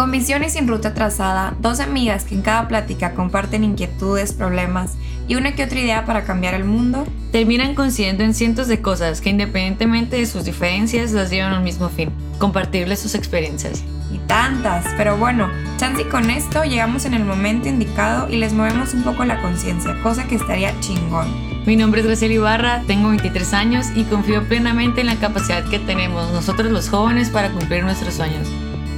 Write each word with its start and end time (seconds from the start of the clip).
Con 0.00 0.12
visión 0.12 0.42
sin 0.48 0.66
ruta 0.66 0.94
trazada, 0.94 1.54
dos 1.60 1.78
amigas 1.78 2.24
que 2.24 2.34
en 2.34 2.40
cada 2.40 2.68
plática 2.68 3.12
comparten 3.12 3.64
inquietudes, 3.64 4.32
problemas 4.32 4.94
y 5.28 5.34
una 5.34 5.54
que 5.54 5.62
otra 5.62 5.78
idea 5.78 6.06
para 6.06 6.24
cambiar 6.24 6.54
el 6.54 6.64
mundo, 6.64 7.06
terminan 7.32 7.74
coincidiendo 7.74 8.24
en 8.24 8.32
cientos 8.32 8.66
de 8.66 8.80
cosas 8.80 9.20
que 9.20 9.28
independientemente 9.28 10.16
de 10.16 10.24
sus 10.24 10.46
diferencias 10.46 11.12
las 11.12 11.28
llevan 11.28 11.52
al 11.52 11.62
mismo 11.62 11.90
fin, 11.90 12.08
compartirles 12.38 12.98
sus 12.98 13.14
experiencias. 13.14 13.84
Y 14.10 14.16
tantas, 14.26 14.86
pero 14.96 15.18
bueno, 15.18 15.50
chance 15.76 16.00
y 16.00 16.06
con 16.06 16.30
esto 16.30 16.64
llegamos 16.64 17.04
en 17.04 17.12
el 17.12 17.26
momento 17.26 17.68
indicado 17.68 18.26
y 18.30 18.36
les 18.36 18.54
movemos 18.54 18.94
un 18.94 19.02
poco 19.02 19.26
la 19.26 19.42
conciencia, 19.42 20.00
cosa 20.02 20.24
que 20.24 20.36
estaría 20.36 20.72
chingón. 20.80 21.28
Mi 21.66 21.76
nombre 21.76 22.00
es 22.00 22.06
Graciela 22.06 22.32
Ibarra, 22.32 22.82
tengo 22.86 23.10
23 23.10 23.52
años 23.52 23.88
y 23.94 24.04
confío 24.04 24.48
plenamente 24.48 25.02
en 25.02 25.08
la 25.08 25.16
capacidad 25.16 25.62
que 25.68 25.78
tenemos 25.78 26.32
nosotros 26.32 26.72
los 26.72 26.88
jóvenes 26.88 27.28
para 27.28 27.50
cumplir 27.50 27.84
nuestros 27.84 28.14
sueños. 28.14 28.48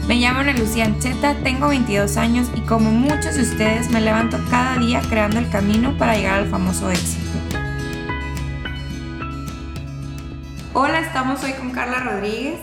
Me 0.09 0.16
llamo 0.16 0.41
Ana 0.41 0.52
Lucía 0.52 0.84
Ancheta, 0.84 1.37
tengo 1.45 1.69
22 1.69 2.16
años 2.16 2.51
y 2.56 2.61
como 2.62 2.91
muchos 2.91 3.37
de 3.37 3.42
ustedes 3.42 3.88
me 3.91 4.01
levanto 4.01 4.37
cada 4.51 4.77
día 4.77 5.01
creando 5.09 5.38
el 5.38 5.48
camino 5.48 5.97
para 5.97 6.16
llegar 6.16 6.41
al 6.41 6.48
famoso 6.48 6.91
éxito. 6.91 7.23
Hola, 10.75 11.01
estamos 11.01 11.45
hoy 11.45 11.52
con 11.52 11.70
Carla 11.70 12.01
Rodríguez. 12.01 12.59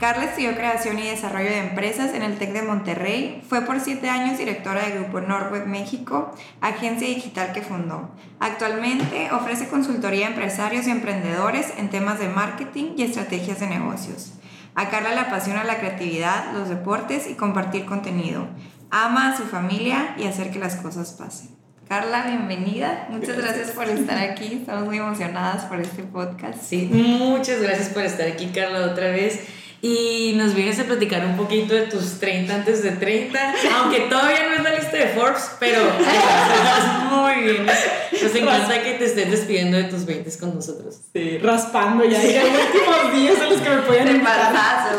Carla 0.00 0.24
estudió 0.24 0.54
creación 0.54 0.98
y 0.98 1.02
desarrollo 1.02 1.50
de 1.50 1.58
empresas 1.58 2.14
en 2.14 2.22
el 2.22 2.38
TEC 2.38 2.52
de 2.52 2.62
Monterrey. 2.62 3.42
Fue 3.46 3.62
por 3.62 3.80
siete 3.80 4.08
años 4.08 4.38
directora 4.38 4.86
de 4.86 4.92
Grupo 4.92 5.20
Norweb 5.20 5.66
México, 5.66 6.32
agencia 6.62 7.06
digital 7.06 7.52
que 7.52 7.60
fundó. 7.60 8.08
Actualmente 8.40 9.30
ofrece 9.32 9.68
consultoría 9.68 10.26
a 10.26 10.30
empresarios 10.30 10.86
y 10.86 10.90
emprendedores 10.90 11.74
en 11.76 11.90
temas 11.90 12.18
de 12.18 12.28
marketing 12.30 12.92
y 12.96 13.02
estrategias 13.02 13.60
de 13.60 13.66
negocios. 13.66 14.32
A 14.78 14.90
Carla 14.90 15.10
le 15.10 15.18
apasiona 15.18 15.64
la 15.64 15.78
creatividad, 15.78 16.52
los 16.52 16.68
deportes 16.68 17.28
y 17.28 17.34
compartir 17.34 17.84
contenido. 17.84 18.46
Ama 18.92 19.32
a 19.32 19.36
su 19.36 19.42
familia 19.42 20.14
y 20.16 20.24
hacer 20.28 20.52
que 20.52 20.60
las 20.60 20.76
cosas 20.76 21.14
pasen. 21.14 21.50
Carla, 21.88 22.22
bienvenida. 22.28 23.08
Muchas 23.10 23.38
gracias. 23.38 23.72
por 23.72 23.88
estar 23.88 24.16
aquí. 24.18 24.58
Estamos 24.60 24.84
muy 24.84 24.98
emocionadas 24.98 25.64
por 25.64 25.80
este 25.80 26.04
podcast. 26.04 26.62
Sí, 26.62 26.88
muchas 26.92 27.60
gracias 27.60 27.88
por 27.88 28.04
estar 28.04 28.28
aquí, 28.28 28.52
Carla, 28.54 28.86
otra 28.86 29.08
vez. 29.08 29.40
Y 29.80 30.32
nos 30.34 30.54
vienes 30.54 30.80
a 30.80 30.84
platicar 30.84 31.24
un 31.24 31.36
poquito 31.36 31.72
de 31.74 31.82
tus 31.82 32.18
30 32.18 32.52
antes 32.52 32.82
de 32.82 32.92
30, 32.92 33.54
aunque 33.76 34.00
todavía 34.10 34.48
no 34.48 34.54
es 34.56 34.62
la 34.64 34.74
lista 34.74 34.96
de 34.96 35.06
Forbes, 35.08 35.52
pero 35.60 35.80
muy 37.10 37.42
bien. 37.42 37.66
Nos 37.66 38.34
encanta 38.34 38.82
que 38.82 38.94
te 38.94 39.04
estés 39.04 39.30
despidiendo 39.30 39.76
de 39.76 39.84
tus 39.84 40.04
20 40.04 40.36
con 40.38 40.56
nosotros. 40.56 40.96
Sí, 41.12 41.38
raspando 41.38 42.04
ya, 42.04 42.20
ya 42.20 42.42
los 42.42 42.52
últimos 42.66 43.12
días 43.14 43.34
en 43.40 43.50
los 43.50 43.60
que 43.60 43.70
me 43.70 43.82
pueden 43.82 44.08
invitar. 44.08 44.96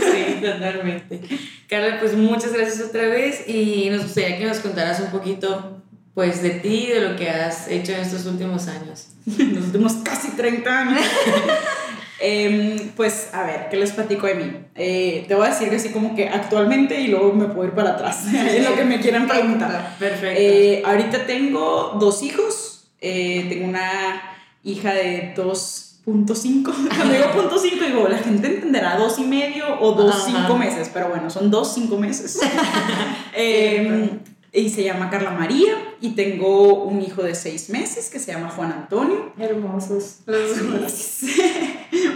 Sí, 0.00 0.40
totalmente. 0.40 1.20
Carla, 1.68 1.98
pues 2.00 2.14
muchas 2.14 2.54
gracias 2.54 2.88
otra 2.88 3.08
vez 3.08 3.46
y 3.46 3.90
nos 3.90 4.04
gustaría 4.04 4.38
que 4.38 4.46
nos 4.46 4.58
contaras 4.60 5.00
un 5.00 5.10
poquito 5.10 5.82
pues 6.14 6.42
de 6.42 6.50
ti 6.50 6.86
y 6.88 6.92
de 6.92 7.00
lo 7.02 7.16
que 7.16 7.28
has 7.28 7.68
hecho 7.68 7.92
en 7.92 8.00
estos 8.00 8.24
últimos 8.24 8.68
años. 8.68 9.08
los 9.26 9.64
últimos 9.66 9.92
casi 10.02 10.30
30 10.30 10.78
años. 10.78 11.02
Em, 12.18 12.92
pues 12.96 13.28
a 13.34 13.42
ver, 13.42 13.68
¿qué 13.70 13.76
les 13.76 13.92
platico 13.92 14.26
de 14.26 14.34
mí? 14.36 14.52
Eh, 14.74 15.26
te 15.28 15.34
voy 15.34 15.46
a 15.46 15.50
decir 15.50 15.72
así 15.74 15.90
como 15.90 16.14
que 16.14 16.28
actualmente 16.28 16.98
y 17.00 17.08
luego 17.08 17.32
me 17.34 17.46
puedo 17.46 17.68
ir 17.68 17.74
para 17.74 17.90
atrás, 17.90 18.24
es 18.32 18.68
lo 18.68 18.74
que 18.74 18.84
me 18.84 19.00
quieran 19.00 19.28
preguntar. 19.28 19.96
Perfecto. 19.98 20.40
Eh, 20.40 20.82
ahorita 20.84 21.26
tengo 21.26 21.96
dos 22.00 22.22
hijos, 22.22 22.88
eh, 23.00 23.46
tengo 23.50 23.66
una 23.66 24.22
hija 24.64 24.94
de 24.94 25.34
2.5, 25.36 26.62
cuando 26.96 27.14
digo 27.14 27.32
punto 27.32 27.58
cinco 27.58 27.84
digo, 27.84 28.08
la 28.08 28.18
gente 28.18 28.46
entenderá 28.46 28.96
dos 28.96 29.18
y 29.18 29.24
medio 29.24 29.78
o 29.80 29.92
dos 29.92 30.24
cinco 30.24 30.56
meses, 30.56 30.90
pero 30.92 31.08
bueno, 31.08 31.28
son 31.28 31.50
dos 31.50 31.74
cinco 31.74 31.98
meses. 31.98 32.40
eh, 33.36 34.08
y 34.56 34.70
se 34.70 34.82
llama 34.82 35.10
Carla 35.10 35.32
María 35.32 35.74
y 36.00 36.10
tengo 36.10 36.84
un 36.84 37.02
hijo 37.02 37.22
de 37.22 37.34
seis 37.34 37.68
meses 37.68 38.08
que 38.08 38.18
se 38.18 38.32
llama 38.32 38.48
Juan 38.48 38.72
Antonio. 38.72 39.32
Hermosos. 39.38 40.20
Los 40.24 40.56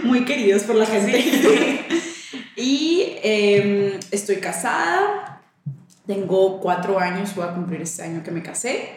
Muy 0.03 0.25
queridos 0.25 0.63
por 0.63 0.75
la 0.75 0.85
gente. 0.85 1.85
y 2.55 3.17
em, 3.23 3.99
estoy 4.11 4.37
casada, 4.37 5.41
tengo 6.07 6.59
cuatro 6.59 6.99
años, 6.99 7.35
voy 7.35 7.45
a 7.45 7.53
cumplir 7.53 7.81
este 7.81 8.03
año 8.03 8.23
que 8.23 8.31
me 8.31 8.41
casé. 8.41 8.89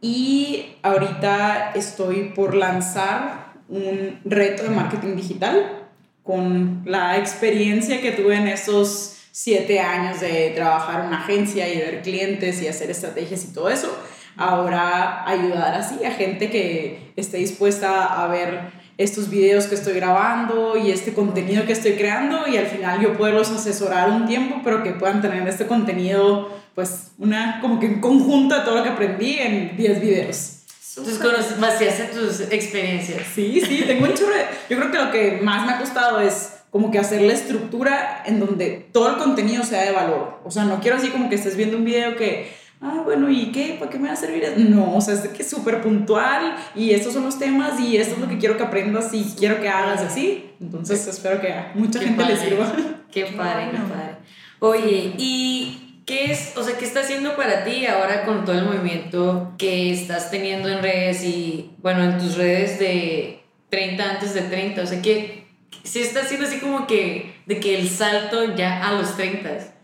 Y 0.00 0.76
ahorita 0.82 1.72
estoy 1.74 2.32
por 2.34 2.54
lanzar 2.54 3.52
un 3.68 4.20
reto 4.24 4.64
de 4.64 4.70
marketing 4.70 5.16
digital 5.16 5.88
con 6.22 6.82
la 6.84 7.18
experiencia 7.18 8.00
que 8.00 8.12
tuve 8.12 8.36
en 8.36 8.48
estos 8.48 9.16
siete 9.30 9.80
años 9.80 10.20
de 10.20 10.50
trabajar 10.54 11.00
en 11.00 11.06
una 11.06 11.22
agencia 11.22 11.72
y 11.72 11.78
ver 11.78 12.02
clientes 12.02 12.60
y 12.62 12.68
hacer 12.68 12.90
estrategias 12.90 13.44
y 13.44 13.54
todo 13.54 13.70
eso, 13.70 13.96
ahora 14.36 15.26
ayudar 15.26 15.74
así 15.74 16.04
a 16.04 16.10
gente 16.10 16.50
que 16.50 17.12
esté 17.16 17.38
dispuesta 17.38 18.22
a 18.22 18.26
ver 18.28 18.81
estos 19.02 19.28
videos 19.28 19.66
que 19.66 19.74
estoy 19.74 19.94
grabando 19.94 20.76
y 20.76 20.90
este 20.90 21.12
contenido 21.12 21.64
que 21.66 21.72
estoy 21.72 21.92
creando 21.92 22.46
y 22.46 22.56
al 22.56 22.66
final 22.66 23.00
yo 23.00 23.16
poderlos 23.16 23.50
asesorar 23.50 24.10
un 24.10 24.26
tiempo, 24.26 24.60
pero 24.62 24.82
que 24.82 24.92
puedan 24.92 25.20
tener 25.20 25.46
este 25.48 25.66
contenido, 25.66 26.50
pues 26.74 27.12
una 27.18 27.60
como 27.60 27.80
que 27.80 27.86
en 27.86 28.00
conjunto 28.00 28.54
de 28.54 28.60
todo 28.62 28.76
lo 28.76 28.82
que 28.82 28.90
aprendí 28.90 29.38
en 29.38 29.76
10 29.76 30.00
videos. 30.00 30.58
Entonces 30.96 31.18
conoces, 31.18 31.58
vaciaste 31.58 32.04
tus 32.04 32.40
experiencias. 32.52 33.22
Sí, 33.34 33.62
sí, 33.66 33.84
tengo 33.86 34.04
un 34.04 34.12
chorro 34.12 34.34
Yo 34.68 34.76
creo 34.76 34.90
que 34.90 34.98
lo 34.98 35.10
que 35.10 35.40
más 35.42 35.66
me 35.66 35.72
ha 35.72 35.78
costado 35.78 36.20
es 36.20 36.50
como 36.70 36.90
que 36.90 36.98
hacer 36.98 37.22
la 37.22 37.32
estructura 37.32 38.22
en 38.26 38.40
donde 38.40 38.88
todo 38.92 39.10
el 39.10 39.16
contenido 39.16 39.64
sea 39.64 39.82
de 39.82 39.92
valor. 39.92 40.40
O 40.44 40.50
sea, 40.50 40.64
no 40.64 40.80
quiero 40.80 40.96
así 40.96 41.08
como 41.08 41.28
que 41.28 41.34
estés 41.34 41.56
viendo 41.56 41.76
un 41.76 41.84
video 41.84 42.16
que, 42.16 42.50
ah, 42.82 43.02
bueno, 43.04 43.30
¿y 43.30 43.52
qué? 43.52 43.76
¿Para 43.78 43.90
qué 43.90 43.98
me 43.98 44.08
va 44.08 44.14
a 44.14 44.16
servir? 44.16 44.44
No, 44.56 44.96
o 44.96 45.00
sea, 45.00 45.14
es 45.14 45.20
que 45.20 45.42
es 45.42 45.50
súper 45.50 45.80
puntual 45.80 46.56
y 46.74 46.90
estos 46.90 47.12
son 47.12 47.24
los 47.24 47.38
temas 47.38 47.80
y 47.80 47.96
esto 47.96 48.14
es 48.14 48.20
lo 48.20 48.28
que 48.28 48.38
quiero 48.38 48.56
que 48.56 48.62
aprendas 48.62 49.12
y 49.14 49.24
quiero 49.38 49.60
que 49.60 49.68
hagas 49.68 50.02
así. 50.02 50.50
Entonces, 50.60 51.06
espero 51.06 51.40
que 51.40 51.52
a 51.52 51.72
mucha 51.74 52.00
gente 52.00 52.24
le 52.24 52.36
sirva. 52.36 52.72
Qué 53.10 53.26
padre, 53.26 53.70
qué 53.70 53.78
padre. 53.78 54.16
Oye, 54.58 55.14
¿y 55.18 56.02
qué 56.06 56.32
es, 56.32 56.56
o 56.56 56.62
sea, 56.62 56.76
qué 56.78 56.84
está 56.84 57.00
haciendo 57.00 57.36
para 57.36 57.64
ti 57.64 57.86
ahora 57.86 58.24
con 58.24 58.44
todo 58.44 58.58
el 58.58 58.64
movimiento 58.64 59.52
que 59.58 59.92
estás 59.92 60.30
teniendo 60.30 60.68
en 60.68 60.82
redes 60.82 61.24
y, 61.24 61.72
bueno, 61.82 62.04
en 62.04 62.18
tus 62.18 62.36
redes 62.36 62.78
de 62.78 63.42
30 63.70 64.10
antes 64.10 64.34
de 64.34 64.42
30? 64.42 64.82
O 64.82 64.86
sea, 64.86 65.02
¿qué, 65.02 65.42
sí 65.82 66.00
está 66.00 66.20
haciendo 66.20 66.46
así 66.46 66.58
como 66.58 66.86
que 66.86 67.34
de 67.46 67.60
que 67.60 67.78
el 67.78 67.88
salto 67.88 68.54
ya 68.54 68.86
a 68.86 68.92
los 68.92 69.16
30. 69.16 69.74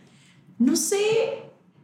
No 0.58 0.76
sé, 0.76 0.96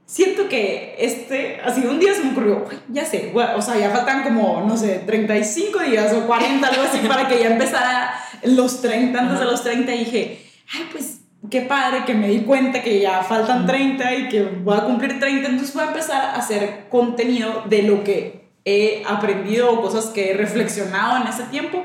siento 0.07 0.49
que 0.49 0.97
este, 0.99 1.61
así 1.65 1.87
un 1.87 1.99
día 1.99 2.15
se 2.15 2.23
me 2.23 2.33
ocurrió, 2.33 2.65
ya 2.89 3.05
sé, 3.05 3.33
o 3.35 3.63
sea, 3.63 3.79
ya 3.79 3.91
faltan 3.91 4.23
como, 4.23 4.63
no 4.63 4.77
sé, 4.77 5.03
35 5.07 5.81
días 5.81 6.13
o 6.13 6.27
40, 6.27 6.67
algo 6.67 6.83
así, 6.83 6.99
para 7.07 7.29
que 7.29 7.41
ya 7.41 7.53
empezara 7.53 8.15
los 8.43 8.81
30, 8.83 9.19
antes 9.19 9.39
de 9.39 9.45
los 9.45 9.63
30, 9.63 9.95
y 9.95 9.99
dije, 10.05 10.39
ay, 10.75 10.89
pues 10.93 11.21
qué 11.51 11.63
padre 11.63 12.05
que 12.07 12.15
me 12.15 12.29
di 12.29 12.41
cuenta 12.41 12.83
que 12.83 13.01
ya 13.01 13.23
faltan 13.23 13.67
30 13.67 14.15
y 14.15 14.29
que 14.29 14.43
voy 14.43 14.77
a 14.77 14.85
cumplir 14.85 15.19
30, 15.19 15.49
entonces 15.49 15.75
voy 15.75 15.85
a 15.85 15.89
empezar 15.89 16.23
a 16.23 16.37
hacer 16.37 16.87
contenido 16.91 17.65
de 17.67 17.83
lo 17.83 18.05
que 18.05 18.45
he 18.65 19.03
aprendido 19.07 19.73
o 19.73 19.83
cosas 19.83 20.07
que 20.07 20.31
he 20.31 20.35
reflexionado 20.35 21.23
en 21.23 21.29
ese 21.29 21.45
tiempo 21.45 21.85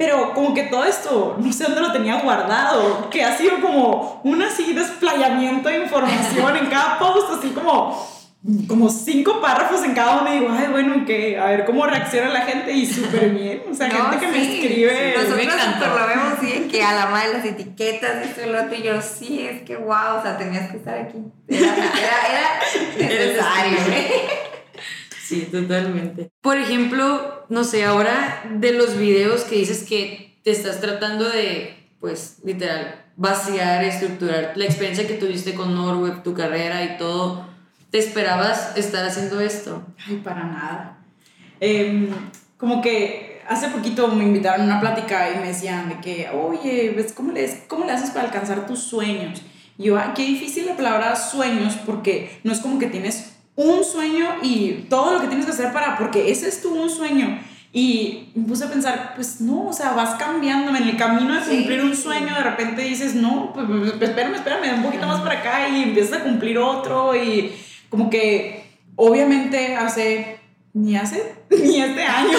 pero 0.00 0.32
como 0.32 0.54
que 0.54 0.62
todo 0.62 0.86
esto, 0.86 1.36
no 1.38 1.52
sé 1.52 1.64
dónde 1.64 1.82
lo 1.82 1.92
tenía 1.92 2.22
guardado, 2.22 3.10
que 3.10 3.22
ha 3.22 3.36
sido 3.36 3.60
como 3.60 4.22
un 4.24 4.40
así 4.40 4.72
desplayamiento 4.72 5.68
de 5.68 5.82
información 5.82 6.56
en 6.56 6.70
cada 6.70 6.98
post, 6.98 7.30
así 7.38 7.50
como, 7.50 8.08
como 8.66 8.88
cinco 8.88 9.42
párrafos 9.42 9.84
en 9.84 9.92
cada 9.92 10.22
uno 10.22 10.34
y 10.34 10.38
digo, 10.38 10.54
ay, 10.58 10.68
bueno, 10.70 11.04
que 11.04 11.38
a 11.38 11.44
ver 11.48 11.66
cómo 11.66 11.84
reacciona 11.84 12.30
la 12.30 12.46
gente 12.46 12.72
y 12.72 12.86
súper 12.86 13.28
bien, 13.28 13.64
o 13.70 13.74
sea, 13.74 13.90
gente 13.90 14.18
que 14.18 14.28
me 14.28 14.42
escribe. 14.42 15.14
Nosotros 15.18 15.36
me 15.36 16.00
lo 16.00 16.06
vemos, 16.06 16.38
sí, 16.40 16.68
que 16.72 16.82
a 16.82 16.94
la 16.94 17.06
madre 17.10 17.34
las 17.34 17.44
etiquetas, 17.44 18.24
esto 18.24 18.40
y 18.46 18.50
lo 18.50 18.62
otro, 18.62 18.74
y 18.74 18.82
yo, 18.82 19.02
sí, 19.02 19.46
es 19.46 19.60
que 19.64 19.76
wow, 19.76 20.16
o 20.18 20.22
sea, 20.22 20.38
tenías 20.38 20.70
que 20.70 20.78
estar 20.78 20.96
aquí. 20.96 21.18
Era, 21.46 21.74
era, 21.74 22.26
era 22.26 23.06
necesario, 23.06 23.78
¿eh? 23.90 24.12
Sí, 25.22 25.46
totalmente. 25.52 26.30
Por 26.40 26.56
ejemplo, 26.56 27.39
no 27.50 27.64
sé, 27.64 27.84
ahora 27.84 28.42
de 28.48 28.72
los 28.72 28.96
videos 28.96 29.42
que 29.42 29.56
dices 29.56 29.82
que 29.82 30.38
te 30.44 30.52
estás 30.52 30.80
tratando 30.80 31.28
de, 31.28 31.76
pues, 31.98 32.38
literal, 32.44 33.04
vaciar, 33.16 33.84
estructurar 33.84 34.52
la 34.54 34.64
experiencia 34.64 35.06
que 35.06 35.14
tuviste 35.14 35.54
con 35.54 35.74
Norweb, 35.74 36.22
tu 36.22 36.32
carrera 36.32 36.82
y 36.84 36.96
todo, 36.96 37.44
¿te 37.90 37.98
esperabas 37.98 38.76
estar 38.76 39.04
haciendo 39.04 39.40
esto? 39.40 39.82
Ay, 40.06 40.16
para 40.24 40.44
nada. 40.44 40.98
Em, 41.58 42.08
como 42.56 42.80
que 42.80 43.42
hace 43.48 43.68
poquito 43.68 44.06
me 44.08 44.24
invitaron 44.24 44.62
a 44.62 44.64
una 44.64 44.80
plática 44.80 45.30
y 45.30 45.40
me 45.40 45.48
decían 45.48 45.88
de 45.88 46.00
que, 46.00 46.30
oye, 46.30 46.94
¿ves 46.96 47.12
cómo 47.12 47.32
le, 47.32 47.64
cómo 47.66 47.84
le 47.84 47.92
haces 47.92 48.10
para 48.10 48.26
alcanzar 48.26 48.66
tus 48.66 48.78
sueños? 48.78 49.42
Y 49.76 49.84
yo, 49.84 49.98
ay, 49.98 50.10
qué 50.14 50.22
difícil 50.22 50.66
la 50.66 50.76
palabra 50.76 51.16
sueños 51.16 51.76
porque 51.84 52.38
no 52.44 52.52
es 52.52 52.60
como 52.60 52.78
que 52.78 52.86
tienes 52.86 53.29
un 53.60 53.84
sueño 53.84 54.36
y 54.42 54.86
todo 54.88 55.12
lo 55.12 55.20
que 55.20 55.26
tienes 55.26 55.46
que 55.46 55.52
hacer 55.52 55.72
para, 55.72 55.98
porque 55.98 56.30
ese 56.30 56.48
es 56.48 56.62
tu 56.62 56.74
un 56.74 56.88
sueño. 56.88 57.38
Y 57.72 58.30
me 58.34 58.48
puse 58.48 58.64
a 58.64 58.68
pensar, 58.68 59.12
pues 59.14 59.40
no, 59.40 59.68
o 59.68 59.72
sea, 59.72 59.92
vas 59.92 60.16
cambiando 60.16 60.74
en 60.74 60.88
el 60.88 60.96
camino 60.96 61.34
de 61.34 61.40
cumplir 61.40 61.84
un 61.84 61.94
sueño, 61.94 62.34
de 62.34 62.42
repente 62.42 62.82
dices, 62.82 63.14
no, 63.14 63.52
pues, 63.52 63.66
pues, 63.66 63.92
pues 63.92 64.10
espérame, 64.10 64.34
espérame, 64.34 64.74
un 64.78 64.82
poquito 64.82 65.06
más 65.06 65.20
para 65.20 65.38
acá 65.38 65.68
y 65.68 65.84
empiezas 65.84 66.20
a 66.20 66.24
cumplir 66.24 66.58
otro 66.58 67.14
y 67.14 67.54
como 67.88 68.10
que 68.10 68.64
obviamente 68.96 69.76
hace, 69.76 70.40
ni 70.72 70.96
hace, 70.96 71.34
ni 71.50 71.80
este 71.80 72.02
año, 72.02 72.38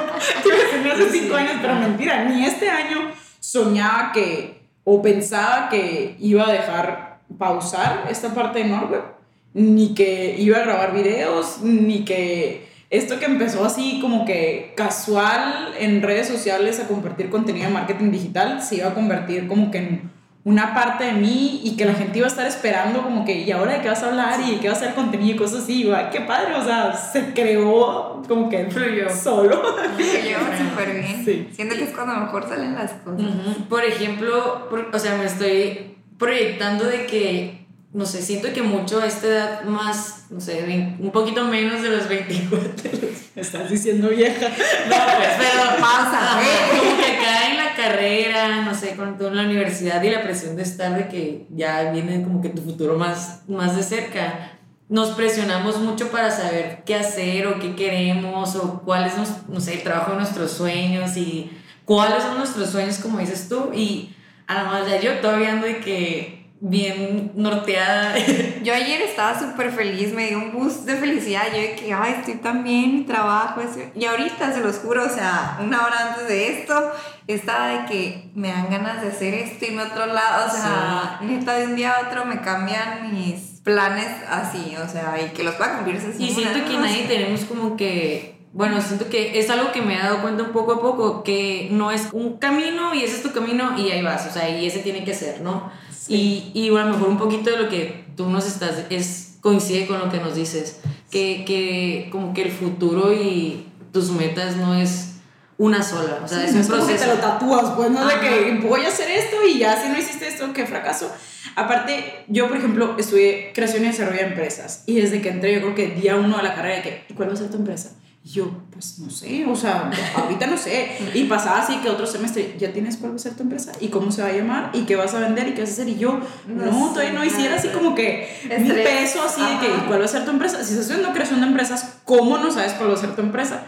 ni 0.82 0.90
hace 0.90 1.10
cinco 1.10 1.34
años, 1.34 1.52
pero 1.60 1.74
mentira, 1.74 2.24
ni 2.24 2.46
este 2.46 2.70
año 2.70 3.10
soñaba 3.40 4.12
que, 4.12 4.62
o 4.84 5.02
pensaba 5.02 5.68
que 5.68 6.16
iba 6.18 6.48
a 6.48 6.52
dejar 6.52 7.20
pausar 7.36 8.06
esta 8.08 8.32
parte 8.32 8.60
de 8.60 8.66
Norweb, 8.66 9.21
ni 9.54 9.94
que 9.94 10.36
iba 10.38 10.58
a 10.58 10.62
grabar 10.62 10.94
videos, 10.94 11.60
ni 11.62 12.04
que 12.04 12.66
esto 12.90 13.18
que 13.18 13.24
empezó 13.24 13.64
así 13.64 13.98
como 14.00 14.24
que 14.26 14.74
casual 14.76 15.72
en 15.78 16.02
redes 16.02 16.28
sociales 16.28 16.78
a 16.78 16.88
compartir 16.88 17.30
contenido 17.30 17.66
de 17.66 17.72
marketing 17.72 18.10
digital 18.10 18.62
se 18.62 18.76
iba 18.76 18.88
a 18.88 18.94
convertir 18.94 19.48
como 19.48 19.70
que 19.70 19.78
en 19.78 20.12
una 20.44 20.74
parte 20.74 21.04
de 21.04 21.12
mí 21.12 21.60
y 21.64 21.76
que 21.76 21.84
la 21.84 21.94
gente 21.94 22.18
iba 22.18 22.26
a 22.26 22.30
estar 22.30 22.46
esperando 22.46 23.02
como 23.02 23.24
que, 23.24 23.42
¿y 23.42 23.50
ahora 23.52 23.74
de 23.74 23.80
qué 23.80 23.88
vas 23.88 24.02
a 24.02 24.08
hablar? 24.08 24.40
¿Y 24.40 24.56
de 24.56 24.60
qué 24.60 24.68
vas 24.68 24.78
a 24.78 24.80
hacer 24.82 24.94
contenido? 24.94 25.34
Y 25.34 25.38
cosas 25.38 25.62
así. 25.62 25.88
¡Ay, 25.94 26.06
qué 26.10 26.20
padre! 26.22 26.54
O 26.54 26.64
sea, 26.64 26.92
se 26.94 27.32
creó 27.32 28.22
como 28.26 28.48
que 28.48 28.66
Fluyó. 28.66 29.08
solo. 29.08 29.62
Fluyó 29.94 30.38
súper 30.70 31.00
bien. 31.00 31.24
Sí. 31.24 31.48
Siento 31.52 31.76
que 31.76 31.84
es 31.84 31.90
cuando 31.90 32.14
mejor 32.16 32.48
salen 32.48 32.74
las 32.74 32.90
cosas. 32.92 33.24
Por 33.68 33.84
ejemplo, 33.84 34.68
o 34.92 34.98
sea, 34.98 35.16
me 35.16 35.26
estoy 35.26 35.94
proyectando 36.18 36.86
de 36.86 37.06
que 37.06 37.61
no 37.94 38.06
sé, 38.06 38.22
siento 38.22 38.52
que 38.54 38.62
mucho 38.62 39.00
a 39.00 39.06
esta 39.06 39.26
edad 39.26 39.64
más, 39.64 40.26
no 40.30 40.40
sé, 40.40 40.96
un 40.98 41.10
poquito 41.10 41.44
menos 41.44 41.82
de 41.82 41.90
los 41.90 42.08
24. 42.08 42.90
Estás 43.36 43.70
diciendo 43.70 44.08
vieja. 44.08 44.48
No, 44.48 44.96
pues, 45.16 45.28
pero 45.38 45.80
pasa. 45.80 46.40
como 46.70 46.96
que 46.96 47.04
acá 47.04 47.50
en 47.50 47.56
la 47.58 47.74
carrera, 47.74 48.62
no 48.62 48.74
sé, 48.74 48.96
con 48.96 49.18
toda 49.18 49.32
la 49.32 49.42
universidad 49.42 50.02
y 50.02 50.10
la 50.10 50.22
presión 50.22 50.56
de 50.56 50.62
estar 50.62 50.96
de 50.96 51.08
que 51.08 51.46
ya 51.50 51.90
viene 51.92 52.22
como 52.22 52.40
que 52.40 52.48
tu 52.48 52.62
futuro 52.62 52.96
más, 52.96 53.42
más 53.46 53.76
de 53.76 53.82
cerca, 53.82 54.52
nos 54.88 55.10
presionamos 55.10 55.78
mucho 55.78 56.10
para 56.10 56.30
saber 56.30 56.82
qué 56.86 56.94
hacer 56.94 57.46
o 57.46 57.58
qué 57.58 57.74
queremos 57.74 58.56
o 58.56 58.82
cuál 58.84 59.04
es, 59.04 59.14
no 59.48 59.60
sé, 59.60 59.74
el 59.74 59.82
trabajo 59.82 60.12
de 60.12 60.18
nuestros 60.18 60.50
sueños 60.50 61.16
y 61.18 61.50
cuáles 61.84 62.22
son 62.22 62.38
nuestros 62.38 62.70
sueños, 62.70 62.98
como 62.98 63.18
dices 63.18 63.50
tú. 63.50 63.70
Y 63.74 64.14
a 64.46 64.54
la 64.54 64.64
madre, 64.64 65.00
yo 65.02 65.18
todavía 65.20 65.52
ando 65.52 65.66
de 65.66 65.78
que 65.78 66.41
bien 66.64 67.32
norteada. 67.34 68.14
Yo 68.62 68.72
ayer 68.72 69.02
estaba 69.02 69.36
súper 69.38 69.72
feliz, 69.72 70.14
me 70.14 70.28
dio 70.28 70.38
un 70.38 70.52
boost 70.52 70.84
de 70.84 70.94
felicidad. 70.94 71.42
Yo 71.52 71.60
de 71.60 71.74
que, 71.74 71.92
ay, 71.92 72.14
estoy 72.20 72.34
tan 72.34 72.62
bien, 72.62 72.98
mi 72.98 73.02
trabajo. 73.02 73.60
Y 73.96 74.04
ahorita, 74.04 74.52
se 74.52 74.60
los 74.60 74.76
juro, 74.78 75.04
o 75.04 75.08
sea, 75.08 75.58
una 75.60 75.84
hora 75.84 76.10
antes 76.10 76.28
de 76.28 76.60
esto, 76.60 76.92
estaba 77.26 77.66
de 77.66 77.86
que 77.86 78.30
me 78.36 78.48
dan 78.48 78.70
ganas 78.70 79.02
de 79.02 79.08
hacer 79.08 79.34
esto 79.34 79.64
y 79.64 79.68
en 79.68 79.80
otro 79.80 80.06
lado. 80.06 80.46
O 80.46 80.50
sea, 80.50 81.18
neta, 81.22 81.54
de 81.54 81.66
un 81.66 81.74
día 81.74 81.94
a 81.96 82.08
otro 82.08 82.24
me 82.24 82.40
cambian 82.40 83.12
mis 83.12 83.60
planes 83.64 84.08
así, 84.30 84.76
o 84.76 84.88
sea, 84.88 85.16
y 85.20 85.30
que 85.30 85.42
los 85.42 85.56
pueda 85.56 85.74
cumplir 85.74 85.96
así. 85.96 86.24
Y 86.24 86.30
siento 86.30 86.64
que 86.64 86.78
nadie 86.78 87.04
tenemos 87.08 87.40
como 87.44 87.76
que 87.76 88.40
bueno, 88.54 88.82
siento 88.82 89.08
que 89.08 89.38
es 89.38 89.48
algo 89.48 89.72
que 89.72 89.80
me 89.80 89.94
he 89.94 89.98
dado 89.98 90.20
cuenta 90.20 90.42
un 90.42 90.52
poco 90.52 90.72
a 90.72 90.82
poco, 90.82 91.22
que 91.22 91.68
no 91.70 91.90
es 91.90 92.08
un 92.12 92.36
camino 92.36 92.92
y 92.94 93.02
ese 93.02 93.16
es 93.16 93.22
tu 93.22 93.32
camino 93.32 93.78
y 93.78 93.90
ahí 93.90 94.02
vas, 94.02 94.26
o 94.26 94.30
sea, 94.30 94.50
y 94.50 94.66
ese 94.66 94.80
tiene 94.80 95.04
que 95.04 95.14
ser, 95.14 95.40
¿no? 95.40 95.72
Y, 96.08 96.50
y 96.54 96.68
a 96.68 96.84
lo 96.84 96.92
mejor 96.92 97.08
un 97.08 97.18
poquito 97.18 97.50
de 97.50 97.58
lo 97.58 97.68
que 97.68 98.04
tú 98.16 98.28
nos 98.28 98.46
estás, 98.46 98.86
es, 98.90 99.36
coincide 99.40 99.86
con 99.86 99.98
lo 99.98 100.10
que 100.10 100.18
nos 100.18 100.34
dices, 100.34 100.80
que, 101.10 101.44
que 101.46 102.08
como 102.10 102.32
que 102.32 102.42
el 102.42 102.52
futuro 102.52 103.12
y 103.12 103.66
tus 103.92 104.10
metas 104.10 104.56
no 104.56 104.74
es 104.74 105.12
una 105.58 105.82
sola, 105.82 106.20
o 106.24 106.28
sea, 106.28 106.44
es 106.44 106.54
un 106.54 106.66
proceso. 106.66 106.88
que 106.88 106.94
te 106.94 107.06
lo 107.06 107.20
tatúas, 107.20 107.70
pues, 107.76 107.90
no 107.90 108.06
de 108.06 108.18
que 108.18 108.66
voy 108.66 108.84
a 108.84 108.88
hacer 108.88 109.10
esto 109.10 109.36
y 109.46 109.58
ya 109.58 109.80
si 109.80 109.88
no 109.88 109.98
hiciste 109.98 110.26
esto, 110.26 110.52
qué 110.52 110.66
fracaso. 110.66 111.12
Aparte, 111.54 112.24
yo, 112.28 112.48
por 112.48 112.56
ejemplo, 112.56 112.96
estudié 112.98 113.52
creación 113.54 113.84
y 113.84 113.88
desarrollo 113.88 114.18
de 114.18 114.26
empresas 114.26 114.84
y 114.86 115.00
desde 115.00 115.20
que 115.20 115.28
entré, 115.28 115.54
yo 115.54 115.60
creo 115.60 115.74
que 115.74 115.88
día 115.88 116.16
uno 116.16 116.38
a 116.38 116.42
la 116.42 116.54
carrera, 116.54 116.76
de 116.76 116.82
que, 116.82 117.14
¿cuál 117.14 117.28
va 117.28 117.34
a 117.34 117.36
ser 117.36 117.50
tu 117.50 117.58
empresa? 117.58 117.90
Y 118.24 118.30
yo, 118.30 118.50
pues 118.70 119.00
no 119.00 119.10
sé, 119.10 119.44
o 119.46 119.56
sea, 119.56 119.90
ahorita 120.16 120.46
no 120.46 120.56
sé. 120.56 120.96
Y 121.12 121.24
pasaba 121.24 121.60
así 121.60 121.76
que 121.78 121.88
otro 121.88 122.06
semestre, 122.06 122.54
¿ya 122.56 122.72
tienes 122.72 122.96
cuál 122.96 123.12
va 123.12 123.16
a 123.16 123.18
ser 123.18 123.34
tu 123.34 123.42
empresa? 123.42 123.72
¿Y 123.80 123.88
cómo 123.88 124.12
se 124.12 124.22
va 124.22 124.28
a 124.28 124.32
llamar? 124.32 124.70
¿Y 124.74 124.82
qué 124.82 124.94
vas 124.94 125.12
a 125.14 125.20
vender? 125.20 125.48
¿Y 125.48 125.54
qué 125.54 125.62
vas 125.62 125.70
a 125.70 125.72
hacer? 125.72 125.88
Y 125.88 125.98
yo, 125.98 126.20
no, 126.46 126.90
todavía 126.90 127.12
no 127.12 127.24
hiciera 127.24 127.56
así 127.56 127.68
como 127.68 127.96
que 127.96 128.28
mi 128.60 128.70
peso 128.70 129.22
así 129.22 129.40
de 129.40 129.58
que, 129.58 129.86
¿cuál 129.88 130.00
va 130.00 130.04
a 130.04 130.08
ser 130.08 130.24
tu 130.24 130.30
empresa? 130.30 130.62
Si 130.62 130.72
estás 130.72 130.88
haciendo 130.90 131.12
creación 131.12 131.40
de 131.40 131.48
empresas, 131.48 131.98
¿cómo 132.04 132.38
no 132.38 132.52
sabes 132.52 132.74
cuál 132.74 132.90
va 132.90 132.94
a 132.94 132.98
ser 132.98 133.16
tu 133.16 133.22
empresa? 133.22 133.64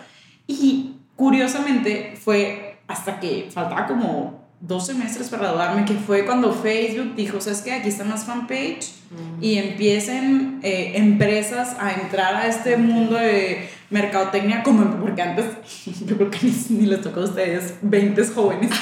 Y 0.46 0.98
curiosamente 1.16 2.16
fue 2.22 2.78
hasta 2.86 3.18
que 3.18 3.48
faltaba 3.52 3.86
como 3.86 4.44
dos 4.60 4.86
semestres 4.86 5.28
para 5.28 5.44
graduarme, 5.44 5.84
que 5.84 5.94
fue 5.94 6.24
cuando 6.24 6.52
Facebook 6.52 7.14
dijo, 7.16 7.40
¿sabes 7.40 7.60
qué? 7.60 7.72
Aquí 7.72 7.88
están 7.88 8.08
las 8.08 8.24
fanpage 8.24 8.92
y 9.40 9.58
empiecen 9.58 10.60
eh, 10.62 10.92
empresas 10.96 11.76
a 11.78 11.92
entrar 11.92 12.34
a 12.34 12.46
este 12.46 12.76
mundo 12.76 13.16
de 13.16 13.68
mercadotecnia 13.94 14.64
como 14.64 14.84
porque 15.00 15.22
antes 15.22 15.46
yo 16.04 16.16
creo 16.16 16.30
que 16.30 16.52
ni, 16.70 16.86
les 16.86 17.00
tocó 17.00 17.20
a 17.20 17.24
ustedes 17.24 17.74
20 17.82 18.26
jóvenes. 18.26 18.70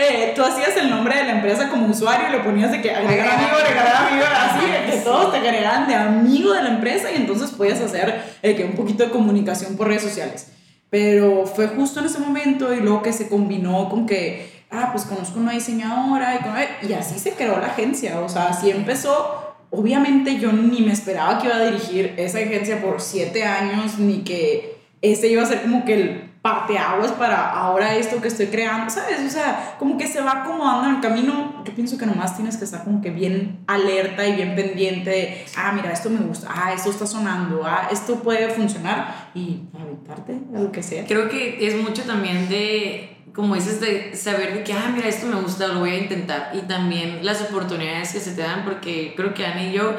Eh, 0.00 0.32
tú 0.34 0.42
hacías 0.42 0.76
el 0.76 0.88
nombre 0.88 1.14
de 1.16 1.24
la 1.24 1.32
empresa 1.32 1.68
como 1.68 1.88
usuario 1.88 2.28
y 2.28 2.32
le 2.32 2.38
ponías 2.38 2.70
de 2.70 2.80
que 2.80 2.90
agregar 2.94 3.34
amigo 3.34 3.56
agregar 3.56 4.06
amigo 4.06 4.24
así 4.32 4.66
de 4.66 4.90
que 4.90 4.98
todos 4.98 5.32
te 5.32 5.38
agregaran 5.38 5.88
de 5.88 5.94
amigo 5.94 6.52
de 6.52 6.62
la 6.62 6.70
empresa 6.70 7.10
y 7.12 7.16
entonces 7.16 7.50
podías 7.50 7.80
hacer 7.80 8.22
eh, 8.42 8.54
que 8.54 8.64
un 8.64 8.72
poquito 8.72 9.04
de 9.04 9.10
comunicación 9.10 9.76
por 9.76 9.88
redes 9.88 10.02
sociales. 10.02 10.52
Pero 10.88 11.46
fue 11.46 11.66
justo 11.66 12.00
en 12.00 12.06
ese 12.06 12.20
momento 12.20 12.72
y 12.72 12.80
luego 12.80 13.02
que 13.02 13.12
se 13.12 13.28
combinó 13.28 13.88
con 13.90 14.06
que 14.06 14.64
ah 14.70 14.90
pues 14.92 15.04
conozco 15.04 15.40
una 15.40 15.52
diseñadora 15.52 16.36
y, 16.82 16.86
y 16.86 16.92
así 16.94 17.18
se 17.18 17.32
creó 17.32 17.58
la 17.58 17.66
agencia 17.66 18.20
o 18.20 18.28
sea 18.28 18.48
así 18.48 18.70
empezó 18.70 19.47
obviamente 19.70 20.38
yo 20.38 20.52
ni 20.52 20.80
me 20.80 20.92
esperaba 20.92 21.38
que 21.38 21.46
iba 21.46 21.56
a 21.56 21.64
dirigir 21.64 22.14
esa 22.16 22.38
agencia 22.38 22.80
por 22.80 23.00
siete 23.00 23.44
años, 23.44 23.98
ni 23.98 24.18
que 24.18 24.78
ese 25.02 25.28
iba 25.28 25.42
a 25.42 25.46
ser 25.46 25.62
como 25.62 25.84
que 25.84 25.94
el 25.94 26.28
parteaguas 26.42 27.12
para 27.12 27.50
ahora 27.50 27.96
esto 27.96 28.20
que 28.22 28.28
estoy 28.28 28.46
creando, 28.46 28.90
¿sabes? 28.90 29.20
O 29.26 29.28
sea, 29.28 29.76
como 29.78 29.98
que 29.98 30.06
se 30.06 30.20
va 30.20 30.42
acomodando 30.42 30.88
en 30.88 30.94
el 30.96 31.00
camino. 31.00 31.62
Yo 31.64 31.74
pienso 31.74 31.98
que 31.98 32.06
nomás 32.06 32.36
tienes 32.36 32.56
que 32.56 32.64
estar 32.64 32.84
como 32.84 33.00
que 33.00 33.10
bien 33.10 33.60
alerta 33.66 34.26
y 34.26 34.36
bien 34.36 34.54
pendiente 34.54 35.10
de, 35.10 35.44
ah, 35.56 35.72
mira, 35.72 35.92
esto 35.92 36.10
me 36.10 36.20
gusta, 36.20 36.48
ah, 36.50 36.72
esto 36.72 36.90
está 36.90 37.06
sonando, 37.06 37.62
ah, 37.64 37.88
esto 37.90 38.22
puede 38.22 38.48
funcionar 38.50 39.30
y 39.34 39.62
aventarte 39.74 40.40
lo 40.52 40.70
que 40.70 40.82
sea. 40.82 41.04
Creo 41.06 41.28
que 41.28 41.66
es 41.66 41.76
mucho 41.82 42.02
también 42.04 42.48
de 42.48 43.17
como 43.38 43.54
dices, 43.54 43.80
de 43.80 44.16
saber 44.16 44.52
de 44.52 44.64
que, 44.64 44.72
ah, 44.72 44.90
mira, 44.92 45.06
esto 45.06 45.28
me 45.28 45.40
gusta, 45.40 45.68
lo 45.68 45.78
voy 45.78 45.90
a 45.90 45.98
intentar. 45.98 46.50
Y 46.54 46.62
también 46.62 47.24
las 47.24 47.40
oportunidades 47.40 48.12
que 48.12 48.18
se 48.18 48.32
te 48.32 48.42
dan, 48.42 48.64
porque 48.64 49.14
creo 49.16 49.32
que 49.32 49.46
Ana 49.46 49.62
y 49.62 49.74
yo 49.74 49.94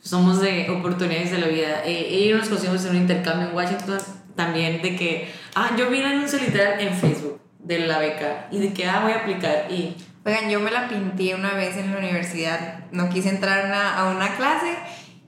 somos 0.00 0.40
de 0.40 0.68
oportunidades 0.70 1.30
de 1.30 1.38
la 1.38 1.46
vida. 1.46 1.84
Eh, 1.84 2.08
ella 2.10 2.38
nos 2.38 2.48
conocimos 2.48 2.84
en 2.86 2.90
un 2.90 2.96
intercambio 2.96 3.48
en 3.48 3.54
Washington, 3.54 3.98
también 4.34 4.82
de 4.82 4.96
que, 4.96 5.32
ah, 5.54 5.70
yo 5.78 5.88
vi 5.88 6.00
un 6.00 6.06
anuncio 6.06 6.40
literal 6.40 6.80
en 6.80 6.92
Facebook 6.92 7.40
de 7.60 7.78
la 7.78 8.00
beca 8.00 8.48
y 8.50 8.58
de 8.58 8.72
que, 8.72 8.84
ah, 8.86 9.02
voy 9.04 9.12
a 9.12 9.18
aplicar. 9.18 9.70
Y. 9.70 9.94
Oigan, 10.24 10.50
yo 10.50 10.58
me 10.58 10.72
la 10.72 10.88
pinté 10.88 11.36
una 11.36 11.54
vez 11.54 11.76
en 11.76 11.92
la 11.92 11.98
universidad, 11.98 12.80
no 12.90 13.08
quise 13.08 13.28
entrar 13.28 13.72
a 13.72 14.10
una 14.10 14.36
clase 14.36 14.74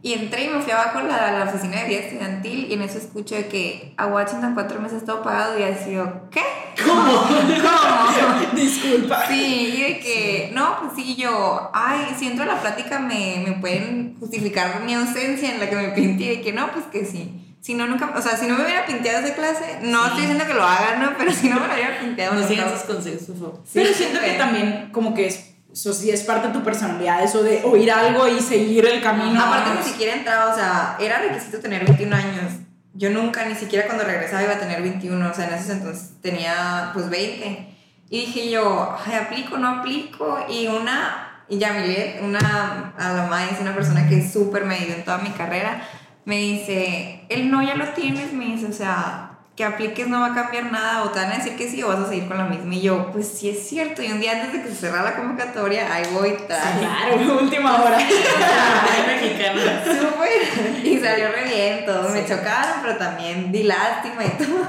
y 0.04 0.14
entré 0.14 0.47
y 0.47 0.49
me 0.49 0.61
fui 0.61 0.73
abajo 0.73 0.99
a 0.99 1.02
la, 1.04 1.38
la, 1.38 1.44
oficina 1.44 1.80
de 1.80 1.88
vida 1.88 2.00
estudiantil 2.00 2.66
y 2.68 2.75
en 2.75 2.82
eso 2.82 2.99
escucho 2.99 3.37
de 3.37 3.47
que 3.47 3.94
a 3.97 4.06
Washington 4.06 4.54
cuatro 4.54 4.80
meses 4.80 5.04
todo 5.04 5.23
pagado 5.23 5.56
y 5.56 5.62
así 5.62 5.92
yo, 5.92 6.28
¿qué? 6.28 6.42
¿Cómo? 6.85 7.04
¿Cómo? 7.04 8.52
Disculpa. 8.54 9.26
Sí, 9.28 9.75
y 9.76 9.82
de 9.82 10.00
que, 10.00 10.50
no, 10.54 10.80
pues 10.80 10.92
sí, 10.97 11.14
yo, 11.14 11.71
ay, 11.73 12.09
si 12.18 12.26
entro 12.26 12.42
a 12.42 12.49
la 12.49 12.61
plática 12.61 12.99
me, 12.99 13.44
me 13.47 13.52
pueden 13.61 14.16
justificar 14.18 14.82
mi 14.82 14.94
ausencia 14.94 15.54
en 15.54 15.61
la 15.61 15.71
que 15.71 15.76
me 15.76 15.88
pinté 15.90 16.35
y 16.35 16.40
que 16.42 16.52
no, 16.52 16.73
pues 16.73 16.87
que 16.87 17.04
sí. 17.04 17.38
Si 17.61 17.75
no, 17.75 17.87
nunca, 17.87 18.12
o 18.16 18.21
sea, 18.21 18.37
si 18.37 18.49
no 18.49 18.56
me 18.56 18.64
hubiera 18.64 18.85
pinteado 18.85 19.25
esa 19.25 19.37
clase, 19.37 19.78
no 19.82 20.04
estoy 20.04 20.23
diciendo 20.23 20.44
que 20.49 20.54
lo 20.54 20.64
hagan, 20.64 21.00
¿no? 21.00 21.12
Pero 21.16 21.30
si 21.30 21.49
no 21.49 21.61
me 21.61 21.68
lo 21.68 21.75
hubiera 21.75 22.00
pinteado. 22.00 22.35
No 22.35 22.44
sigan 22.44 22.68
sus 22.73 22.80
consejos, 22.80 23.23
Sí, 23.23 23.35
Pero 23.73 23.94
siento 23.94 24.18
que 24.18 24.32
también 24.32 24.88
como 24.90 25.14
que 25.14 25.28
es 25.28 25.51
eso 25.73 25.93
sí 25.93 26.11
es 26.11 26.23
parte 26.23 26.49
de 26.49 26.52
tu 26.52 26.62
personalidad, 26.62 27.23
eso 27.23 27.43
de 27.43 27.62
oír 27.64 27.91
algo 27.91 28.29
y 28.29 28.41
seguir 28.41 28.87
el 28.87 29.02
camino. 29.02 29.43
Aparte 29.43 29.71
ni 29.79 29.83
siquiera 29.83 30.14
entraba, 30.14 30.52
o 30.52 30.55
sea, 30.55 30.97
era 31.00 31.19
requisito 31.19 31.61
tener 31.61 31.85
21 31.85 32.14
años. 32.14 32.52
Yo 32.95 33.09
nunca, 33.09 33.47
ni 33.47 33.55
siquiera 33.55 33.87
cuando 33.87 34.05
regresaba 34.05 34.43
iba 34.43 34.52
a 34.52 34.59
tener 34.59 34.83
21, 34.83 35.31
o 35.31 35.35
sea, 35.35 35.49
en 35.49 35.55
esos 35.55 35.71
entonces 35.71 36.11
tenía 36.21 36.91
pues 36.93 37.09
20. 37.09 37.69
Y 38.11 38.21
dije 38.26 38.50
yo, 38.50 38.95
ay, 39.07 39.14
aplico, 39.14 39.57
no 39.57 39.69
aplico. 39.69 40.45
Y 40.50 40.67
una, 40.67 41.45
y 41.49 41.57
Yamilet, 41.59 42.23
una, 42.23 42.93
a 42.99 43.12
la 43.14 43.26
madre, 43.26 43.55
es 43.55 43.61
una 43.61 43.75
persona 43.75 44.07
que 44.07 44.29
súper 44.29 44.67
me 44.67 44.75
ayudó 44.75 44.95
en 44.95 45.05
toda 45.05 45.19
mi 45.19 45.31
carrera, 45.31 45.83
me 46.26 46.37
dice, 46.37 47.25
el 47.31 47.50
no 47.50 47.62
ya 47.62 47.75
lo 47.75 47.88
tienes, 47.88 48.35
me 48.35 48.45
dice, 48.45 48.67
o 48.67 48.73
sea, 48.73 49.32
que 49.56 49.64
apliques 49.64 50.09
no 50.09 50.21
va 50.21 50.28
a 50.28 50.35
cambiar 50.35 50.73
nada 50.73 51.02
o 51.02 51.11
te 51.11 51.18
van 51.21 51.32
a 51.32 51.37
decir 51.37 51.56
que 51.56 51.68
sí 51.68 51.82
o 51.82 51.88
vas 51.88 51.99
a 51.99 52.09
seguir 52.09 52.26
con 52.26 52.38
lo 52.38 52.44
mismo. 52.44 52.73
Y 52.73 52.80
yo, 52.80 53.11
pues 53.12 53.28
sí 53.28 53.50
es 53.50 53.68
cierto. 53.68 54.02
Y 54.02 54.11
un 54.11 54.21
día 54.21 54.32
antes 54.32 54.52
de 54.52 54.62
que 54.62 54.68
se 54.68 54.76
cerrara 54.76 55.11
la 55.11 55.16
convocatoria, 55.16 55.92
ahí 55.94 56.04
voy. 56.12 56.32
Claro, 56.47 57.38
última 57.40 57.82
hora. 57.82 57.99
mexicana. 57.99 59.85
Súper. 59.85 60.87
Y 60.87 60.99
salió 60.99 61.28
re 61.32 61.44
bien, 61.44 61.85
todo. 61.85 62.09
Me 62.09 62.25
chocaron, 62.25 62.80
pero 62.82 62.97
también 62.97 63.52
di 63.52 63.64
lástima 63.64 64.25
y 64.25 64.30
todo. 64.30 64.68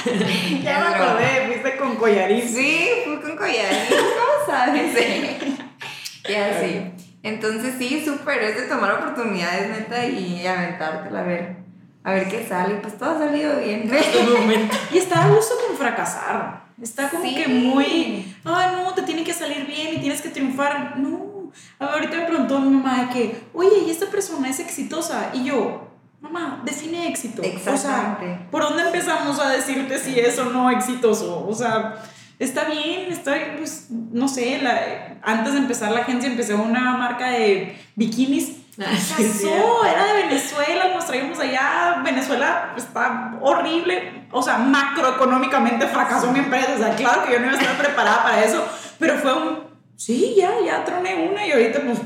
Ya 0.62 0.78
me 0.80 0.94
acordé, 0.94 1.46
fuiste 1.48 1.76
con 1.76 1.96
collarín. 1.96 2.42
Sí, 2.48 2.88
fui 3.04 3.16
con 3.16 3.36
collarín, 3.36 3.80
¿cómo 3.90 4.46
sabes? 4.46 4.96
y 6.26 6.34
así. 6.34 6.92
Entonces 7.22 7.74
sí, 7.78 8.02
súper, 8.02 8.42
es 8.42 8.56
de 8.56 8.62
tomar 8.62 8.92
oportunidades, 8.92 9.68
neta, 9.68 10.06
y 10.06 10.46
aventártela 10.46 11.20
a 11.20 11.24
ver, 11.24 11.56
a 12.04 12.12
ver 12.12 12.28
qué 12.28 12.46
sale. 12.48 12.76
Pues 12.76 12.96
todo 12.98 13.10
ha 13.10 13.18
salido 13.18 13.58
bien. 13.58 13.90
Y 14.92 14.98
está 14.98 15.24
a 15.24 15.28
gusto 15.28 15.54
con 15.66 15.76
fracasar. 15.76 16.64
Está 16.80 17.08
como 17.10 17.24
Sí. 17.24 17.34
que 17.34 17.46
muy, 17.48 18.34
ay 18.44 18.72
no, 18.72 18.94
te 18.94 19.02
tiene 19.02 19.22
que 19.22 19.34
salir 19.34 19.66
bien 19.66 19.94
y 19.96 19.98
tienes 19.98 20.22
que 20.22 20.30
triunfar. 20.30 20.96
No. 20.98 21.50
A 21.78 21.84
ver, 21.86 21.94
ahorita 21.94 22.16
me 22.16 22.24
preguntó 22.26 22.58
mi 22.60 22.70
mamá 22.70 23.04
de 23.04 23.08
que, 23.12 23.40
oye, 23.52 23.80
¿y 23.86 23.90
esta 23.90 24.06
persona 24.06 24.48
es 24.48 24.60
exitosa? 24.60 25.30
Y 25.34 25.44
yo, 25.44 25.88
mamá, 26.20 26.62
define 26.64 27.08
éxito. 27.08 27.42
O 27.42 27.44
sea, 27.44 27.52
Exactamente. 27.74 28.46
¿por 28.50 28.62
dónde 28.62 28.84
empezamos 28.84 29.38
a 29.40 29.50
decirte 29.50 29.98
si 29.98 30.18
es 30.18 30.38
o 30.38 30.46
no 30.46 30.70
exitoso? 30.70 31.46
O 31.46 31.54
sea, 31.54 31.96
está 32.38 32.64
bien, 32.64 33.10
está, 33.12 33.34
pues, 33.58 33.88
no 33.90 34.26
sé, 34.28 34.60
la- 34.62 35.18
antes 35.22 35.52
de 35.52 35.58
empezar 35.58 35.92
la 35.92 36.00
agencia 36.00 36.30
empecé 36.30 36.54
una 36.54 36.96
marca 36.96 37.28
de 37.30 37.76
bikinis. 37.96 38.56
Ah. 38.80 38.92
Pasó, 38.92 39.84
era 39.84 40.06
de 40.06 40.22
Venezuela, 40.22 40.88
nos 40.94 41.04
traíamos 41.06 41.38
allá, 41.38 42.00
Venezuela 42.02 42.72
está 42.76 43.36
horrible, 43.40 44.26
o 44.32 44.42
sea, 44.42 44.56
macroeconómicamente 44.56 45.86
fracasó 45.86 46.32
mi 46.32 46.38
empresa, 46.38 46.72
o 46.76 46.78
sea, 46.78 46.96
claro 46.96 47.24
que 47.24 47.32
yo 47.32 47.40
no 47.40 47.46
iba 47.46 47.58
a 47.58 47.60
estar 47.60 47.76
preparada 47.76 48.22
para 48.22 48.42
eso, 48.42 48.64
pero 48.98 49.18
fue 49.18 49.34
un, 49.34 49.58
sí, 49.96 50.34
ya, 50.34 50.52
ya 50.64 50.82
troné 50.82 51.28
una 51.30 51.46
y 51.46 51.52
ahorita 51.52 51.80
pues 51.80 51.98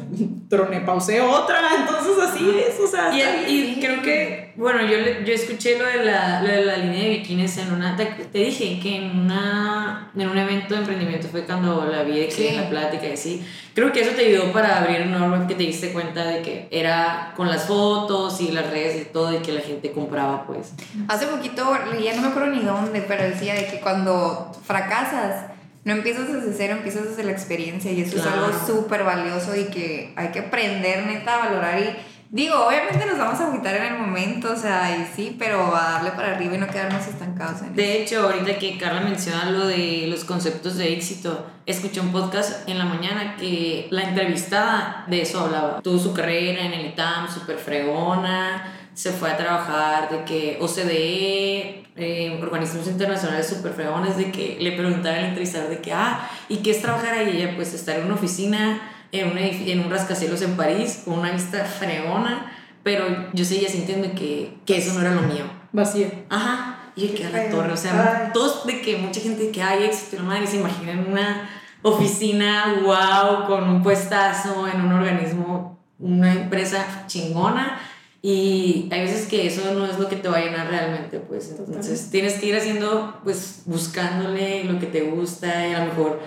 troné, 0.48 0.80
pausé 0.80 1.20
otra, 1.20 1.60
entonces 1.78 2.23
así 2.34 2.50
es, 2.68 2.80
o 2.80 2.86
sea, 2.86 3.14
Y, 3.14 3.20
está 3.20 3.32
bien. 3.32 3.44
y 3.48 3.80
creo 3.80 4.02
que, 4.02 4.52
bueno, 4.56 4.80
yo, 4.82 4.96
yo 5.24 5.32
escuché 5.34 5.78
lo 5.78 5.86
de, 5.86 6.04
la, 6.04 6.42
lo 6.42 6.48
de 6.48 6.64
la 6.64 6.76
línea 6.76 7.02
de 7.04 7.08
bikinis 7.10 7.56
en 7.58 7.72
una. 7.72 7.96
Te, 7.96 8.06
te 8.06 8.38
dije 8.38 8.78
que 8.80 8.96
en, 8.96 9.18
una, 9.20 10.10
en 10.16 10.28
un 10.28 10.38
evento 10.38 10.74
de 10.74 10.80
emprendimiento 10.80 11.28
fue 11.28 11.44
cuando 11.44 11.84
la 11.86 12.02
vi 12.02 12.18
de 12.20 12.26
que 12.26 12.32
Sí. 12.32 12.46
en 12.48 12.56
la 12.56 12.68
plática 12.68 13.06
y 13.08 13.12
así. 13.12 13.46
Creo 13.74 13.90
que 13.92 14.02
eso 14.02 14.12
te 14.12 14.26
ayudó 14.26 14.52
para 14.52 14.78
abrir 14.78 15.06
Norweb, 15.06 15.48
que 15.48 15.54
te 15.56 15.64
diste 15.64 15.92
cuenta 15.92 16.24
de 16.24 16.42
que 16.42 16.68
era 16.70 17.32
con 17.36 17.48
las 17.48 17.64
fotos 17.64 18.40
y 18.40 18.52
las 18.52 18.70
redes 18.70 19.02
y 19.02 19.04
todo, 19.06 19.34
y 19.34 19.38
que 19.38 19.50
la 19.52 19.60
gente 19.62 19.90
compraba, 19.90 20.46
pues. 20.46 20.72
Hace 21.08 21.26
poquito 21.26 21.76
leía, 21.92 22.14
no 22.14 22.22
me 22.22 22.28
acuerdo 22.28 22.50
ni 22.50 22.60
dónde, 22.62 23.02
pero 23.02 23.24
decía 23.24 23.54
de 23.54 23.66
que 23.66 23.80
cuando 23.80 24.52
fracasas, 24.64 25.46
no 25.84 25.92
empiezas 25.92 26.32
desde 26.32 26.54
cero, 26.56 26.74
empiezas 26.78 27.08
desde 27.10 27.24
la 27.24 27.32
experiencia 27.32 27.90
y 27.92 28.00
eso 28.00 28.16
es 28.16 28.22
Claro. 28.22 28.46
algo 28.46 28.66
súper 28.66 29.04
valioso 29.04 29.54
y 29.56 29.64
que 29.64 30.12
hay 30.16 30.28
que 30.28 30.38
aprender 30.38 31.04
neta 31.06 31.34
a 31.34 31.38
valorar 31.48 31.78
y 31.78 31.94
digo, 32.34 32.66
obviamente 32.66 33.06
nos 33.06 33.16
vamos 33.16 33.40
a 33.40 33.46
agüitar 33.46 33.76
en 33.76 33.94
el 33.94 33.98
momento, 34.00 34.52
o 34.52 34.56
sea, 34.56 34.98
y 34.98 35.06
sí, 35.14 35.36
pero 35.38 35.74
a 35.74 35.92
darle 35.92 36.10
para 36.10 36.34
arriba 36.34 36.56
y 36.56 36.58
no 36.58 36.66
quedarnos 36.66 37.06
estancados 37.06 37.62
en 37.62 37.76
De 37.76 38.02
hecho, 38.02 38.24
ahorita 38.24 38.58
que 38.58 38.76
Carla 38.76 39.02
menciona 39.02 39.52
lo 39.52 39.68
de 39.68 40.06
los 40.08 40.24
conceptos 40.24 40.76
de 40.76 40.92
éxito, 40.92 41.46
escuché 41.64 42.00
un 42.00 42.10
podcast 42.10 42.68
en 42.68 42.78
la 42.78 42.86
mañana 42.86 43.36
que 43.36 43.86
la 43.90 44.02
entrevistada 44.02 45.04
de 45.06 45.22
eso 45.22 45.44
hablaba. 45.44 45.80
Tuvo 45.80 45.96
su 45.96 46.12
carrera 46.12 46.64
en 46.64 46.72
el 46.72 46.86
ITAM, 46.86 47.32
súper 47.32 47.56
fregona, 47.56 48.80
se 48.94 49.12
fue 49.12 49.30
a 49.30 49.36
trabajar 49.36 50.10
de 50.10 50.24
que 50.24 50.58
OCDE, 50.60 51.84
eh, 51.96 52.40
organismos 52.42 52.88
internacionales 52.88 53.46
súper 53.46 53.74
fregones, 53.74 54.16
de 54.16 54.32
que 54.32 54.56
le 54.60 54.72
preguntaba 54.72 55.14
al 55.14 55.26
entrevistador 55.26 55.70
de 55.70 55.78
que, 55.78 55.92
ah, 55.92 56.28
¿y 56.48 56.56
qué 56.56 56.72
es 56.72 56.82
trabajar 56.82 57.14
ahí? 57.14 57.36
Ella, 57.36 57.52
pues 57.54 57.74
estar 57.74 57.96
en 57.96 58.06
una 58.06 58.14
oficina, 58.14 58.80
en 59.14 59.30
un, 59.30 59.38
en 59.38 59.80
un 59.80 59.90
rascacielos 59.90 60.42
en 60.42 60.56
París, 60.56 61.02
con 61.04 61.18
una 61.20 61.30
vista 61.30 61.64
fregona, 61.64 62.52
pero 62.82 63.04
yo 63.32 63.44
seguía 63.44 63.68
sintiendo 63.68 64.14
que, 64.14 64.56
que 64.66 64.78
eso 64.78 64.92
no 64.94 65.00
era 65.00 65.14
lo 65.14 65.22
mío. 65.22 65.44
Vacía. 65.72 66.08
Ajá. 66.28 66.92
Y 66.96 67.06
el 67.06 67.14
que 67.14 67.24
a 67.24 67.30
la 67.30 67.48
torre, 67.50 67.72
o 67.72 67.76
sea, 67.76 68.26
Ay. 68.26 68.30
todos 68.32 68.66
de 68.66 68.80
que 68.80 68.96
mucha 68.98 69.20
gente 69.20 69.50
que 69.50 69.62
hay 69.62 69.84
éxito, 69.84 70.16
la 70.16 70.22
madre 70.22 70.46
se 70.46 70.58
imagina 70.58 70.92
en 70.92 71.10
una 71.10 71.48
oficina, 71.82 72.80
wow, 72.84 73.46
con 73.46 73.68
un 73.68 73.82
puestazo, 73.82 74.68
en 74.68 74.80
un 74.80 74.92
organismo, 74.92 75.78
una 75.98 76.32
empresa 76.32 77.04
chingona. 77.06 77.78
Y 78.22 78.88
hay 78.90 79.02
veces 79.02 79.26
que 79.26 79.46
eso 79.46 79.74
no 79.74 79.84
es 79.84 79.98
lo 79.98 80.08
que 80.08 80.16
te 80.16 80.28
va 80.28 80.38
a 80.38 80.40
llenar 80.40 80.68
realmente, 80.68 81.18
pues. 81.18 81.50
Entonces 81.50 81.66
Totalmente. 81.66 82.10
tienes 82.10 82.34
que 82.34 82.46
ir 82.46 82.56
haciendo, 82.56 83.20
pues, 83.22 83.62
buscándole 83.66 84.64
lo 84.64 84.78
que 84.78 84.86
te 84.86 85.02
gusta 85.02 85.66
y 85.68 85.74
a 85.74 85.80
lo 85.80 85.86
mejor 85.86 86.20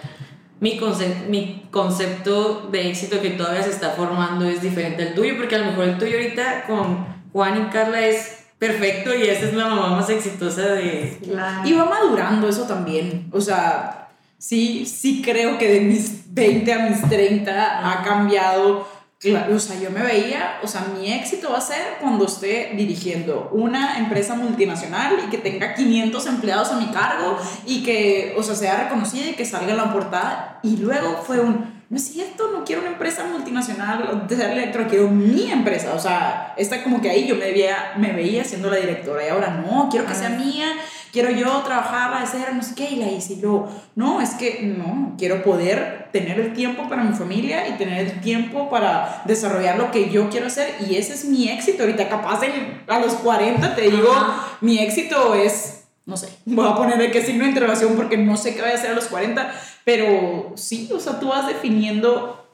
mi, 0.60 0.78
conce- 0.78 1.26
mi 1.30 1.68
concepto 1.72 2.68
de 2.72 2.90
éxito 2.90 3.22
que 3.22 3.32
todavía 3.32 3.64
se 3.64 3.70
está 3.72 3.92
formando 3.92 4.46
es 4.46 4.62
diferente 4.62 5.04
al 5.04 5.14
tuyo, 5.14 5.36
porque 5.38 5.56
a 5.56 5.60
lo 5.60 5.66
mejor 5.66 5.86
el 5.86 5.98
tuyo 5.98 6.18
ahorita 6.18 6.64
con 6.66 7.06
Juan 7.34 7.68
y 7.68 7.70
Carla 7.72 8.02
es 8.06 8.46
perfecto 8.58 9.14
y 9.16 9.24
esa 9.24 9.46
es 9.46 9.54
la 9.54 9.68
mamá 9.68 9.90
más 9.98 10.10
exitosa 10.10 10.62
de... 10.74 11.20
Claro. 11.24 11.68
Y 11.68 11.74
va 11.74 11.86
madurando 11.86 12.50
eso 12.50 12.64
también. 12.64 13.28
O 13.32 13.40
sea, 13.40 14.10
sí, 14.40 14.86
sí 14.88 15.22
creo 15.24 15.58
que 15.60 15.72
de 15.72 15.82
mis 15.82 16.34
20 16.34 16.74
a 16.74 16.80
mis 16.90 17.08
30 17.08 17.92
ha 17.92 18.04
cambiado. 18.04 18.88
Claro, 19.20 19.56
o 19.56 19.60
sea, 19.60 19.80
yo 19.80 19.90
me 19.90 20.04
veía, 20.04 20.60
o 20.62 20.68
sea, 20.68 20.86
mi 20.96 21.12
éxito 21.12 21.50
va 21.52 21.58
a 21.58 21.62
ser 21.62 21.98
cuando 22.00 22.28
esté 22.28 22.74
dirigiendo 22.76 23.50
una 23.52 23.98
empresa 23.98 24.36
multinacional 24.36 25.18
y 25.26 25.30
que 25.32 25.40
tenga 25.40 25.74
500 25.74 26.28
empleados 26.28 26.70
a 26.72 26.76
mi 26.76 26.86
cargo 26.92 27.36
y 27.66 27.82
que, 27.84 28.36
o 28.38 28.44
sea, 28.44 28.54
sea 28.54 28.84
reconocida 28.84 29.26
y 29.30 29.34
que 29.34 29.44
salga 29.44 29.72
en 29.72 29.78
la 29.78 29.92
portada. 29.92 30.60
Y 30.62 30.78
luego 30.78 31.24
fue 31.26 31.40
un, 31.40 31.82
no 31.90 31.98
es 31.98 32.04
cierto, 32.08 32.52
no 32.52 32.64
quiero 32.64 32.82
una 32.84 32.92
empresa 32.92 33.24
multinacional 33.24 34.28
de 34.28 34.36
ser 34.36 34.52
electro, 34.52 34.86
quiero 34.88 35.08
mi 35.10 35.50
empresa. 35.52 35.94
O 35.96 36.00
sea, 36.00 36.54
esta 36.56 36.84
como 36.84 37.02
que 37.02 37.10
ahí 37.10 37.26
yo 37.26 37.34
me 37.36 37.52
veía, 37.52 37.94
me 37.98 38.12
veía 38.14 38.44
siendo 38.44 38.70
la 38.70 38.76
directora 38.76 39.26
y 39.26 39.30
ahora 39.30 39.50
no, 39.50 39.88
quiero 39.90 40.06
que 40.06 40.14
sea 40.14 40.28
Ah. 40.28 40.44
mía, 40.44 40.68
quiero 41.12 41.30
yo 41.32 41.62
trabajar, 41.64 42.14
hacer 42.22 42.54
no 42.56 42.64
sé 42.64 42.76
qué, 42.76 42.90
y 42.92 42.96
la 42.98 43.08
hice 43.12 43.34
y 43.34 43.42
luego, 43.42 43.70
no, 43.96 44.22
es 44.22 44.32
que 44.32 44.62
no, 44.64 45.16
quiero 45.18 45.44
poder 45.44 46.10
tener 46.12 46.40
el 46.40 46.54
tiempo 46.54 46.88
para 46.90 47.04
mi 47.04 47.14
familia 47.16 47.68
y 47.68 47.74
tener 47.74 48.06
el 48.08 48.22
tiempo 48.22 48.70
para 48.70 49.22
desarrollar 49.26 49.78
lo 49.78 49.92
que 49.92 50.10
yo 50.10 50.30
quiero 50.30 50.48
hacer 50.48 50.76
y 50.90 50.96
ese 50.96 51.14
es 51.14 51.26
mi 51.26 51.50
éxito. 51.50 51.84
Ahorita 51.84 52.08
capaz 52.10 52.44
en- 52.44 52.84
a 52.88 53.00
los 53.00 53.14
40 53.16 53.76
te 53.76 53.82
digo, 53.84 54.12
Ajá. 54.12 54.58
mi 54.62 54.80
éxito 54.80 55.36
es, 55.36 55.84
no 56.06 56.16
sé, 56.18 56.30
voy 56.46 56.68
a 56.68 56.76
poner 56.76 56.98
de 56.98 57.12
qué 57.12 57.22
signo 57.22 57.44
de 57.44 57.50
interrogación 57.50 57.96
porque 57.96 58.18
no 58.18 58.38
sé 58.38 58.56
qué 58.56 58.62
voy 58.62 58.72
a 58.72 58.76
hacer 58.76 58.92
a 58.92 58.96
los 58.96 59.06
40, 59.08 59.52
pero 59.84 60.54
sí, 60.56 60.90
o 60.94 61.00
sea, 61.00 61.20
tú 61.20 61.28
vas 61.30 61.48
definiendo 61.48 62.47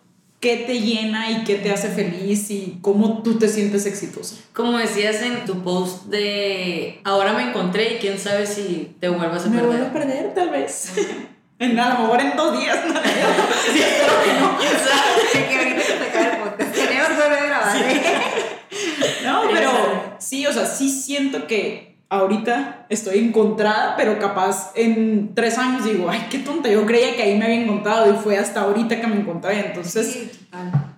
qué 0.43 0.57
te 0.57 0.81
llena 0.81 1.31
y 1.31 1.45
qué 1.45 1.55
te 1.55 1.71
hace 1.71 1.87
feliz 1.87 2.51
y 2.51 2.77
cómo 2.81 3.23
tú 3.23 3.39
te 3.39 3.47
sientes 3.47 3.85
exitosa. 3.85 4.35
Como 4.51 4.77
decías 4.77 5.21
en 5.21 5.45
tu 5.45 5.63
post 5.63 6.07
de 6.07 6.99
ahora 7.05 7.31
me 7.31 7.43
encontré 7.43 7.93
y 7.93 7.97
quién 7.99 8.19
sabe 8.19 8.45
si 8.45 8.93
te 8.99 9.07
vuelvas 9.07 9.45
a 9.45 9.47
Me 9.47 9.55
perder. 9.59 9.69
vuelvo 9.69 9.85
a 9.87 9.93
perder, 9.93 10.33
tal 10.35 10.49
vez. 10.49 10.91
En, 11.59 11.79
a 11.79 11.93
lo 11.93 11.99
mejor 12.01 12.19
en 12.19 12.35
dos 12.35 12.59
días. 12.59 12.77
¿no? 12.85 12.93
Sí, 13.73 13.79
espero 13.79 14.23
que 14.25 14.33
no. 14.33 14.57
¿Quién 14.57 14.73
sabe? 14.73 15.47
que 15.47 15.57
ahorita 15.59 15.81
se 15.81 15.93
te 15.93 16.07
cae 16.11 16.31
el 16.31 16.37
podcast. 16.41 16.73
Tenemos 16.73 17.09
que 17.09 17.47
grabar. 17.47 17.77
No, 19.23 19.41
pero 19.49 20.15
sí, 20.19 20.45
o 20.45 20.51
sea, 20.51 20.65
sí 20.65 20.89
siento 20.89 21.47
que 21.47 21.92
ahorita 22.13 22.85
estoy 22.89 23.19
encontrada, 23.19 23.95
pero 23.97 24.19
capaz 24.19 24.71
en 24.75 25.33
tres 25.33 25.57
años 25.57 25.83
digo, 25.83 26.09
ay, 26.09 26.27
qué 26.29 26.39
tonta, 26.39 26.69
yo 26.69 26.85
creía 26.85 27.15
que 27.15 27.23
ahí 27.23 27.37
me 27.37 27.45
había 27.45 27.61
encontrado 27.61 28.13
y 28.13 28.17
fue 28.17 28.37
hasta 28.37 28.61
ahorita 28.61 29.01
que 29.01 29.07
me 29.07 29.15
encontré. 29.15 29.67
Entonces 29.67 30.13
Sí, 30.13 30.47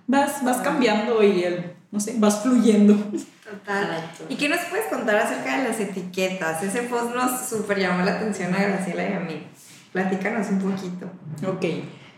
vas, 0.06 0.44
vas 0.44 0.58
cambiando 0.58 1.22
y 1.22 1.42
el, 1.42 1.72
no 1.90 2.00
sé, 2.00 2.14
vas 2.18 2.42
fluyendo. 2.42 2.94
Total. 2.94 4.10
¿Y 4.28 4.34
qué 4.34 4.48
nos 4.48 4.60
puedes 4.68 4.86
contar 4.86 5.16
acerca 5.16 5.58
de 5.58 5.68
las 5.68 5.80
etiquetas? 5.80 6.62
Ese 6.62 6.82
post 6.82 7.14
nos 7.14 7.48
súper 7.48 7.78
llamó 7.78 8.04
la 8.04 8.12
atención 8.12 8.54
a 8.54 8.58
Graciela 8.58 9.08
y 9.08 9.12
a 9.12 9.20
mí. 9.20 9.42
Platícanos 9.92 10.48
un 10.48 10.58
poquito. 10.58 11.06
Ok. 11.48 11.64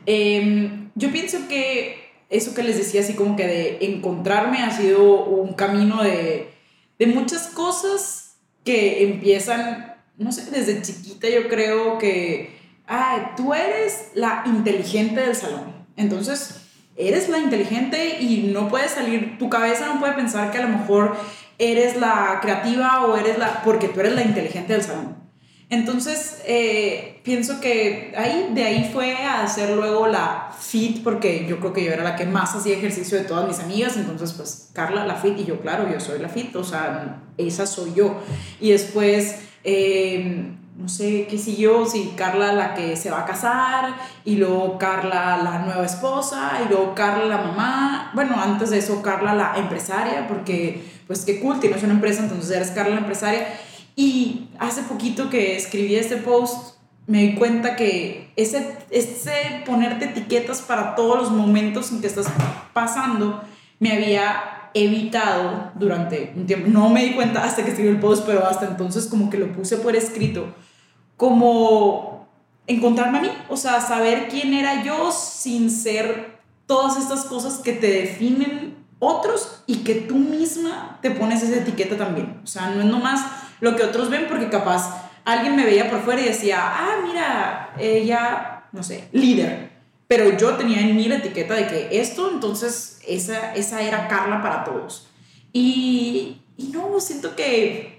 Em, 0.07 0.91
yo 0.95 1.11
pienso 1.13 1.47
que 1.49 2.11
eso 2.31 2.55
que 2.55 2.63
les 2.63 2.79
decía, 2.79 3.03
así 3.03 3.15
como 3.15 3.37
que 3.37 3.47
de 3.47 3.79
encontrarme, 3.83 4.63
ha 4.63 4.71
sido 4.71 5.25
un 5.27 5.53
camino 5.53 6.03
de, 6.03 6.51
de 6.99 7.07
muchas 7.07 7.49
cosas 7.49 8.28
que 8.65 9.05
empiezan, 9.05 9.97
no 10.17 10.33
sé, 10.33 10.51
desde 10.51 10.83
chiquita 10.83 11.29
yo 11.29 11.49
creo 11.49 11.99
que, 11.99 12.59
ah, 12.87 13.35
tú 13.37 13.55
eres 13.55 14.11
la 14.15 14.43
inteligente 14.47 15.21
del 15.21 15.35
salón. 15.35 15.87
Entonces, 15.97 16.63
eres 16.97 17.29
la 17.29 17.39
inteligente 17.39 18.19
y 18.21 18.51
no 18.53 18.69
puedes 18.69 18.93
salir, 18.93 19.39
tu 19.39 19.49
cabeza 19.49 19.87
no 19.87 20.01
puede 20.01 20.15
pensar 20.15 20.51
que 20.51 20.59
a 20.59 20.63
lo 20.63 20.77
mejor 20.77 21.17
eres 21.59 21.97
la 21.97 22.39
creativa 22.41 23.07
o 23.07 23.17
eres 23.17 23.39
la, 23.39 23.63
porque 23.63 23.89
tú 23.89 24.01
eres 24.01 24.15
la 24.15 24.23
inteligente 24.23 24.73
del 24.73 24.83
salón. 24.83 25.28
Entonces, 25.71 26.41
eh, 26.47 27.21
pienso 27.25 27.61
que 27.61 28.15
ahí, 28.17 28.51
de 28.55 28.65
ahí 28.65 28.91
fue 28.91 29.15
a 29.17 29.43
hacer 29.43 29.77
luego 29.77 30.07
la 30.07 30.51
fit, 30.59 31.03
porque 31.03 31.47
yo 31.47 31.59
creo 31.61 31.73
que 31.75 31.85
yo 31.85 31.93
era 31.93 32.03
la 32.03 32.17
que 32.17 32.25
más 32.25 32.55
hacía 32.55 32.77
ejercicio 32.77 33.19
de 33.19 33.25
todas 33.25 33.47
mis 33.47 33.61
amigas, 33.61 33.97
entonces 33.99 34.33
pues 34.33 34.71
Carla 34.73 35.05
la 35.05 35.17
fit 35.17 35.39
y 35.39 35.45
yo, 35.45 35.61
claro, 35.61 35.91
yo 35.93 36.01
soy 36.01 36.21
la 36.21 36.31
fit, 36.31 36.57
o 36.57 36.65
sea, 36.65 37.21
esa 37.37 37.67
soy 37.67 37.93
yo. 37.95 38.19
Y 38.61 38.71
después 38.71 39.41
eh, 39.63 40.55
no 40.79 40.89
sé 40.89 41.27
qué 41.29 41.37
siguió, 41.37 41.85
si 41.85 42.13
Carla 42.17 42.53
la 42.53 42.75
que 42.75 42.97
se 42.97 43.11
va 43.11 43.23
a 43.23 43.27
casar, 43.27 43.95
y 44.25 44.37
luego 44.37 44.79
Carla 44.79 45.37
la 45.43 45.59
nueva 45.59 45.85
esposa, 45.85 46.53
y 46.65 46.69
luego 46.69 46.95
Carla 46.95 47.25
la 47.25 47.39
mamá, 47.39 48.13
bueno, 48.15 48.41
antes 48.41 48.71
de 48.71 48.79
eso 48.79 49.03
Carla 49.03 49.35
la 49.35 49.55
empresaria, 49.57 50.29
porque 50.29 50.83
pues 51.09 51.25
qué 51.25 51.41
cool, 51.41 51.59
tienes 51.59 51.83
una 51.83 51.95
empresa, 51.95 52.23
entonces 52.23 52.57
eres 52.57 52.71
Carla 52.71 52.95
la 52.95 53.01
empresaria. 53.01 53.49
Y 53.99 54.51
hace 54.61 54.85
poquito 54.85 55.29
que 55.29 55.57
escribí 55.57 55.97
este 55.97 56.19
post, 56.19 56.77
me 57.09 57.23
di 57.23 57.35
cuenta 57.35 57.75
que 57.75 58.33
ese, 58.37 58.79
ese 58.91 59.65
ponerte 59.67 60.05
etiquetas 60.05 60.63
para 60.63 60.95
todos 60.95 61.19
los 61.19 61.33
momentos 61.33 61.91
en 61.91 62.01
que 62.01 62.07
estás 62.07 62.29
pasando 62.73 63.43
me 63.81 63.91
había 63.91 64.71
evitado 64.73 65.73
durante 65.75 66.33
un 66.37 66.47
tiempo. 66.47 66.69
No 66.71 66.91
me 66.91 67.07
di 67.07 67.15
cuenta 67.15 67.43
hasta 67.43 67.65
que 67.65 67.71
escribí 67.71 67.89
el 67.89 67.99
post, 67.99 68.25
pero 68.25 68.47
hasta 68.47 68.67
entonces 68.67 69.07
como 69.07 69.31
que 69.31 69.39
lo 69.39 69.53
puse 69.53 69.79
por 69.79 69.97
escrito 69.97 70.55
como 71.17 72.29
encontrarme 72.69 73.19
a 73.19 73.23
mí, 73.23 73.31
o 73.49 73.57
sea, 73.57 73.81
saber 73.81 74.29
quién 74.29 74.55
era 74.55 74.85
yo 74.85 75.11
sin 75.11 75.73
ser 75.73 76.39
todas 76.67 76.99
estas 76.99 77.25
cosas 77.25 77.59
que 77.59 77.73
te 77.73 77.89
definen 77.89 78.77
otros 79.01 79.65
y 79.67 79.79
que 79.79 79.97
tú 79.97 80.15
misma 80.15 81.01
te 81.03 81.11
pones 81.11 81.43
esa 81.43 81.57
etiqueta 81.57 81.97
también. 81.97 82.41
O 82.45 82.47
sea, 82.47 82.71
no 82.71 82.81
es 82.81 82.87
nomás 82.87 83.48
lo 83.61 83.77
que 83.77 83.83
otros 83.83 84.11
ven 84.11 84.27
porque 84.29 84.49
capaz 84.49 85.11
alguien 85.25 85.57
me 85.57 85.65
veía 85.65 85.91
por 85.91 86.01
fuera 86.01 86.23
y 86.23 86.27
decía, 86.27 86.59
ah, 86.61 86.97
mira, 87.07 87.75
ella, 87.79 88.65
no 88.73 88.83
sé, 88.83 89.09
líder. 89.13 89.71
Pero 90.07 90.37
yo 90.39 90.55
tenía 90.55 90.81
en 90.81 90.97
mí 90.97 91.07
la 91.07 91.17
etiqueta 91.17 91.55
de 91.55 91.67
que 91.67 92.01
esto, 92.01 92.31
entonces, 92.33 93.01
esa, 93.07 93.55
esa 93.55 93.83
era 93.83 94.09
Carla 94.09 94.41
para 94.41 94.65
todos. 94.65 95.09
Y, 95.53 96.41
y 96.57 96.69
no, 96.69 96.99
siento 96.99 97.37
que 97.37 97.99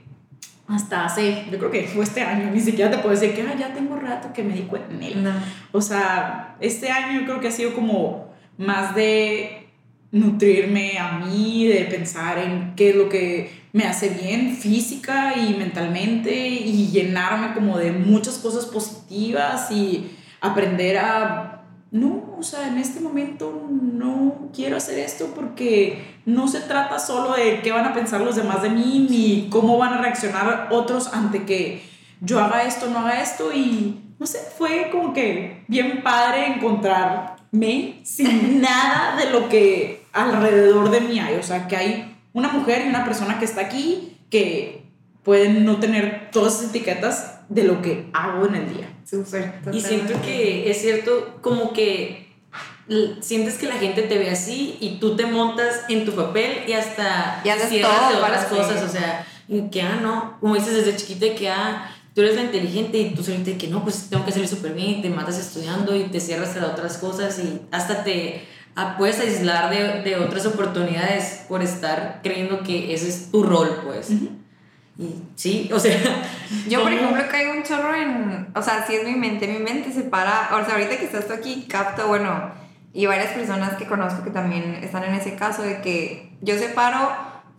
hasta 0.67 1.05
hace, 1.05 1.45
yo 1.51 1.57
creo 1.57 1.71
que 1.71 1.87
fue 1.87 2.03
este 2.03 2.21
año, 2.21 2.51
ni 2.51 2.59
siquiera 2.59 2.91
te 2.91 2.99
puedo 2.99 3.09
decir 3.09 3.35
que 3.35 3.41
ah, 3.41 3.55
ya 3.57 3.73
tengo 3.73 3.95
rato 3.95 4.31
que 4.33 4.43
me 4.43 4.53
di 4.53 4.63
cuenta 4.63 4.93
en 4.93 5.03
él. 5.03 5.33
O 5.71 5.81
sea, 5.81 6.55
este 6.59 6.91
año 6.91 7.19
yo 7.19 7.25
creo 7.25 7.39
que 7.39 7.47
ha 7.47 7.51
sido 7.51 7.73
como 7.73 8.33
más 8.57 8.93
de 8.93 9.67
nutrirme 10.11 10.97
a 10.99 11.19
mí, 11.19 11.67
de 11.67 11.85
pensar 11.85 12.37
en 12.37 12.75
qué 12.75 12.91
es 12.91 12.95
lo 12.95 13.09
que 13.09 13.58
me 13.71 13.85
hace 13.85 14.09
bien 14.09 14.55
física 14.55 15.35
y 15.37 15.53
mentalmente 15.53 16.47
y 16.47 16.87
llenarme 16.87 17.53
como 17.53 17.77
de 17.77 17.91
muchas 17.91 18.37
cosas 18.37 18.65
positivas 18.65 19.69
y 19.71 20.11
aprender 20.41 20.97
a 20.97 21.55
no, 21.91 22.35
o 22.37 22.43
sea, 22.43 22.67
en 22.67 22.77
este 22.77 22.99
momento 22.99 23.67
no 23.71 24.49
quiero 24.53 24.77
hacer 24.77 24.99
esto 24.99 25.33
porque 25.35 26.19
no 26.25 26.47
se 26.47 26.59
trata 26.61 26.99
solo 26.99 27.33
de 27.33 27.61
qué 27.61 27.71
van 27.71 27.85
a 27.85 27.93
pensar 27.93 28.21
los 28.21 28.35
demás 28.35 28.61
de 28.61 28.69
mí 28.69 29.07
ni 29.09 29.49
cómo 29.49 29.77
van 29.77 29.93
a 29.93 30.01
reaccionar 30.01 30.67
otros 30.71 31.11
ante 31.13 31.45
que 31.45 31.81
yo 32.21 32.39
haga 32.39 32.63
esto, 32.63 32.89
no 32.89 32.99
haga 32.99 33.21
esto 33.21 33.51
y 33.53 34.13
no 34.19 34.27
sé, 34.27 34.39
fue 34.57 34.89
como 34.91 35.13
que 35.13 35.63
bien 35.67 36.03
padre 36.03 36.53
encontrarme 36.53 38.01
sin 38.03 38.61
nada 38.61 39.15
de 39.15 39.31
lo 39.31 39.49
que 39.49 40.05
alrededor 40.13 40.91
de 40.91 41.01
mí 41.01 41.19
hay, 41.19 41.35
o 41.35 41.43
sea, 41.43 41.67
que 41.67 41.75
hay 41.75 42.18
una 42.33 42.49
mujer 42.49 42.83
y 42.85 42.89
una 42.89 43.05
persona 43.05 43.39
que 43.39 43.45
está 43.45 43.61
aquí 43.61 44.17
que 44.29 44.83
pueden 45.23 45.65
no 45.65 45.79
tener 45.79 46.29
todas 46.31 46.55
esas 46.55 46.69
etiquetas 46.69 47.39
de 47.49 47.63
lo 47.63 47.81
que 47.81 48.09
hago 48.13 48.47
en 48.47 48.55
el 48.55 48.73
día. 48.73 48.93
Y 49.71 49.81
siento 49.81 50.21
que 50.21 50.69
es 50.69 50.81
cierto, 50.81 51.39
como 51.41 51.73
que 51.73 52.29
sientes 53.21 53.57
que 53.57 53.67
la 53.67 53.75
gente 53.75 54.03
te 54.03 54.17
ve 54.17 54.29
así 54.29 54.77
y 54.79 54.99
tú 54.99 55.15
te 55.15 55.25
montas 55.25 55.81
en 55.89 56.05
tu 56.05 56.13
papel 56.13 56.63
y 56.67 56.73
hasta 56.73 57.41
y 57.43 57.49
cierras 57.67 58.09
de 58.09 58.15
otras 58.15 58.45
cosas, 58.45 58.83
o 58.83 58.89
sea, 58.89 59.25
que 59.71 59.81
ah, 59.81 59.99
no, 60.01 60.37
como 60.39 60.55
dices 60.55 60.73
desde 60.73 60.95
chiquita 60.95 61.35
que 61.35 61.49
ah, 61.49 61.91
tú 62.13 62.21
eres 62.21 62.35
la 62.35 62.43
inteligente 62.43 62.97
y 62.97 63.13
tú 63.13 63.23
solamente 63.23 63.57
que 63.57 63.67
no, 63.67 63.83
pues 63.83 64.07
tengo 64.09 64.25
que 64.25 64.31
salir 64.31 64.47
súper 64.47 64.73
bien, 64.73 65.01
te 65.01 65.09
matas 65.09 65.37
estudiando 65.37 65.95
y 65.95 66.03
te 66.03 66.19
cierras 66.19 66.55
a 66.57 66.67
otras 66.67 66.97
cosas 66.97 67.37
y 67.39 67.61
hasta 67.71 68.03
te 68.03 68.47
ah, 68.79 68.95
puedes 68.97 69.19
aislar 69.19 69.69
de, 69.69 70.01
de, 70.03 70.15
otras 70.17 70.45
oportunidades 70.45 71.45
por 71.47 71.61
estar 71.61 72.19
creyendo 72.23 72.63
que 72.63 72.93
ese 72.93 73.09
es 73.09 73.31
tu 73.31 73.43
rol, 73.43 73.81
pues. 73.85 74.11
Y 74.99 75.23
sí, 75.35 75.69
o 75.73 75.79
sea. 75.79 75.97
Yo, 76.67 76.81
por 76.81 76.91
ejemplo, 76.91 77.23
caigo 77.31 77.53
un 77.53 77.63
chorro 77.63 77.95
en. 77.95 78.47
O 78.53 78.61
sea, 78.61 78.85
sí 78.85 78.95
es 78.95 79.07
mi 79.07 79.15
mente. 79.15 79.47
Mi 79.47 79.59
mente 79.59 79.91
se 79.93 80.01
para. 80.01 80.49
O 80.51 80.65
sea, 80.65 80.75
ahorita 80.75 80.97
que 80.97 81.05
estás 81.05 81.27
tú 81.27 81.33
aquí, 81.33 81.65
capto, 81.69 82.07
bueno, 82.07 82.51
y 82.91 83.05
varias 83.05 83.31
personas 83.31 83.75
que 83.75 83.87
conozco 83.87 84.23
que 84.23 84.31
también 84.31 84.79
están 84.83 85.03
en 85.05 85.13
ese 85.13 85.35
caso 85.35 85.61
de 85.61 85.81
que 85.81 86.37
yo 86.41 86.57
separo 86.57 87.11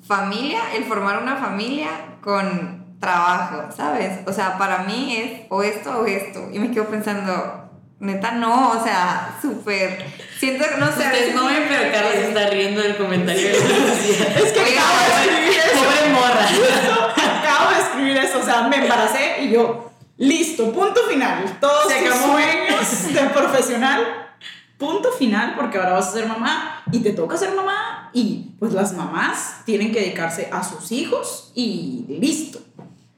familia, 0.06 0.60
el 0.76 0.84
formar 0.84 1.22
una 1.22 1.36
familia 1.36 1.88
con 2.20 2.98
trabajo, 3.00 3.72
¿sabes? 3.74 4.20
O 4.26 4.32
sea, 4.32 4.58
para 4.58 4.84
mí 4.84 5.16
es 5.16 5.46
o 5.48 5.62
esto 5.62 6.00
o 6.00 6.06
esto. 6.06 6.50
Y 6.52 6.58
me 6.58 6.70
quedo 6.70 6.86
pensando, 6.86 7.69
Neta, 8.00 8.32
no, 8.32 8.70
o 8.70 8.82
sea, 8.82 9.38
súper. 9.42 10.02
Siento, 10.38 10.64
no 10.78 10.86
sé. 10.86 11.04
Ustedes 11.04 11.34
no 11.34 11.44
ven, 11.44 11.66
pero 11.68 11.92
Carlos 11.92 12.14
se 12.14 12.28
está 12.28 12.46
riendo 12.48 12.80
del 12.80 12.96
comentario 12.96 13.48
de 13.48 13.52
Es 13.58 14.52
que 14.52 14.60
acabo 14.60 14.98
de 14.98 15.22
escribir 15.22 15.58
eso. 15.58 15.84
Pobre 15.84 16.12
morra. 16.14 17.40
acabo 17.40 17.70
de 17.74 17.80
escribir 17.80 18.16
eso, 18.16 18.38
o 18.38 18.42
sea, 18.42 18.62
me 18.68 18.76
embaracé 18.76 19.42
y 19.42 19.50
yo, 19.50 19.90
listo, 20.16 20.72
punto 20.72 21.02
final. 21.10 21.58
Todos 21.60 21.88
tus 21.88 22.16
sueños 22.16 23.12
de 23.12 23.20
profesional, 23.34 24.34
punto 24.78 25.12
final, 25.12 25.54
porque 25.54 25.76
ahora 25.76 25.92
vas 25.92 26.08
a 26.08 26.12
ser 26.12 26.26
mamá 26.26 26.82
y 26.90 27.00
te 27.00 27.12
toca 27.12 27.36
ser 27.36 27.54
mamá. 27.54 28.10
Y 28.14 28.54
pues 28.58 28.72
las 28.72 28.94
mamás 28.94 29.56
tienen 29.66 29.92
que 29.92 30.00
dedicarse 30.00 30.48
a 30.50 30.64
sus 30.64 30.90
hijos 30.90 31.52
y 31.54 32.06
listo. 32.08 32.60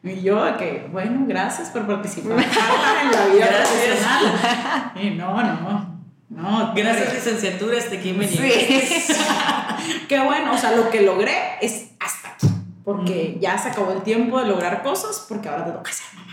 Y 0.04 0.20
yo, 0.22 0.56
que 0.56 0.88
bueno, 0.90 1.24
gracias 1.28 1.70
por 1.70 1.86
participar 1.86 2.32
en 3.02 3.12
la 3.12 3.26
vida 3.26 3.46
profesional. 3.46 4.92
Y 4.96 5.10
no, 5.10 5.42
no, 5.42 6.00
no. 6.28 6.72
Gracias, 6.74 7.14
licenciatura, 7.14 7.78
este 7.78 7.98
aquí 7.98 8.12
me 8.12 8.26
sí. 8.26 8.38
Qué 10.08 10.18
bueno, 10.20 10.54
o 10.54 10.58
sea, 10.58 10.72
lo 10.72 10.90
que 10.90 11.02
logré 11.02 11.56
es 11.60 11.90
hasta 12.00 12.30
aquí. 12.30 12.48
Porque 12.84 13.38
ya 13.40 13.56
se 13.58 13.68
acabó 13.68 13.92
el 13.92 14.02
tiempo 14.02 14.40
de 14.40 14.48
lograr 14.48 14.82
cosas, 14.82 15.24
porque 15.28 15.48
ahora 15.48 15.66
te 15.66 15.70
toca 15.70 15.92
ser 15.92 16.06
mamá. 16.16 16.32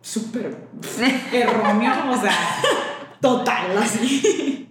Súper 0.00 0.56
erróneo, 1.32 1.92
o 2.10 2.16
sea, 2.16 2.34
total, 3.20 3.76
así. 3.76 4.68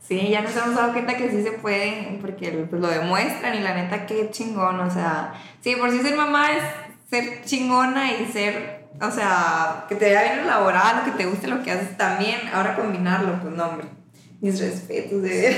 Sí, 0.00 0.28
ya 0.30 0.42
nos 0.42 0.56
hemos 0.56 0.76
dado 0.76 0.92
cuenta 0.92 1.16
que 1.16 1.28
sí 1.28 1.42
se 1.42 1.52
puede, 1.52 2.18
porque 2.20 2.66
pues, 2.70 2.80
lo 2.80 2.88
demuestran 2.88 3.56
y 3.56 3.60
la 3.60 3.74
neta, 3.74 4.06
qué 4.06 4.30
chingón, 4.30 4.78
o 4.80 4.90
sea, 4.90 5.34
sí, 5.60 5.74
por 5.76 5.90
si 5.90 5.98
ser 5.98 6.16
mamá 6.16 6.52
es 6.52 6.62
ser 7.08 7.44
chingona 7.44 8.12
y 8.12 8.26
ser, 8.26 8.88
o 9.00 9.10
sea, 9.10 9.86
que 9.88 9.94
te 9.94 10.14
vaya 10.14 10.34
bien 10.34 10.38
lo 10.38 10.44
laboral, 10.44 11.04
que 11.04 11.12
te 11.12 11.26
guste 11.26 11.48
lo 11.48 11.62
que 11.62 11.72
haces 11.72 11.96
también, 11.96 12.40
ahora 12.52 12.76
combinarlo, 12.76 13.40
pues 13.40 13.54
no, 13.54 13.66
hombre, 13.66 13.86
mis 14.40 14.60
respetos 14.60 15.22
de 15.22 15.56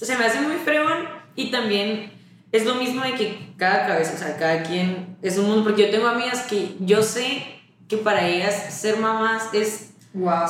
Y 0.00 0.04
se 0.04 0.18
me 0.18 0.24
hace 0.24 0.40
muy 0.40 0.56
fregón 0.56 1.08
y 1.36 1.50
también 1.50 2.12
es 2.52 2.64
lo 2.66 2.74
mismo 2.74 3.02
de 3.02 3.14
que 3.14 3.54
cada 3.56 3.86
cabeza, 3.86 4.12
o 4.14 4.18
sea, 4.18 4.36
cada 4.36 4.62
quien 4.62 5.16
es 5.22 5.38
un 5.38 5.46
mundo, 5.46 5.64
porque 5.64 5.86
yo 5.86 5.90
tengo 5.90 6.08
amigas 6.08 6.42
que 6.42 6.76
yo 6.80 7.02
sé 7.02 7.42
que 7.88 7.96
para 7.96 8.26
ellas 8.26 8.72
ser 8.72 8.98
mamás 8.98 9.48
es 9.52 9.90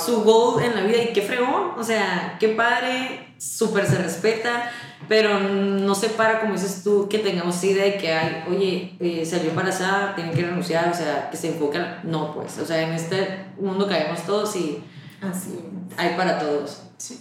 su 0.04 0.22
goal 0.22 0.62
en 0.62 0.74
la 0.74 0.82
vida 0.82 1.02
y 1.02 1.12
qué 1.12 1.22
fregón, 1.22 1.72
o 1.76 1.82
sea, 1.82 2.36
qué 2.38 2.48
padre, 2.48 3.34
súper 3.38 3.86
se 3.86 3.98
respeta, 3.98 4.70
pero 5.08 5.40
no 5.40 5.94
se 5.94 6.10
para, 6.10 6.40
como 6.40 6.54
dices 6.54 6.82
tú, 6.82 7.08
que 7.08 7.18
tengamos 7.18 7.62
idea 7.64 7.84
de 7.84 7.96
que 7.96 8.12
hay, 8.12 8.44
oye, 8.48 8.94
eh, 9.00 9.24
salió 9.26 9.50
embarazada, 9.50 10.14
tiene 10.14 10.32
que 10.32 10.42
renunciar, 10.42 10.90
o 10.90 10.94
sea, 10.94 11.30
que 11.30 11.36
se 11.36 11.48
enfocan, 11.48 12.00
no, 12.04 12.34
pues, 12.34 12.58
o 12.58 12.66
sea, 12.66 12.82
en 12.82 12.92
este 12.92 13.46
mundo 13.60 13.86
caemos 13.86 14.22
todos 14.22 14.54
y 14.56 14.82
así 15.20 15.58
hay 15.96 16.16
para 16.16 16.38
todos. 16.38 16.82
Sí. 16.96 17.20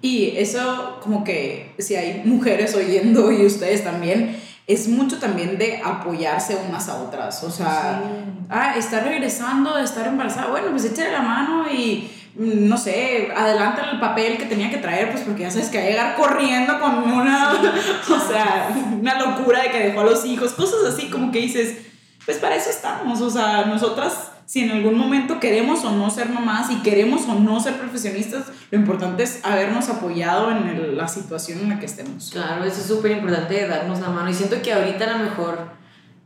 Y 0.00 0.36
eso, 0.36 0.98
como 1.02 1.24
que 1.24 1.74
si 1.78 1.96
hay 1.96 2.22
mujeres 2.24 2.74
oyendo 2.74 3.32
y 3.32 3.44
ustedes 3.44 3.82
también, 3.82 4.36
es 4.68 4.86
mucho 4.86 5.18
también 5.18 5.58
de 5.58 5.80
apoyarse 5.82 6.56
unas 6.68 6.88
a 6.88 7.02
otras. 7.02 7.42
O 7.42 7.50
sea, 7.50 8.02
ah, 8.50 8.74
está 8.76 9.00
regresando, 9.00 9.76
estar 9.78 10.06
embarazada, 10.06 10.50
bueno, 10.50 10.68
pues 10.70 10.84
échale 10.84 11.10
la 11.10 11.22
mano 11.22 11.66
y 11.72 12.10
no 12.38 12.78
sé, 12.78 13.28
adelanta 13.36 13.90
el 13.90 13.98
papel 13.98 14.38
que 14.38 14.44
tenía 14.44 14.70
que 14.70 14.78
traer, 14.78 15.10
pues 15.10 15.24
porque 15.24 15.42
ya 15.42 15.50
sabes 15.50 15.68
que 15.68 15.78
va 15.78 15.84
a 15.84 15.88
llegar 15.88 16.16
corriendo 16.16 16.78
con 16.78 16.96
una, 17.12 17.52
o 18.08 18.20
sea, 18.28 18.70
una 18.98 19.18
locura 19.18 19.62
de 19.62 19.70
que 19.70 19.78
dejó 19.80 20.00
a 20.00 20.04
los 20.04 20.24
hijos, 20.24 20.52
cosas 20.52 20.94
así 20.94 21.10
como 21.10 21.32
que 21.32 21.40
dices, 21.40 21.78
pues 22.24 22.38
para 22.38 22.54
eso 22.54 22.70
estamos, 22.70 23.20
o 23.20 23.30
sea, 23.30 23.64
nosotras 23.66 24.30
si 24.48 24.60
en 24.60 24.70
algún 24.70 24.96
momento 24.96 25.40
queremos 25.40 25.84
o 25.84 25.90
no 25.90 26.08
ser 26.08 26.30
mamás 26.30 26.70
y 26.70 26.76
queremos 26.76 27.28
o 27.28 27.34
no 27.34 27.60
ser 27.60 27.76
profesionistas, 27.76 28.46
lo 28.70 28.78
importante 28.78 29.22
es 29.22 29.44
habernos 29.44 29.90
apoyado 29.90 30.50
en 30.50 30.96
la 30.96 31.06
situación 31.06 31.58
en 31.58 31.68
la 31.68 31.78
que 31.78 31.84
estemos. 31.84 32.30
Claro, 32.30 32.64
eso 32.64 32.80
es 32.80 32.86
súper 32.86 33.10
importante 33.10 33.68
darnos 33.68 34.00
la 34.00 34.08
mano. 34.08 34.30
Y 34.30 34.32
siento 34.32 34.62
que 34.62 34.72
ahorita 34.72 35.04
a 35.04 35.18
lo 35.18 35.24
mejor 35.24 35.68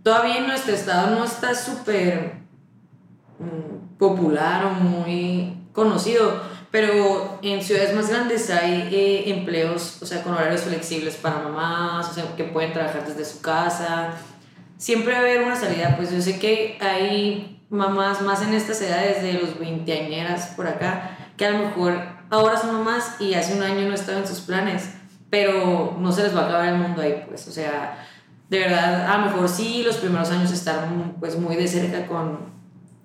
todavía 0.04 0.36
en 0.36 0.46
nuestro 0.46 0.72
estado 0.72 1.16
no 1.16 1.24
está 1.24 1.52
súper 1.56 2.36
mm, 3.40 3.98
popular 3.98 4.66
o 4.66 4.70
muy 4.70 5.56
conocido, 5.72 6.40
pero 6.70 7.38
en 7.42 7.62
ciudades 7.62 7.94
más 7.94 8.08
grandes 8.08 8.50
hay 8.50 8.88
eh, 8.92 9.30
empleos, 9.30 10.02
o 10.02 10.06
sea, 10.06 10.22
con 10.22 10.34
horarios 10.34 10.62
flexibles 10.62 11.16
para 11.16 11.38
mamás, 11.38 12.10
o 12.10 12.14
sea, 12.14 12.36
que 12.36 12.44
pueden 12.44 12.72
trabajar 12.72 13.06
desde 13.06 13.24
su 13.24 13.40
casa 13.40 14.14
siempre 14.82 15.12
va 15.12 15.18
a 15.18 15.22
haber 15.22 15.42
una 15.42 15.54
salida. 15.54 15.94
Pues 15.96 16.10
yo 16.10 16.20
sé 16.20 16.40
que 16.40 16.76
hay 16.80 17.62
mamás 17.70 18.20
más 18.20 18.42
en 18.42 18.52
estas 18.52 18.82
edades 18.82 19.22
de 19.22 19.34
los 19.34 19.58
veinteañeras 19.58 20.48
por 20.56 20.66
acá, 20.66 21.16
que 21.36 21.46
a 21.46 21.50
lo 21.52 21.58
mejor 21.58 21.94
ahora 22.30 22.58
son 22.58 22.72
mamás 22.72 23.20
y 23.20 23.34
hace 23.34 23.54
un 23.54 23.62
año 23.62 23.88
no 23.88 23.94
estaban 23.94 24.22
en 24.22 24.28
sus 24.28 24.40
planes, 24.40 24.90
pero 25.30 25.96
no 25.98 26.10
se 26.10 26.24
les 26.24 26.36
va 26.36 26.42
a 26.42 26.46
acabar 26.46 26.68
el 26.68 26.74
mundo 26.74 27.00
ahí, 27.00 27.24
pues, 27.28 27.46
o 27.46 27.52
sea, 27.52 28.06
de 28.50 28.58
verdad, 28.58 29.06
a 29.10 29.18
lo 29.18 29.26
mejor 29.26 29.48
sí, 29.48 29.82
los 29.84 29.96
primeros 29.96 30.30
años 30.30 30.50
están 30.50 31.14
pues 31.20 31.38
muy 31.38 31.56
de 31.56 31.68
cerca 31.68 32.06
con, 32.06 32.51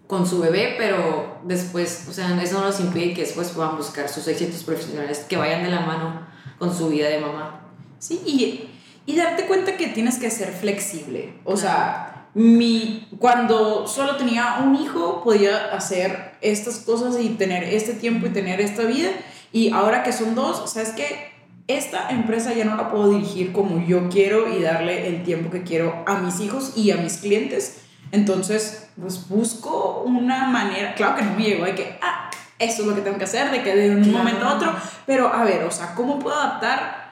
con 0.08 0.26
su 0.26 0.40
bebé, 0.40 0.76
pero 0.78 1.40
después, 1.44 2.08
o 2.10 2.14
sea, 2.14 2.42
eso 2.42 2.60
no 2.60 2.66
los 2.66 2.80
impide 2.80 3.14
que 3.14 3.22
después 3.22 3.50
puedan 3.50 3.78
buscar 3.78 4.10
sus 4.10 4.28
éxitos 4.28 4.64
profesionales, 4.64 5.26
que 5.28 5.38
vayan 5.38 5.64
de 5.64 5.70
la 5.70 5.82
mano 5.82 6.26
con 6.58 6.76
su 6.76 6.90
vida 6.90 7.10
de 7.10 7.20
mamá. 7.20 7.62
Sí, 8.00 8.22
y, 8.26 8.70
y 9.06 9.16
darte 9.16 9.46
cuenta 9.46 9.76
que 9.76 9.88
tienes 9.88 10.18
que 10.18 10.30
ser 10.30 10.54
flexible, 10.54 11.34
o 11.44 11.58
sea 11.58 12.18
mi, 12.38 13.08
cuando 13.18 13.88
solo 13.88 14.16
tenía 14.16 14.60
un 14.64 14.76
hijo 14.76 15.24
podía 15.24 15.74
hacer 15.74 16.34
estas 16.42 16.78
cosas 16.78 17.18
y 17.20 17.30
tener 17.30 17.64
este 17.64 17.94
tiempo 17.94 18.28
y 18.28 18.30
tener 18.30 18.62
esta 18.62 18.84
vida. 18.84 19.10
Y 19.52 19.72
ahora 19.72 20.04
que 20.04 20.14
son 20.14 20.36
dos, 20.36 20.72
¿sabes 20.72 20.90
qué? 20.90 21.32
Esta 21.66 22.12
empresa 22.12 22.54
ya 22.54 22.64
no 22.64 22.76
la 22.76 22.92
puedo 22.92 23.10
dirigir 23.10 23.54
como 23.54 23.84
yo 23.84 24.10
quiero 24.10 24.56
y 24.56 24.62
darle 24.62 25.08
el 25.08 25.24
tiempo 25.24 25.50
que 25.50 25.64
quiero 25.64 26.04
a 26.06 26.20
mis 26.20 26.40
hijos 26.40 26.74
y 26.76 26.92
a 26.92 26.98
mis 26.98 27.18
clientes. 27.18 27.82
Entonces, 28.12 28.90
pues 29.00 29.28
busco 29.28 30.04
una 30.06 30.48
manera, 30.48 30.96
claro 30.96 31.18
que 31.18 31.24
no 31.24 31.36
me 31.36 31.44
llegó 31.44 31.66
de 31.66 31.76
que, 31.76 32.00
ah, 32.02 32.30
eso 32.60 32.82
es 32.82 32.88
lo 32.88 32.96
que 32.96 33.02
tengo 33.02 33.18
que 33.18 33.26
hacer, 33.26 33.52
de 33.52 33.64
que 33.64 33.76
de 33.76 33.96
un 33.96 34.12
momento 34.12 34.46
a 34.46 34.56
otro, 34.56 34.74
pero 35.06 35.32
a 35.32 35.44
ver, 35.44 35.64
o 35.64 35.72
sea, 35.72 35.94
¿cómo 35.94 36.20
puedo 36.20 36.36
adaptar 36.36 37.08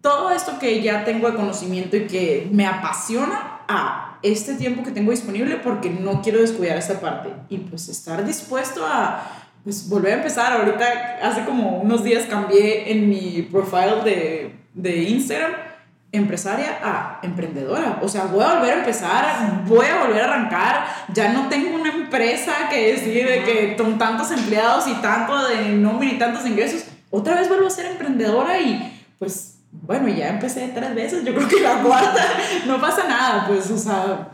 todo 0.00 0.30
esto 0.30 0.58
que 0.58 0.80
ya 0.82 1.04
tengo 1.04 1.30
de 1.30 1.36
conocimiento 1.36 1.96
y 1.96 2.06
que 2.06 2.48
me 2.52 2.66
apasiona 2.66 3.60
a 3.68 4.18
este 4.22 4.54
tiempo 4.54 4.82
que 4.82 4.90
tengo 4.90 5.10
disponible 5.10 5.56
porque 5.56 5.90
no 5.90 6.22
quiero 6.22 6.40
descuidar 6.40 6.76
esta 6.78 7.00
parte. 7.00 7.30
Y 7.48 7.58
pues 7.58 7.88
estar 7.88 8.24
dispuesto 8.24 8.84
a 8.86 9.22
pues 9.64 9.88
volver 9.88 10.14
a 10.14 10.16
empezar. 10.16 10.52
Ahorita 10.52 11.18
hace 11.22 11.44
como 11.44 11.78
unos 11.78 12.04
días 12.04 12.24
cambié 12.26 12.90
en 12.90 13.08
mi 13.08 13.42
profile 13.42 14.02
de, 14.04 14.54
de 14.74 15.02
Instagram 15.02 15.67
empresaria 16.12 16.78
a 16.82 17.20
emprendedora. 17.22 17.98
O 18.02 18.08
sea, 18.08 18.24
voy 18.24 18.44
a 18.44 18.54
volver 18.54 18.72
a 18.72 18.78
empezar, 18.78 19.64
voy 19.66 19.86
a 19.86 20.04
volver 20.04 20.22
a 20.22 20.24
arrancar. 20.24 20.86
Ya 21.12 21.32
no 21.32 21.48
tengo 21.48 21.76
una 21.76 21.90
empresa 21.90 22.52
que 22.70 22.92
decir 22.92 23.26
de 23.26 23.44
que 23.44 23.76
con 23.76 23.98
tantos 23.98 24.30
empleados 24.30 24.86
y 24.88 24.94
tanto 24.94 25.48
de 25.48 25.68
nómina 25.70 26.12
y 26.12 26.18
tantos 26.18 26.46
ingresos. 26.46 26.84
Otra 27.10 27.34
vez 27.34 27.48
vuelvo 27.48 27.66
a 27.66 27.70
ser 27.70 27.86
emprendedora 27.86 28.58
y 28.58 29.02
pues 29.18 29.57
bueno, 29.70 30.08
ya 30.08 30.28
empecé 30.28 30.70
tres 30.74 30.94
veces, 30.94 31.24
yo 31.24 31.34
creo 31.34 31.48
que 31.48 31.60
la 31.60 31.82
cuarta, 31.82 32.24
no 32.66 32.80
pasa 32.80 33.06
nada, 33.06 33.46
pues, 33.46 33.70
o 33.70 33.78
sea, 33.78 34.28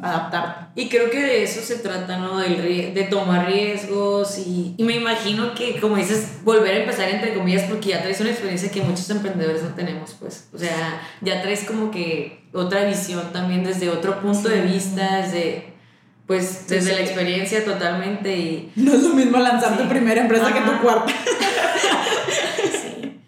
adaptarte. 0.00 0.80
Y 0.80 0.88
creo 0.88 1.10
que 1.10 1.20
de 1.22 1.44
eso 1.44 1.60
se 1.60 1.76
trata, 1.76 2.16
¿no? 2.18 2.38
de 2.38 3.06
tomar 3.10 3.46
riesgos 3.46 4.38
y, 4.38 4.74
y, 4.76 4.84
me 4.84 4.96
imagino 4.96 5.54
que, 5.54 5.78
como 5.80 5.96
dices, 5.96 6.42
volver 6.42 6.74
a 6.74 6.78
empezar 6.80 7.08
entre 7.08 7.34
comillas 7.34 7.62
porque 7.68 7.90
ya 7.90 8.02
traes 8.02 8.20
una 8.20 8.30
experiencia 8.30 8.70
que 8.70 8.82
muchos 8.82 9.08
emprendedores 9.10 9.62
no 9.62 9.74
tenemos, 9.74 10.16
pues. 10.18 10.48
O 10.52 10.58
sea, 10.58 11.00
ya 11.20 11.42
traes 11.42 11.64
como 11.64 11.90
que 11.90 12.42
otra 12.52 12.84
visión 12.84 13.32
también 13.32 13.64
desde 13.64 13.90
otro 13.90 14.20
punto 14.20 14.48
de 14.48 14.62
vista, 14.62 15.18
desde, 15.18 15.74
pues, 16.26 16.66
desde 16.68 16.94
la 16.94 17.00
experiencia 17.00 17.64
totalmente 17.64 18.36
y... 18.36 18.72
No 18.76 18.94
es 18.94 19.02
lo 19.02 19.14
mismo 19.14 19.38
lanzar 19.38 19.76
tu 19.76 19.88
primera 19.88 20.22
empresa 20.22 20.52
que 20.52 20.60
tu 20.60 20.82
cuarta. 20.82 21.12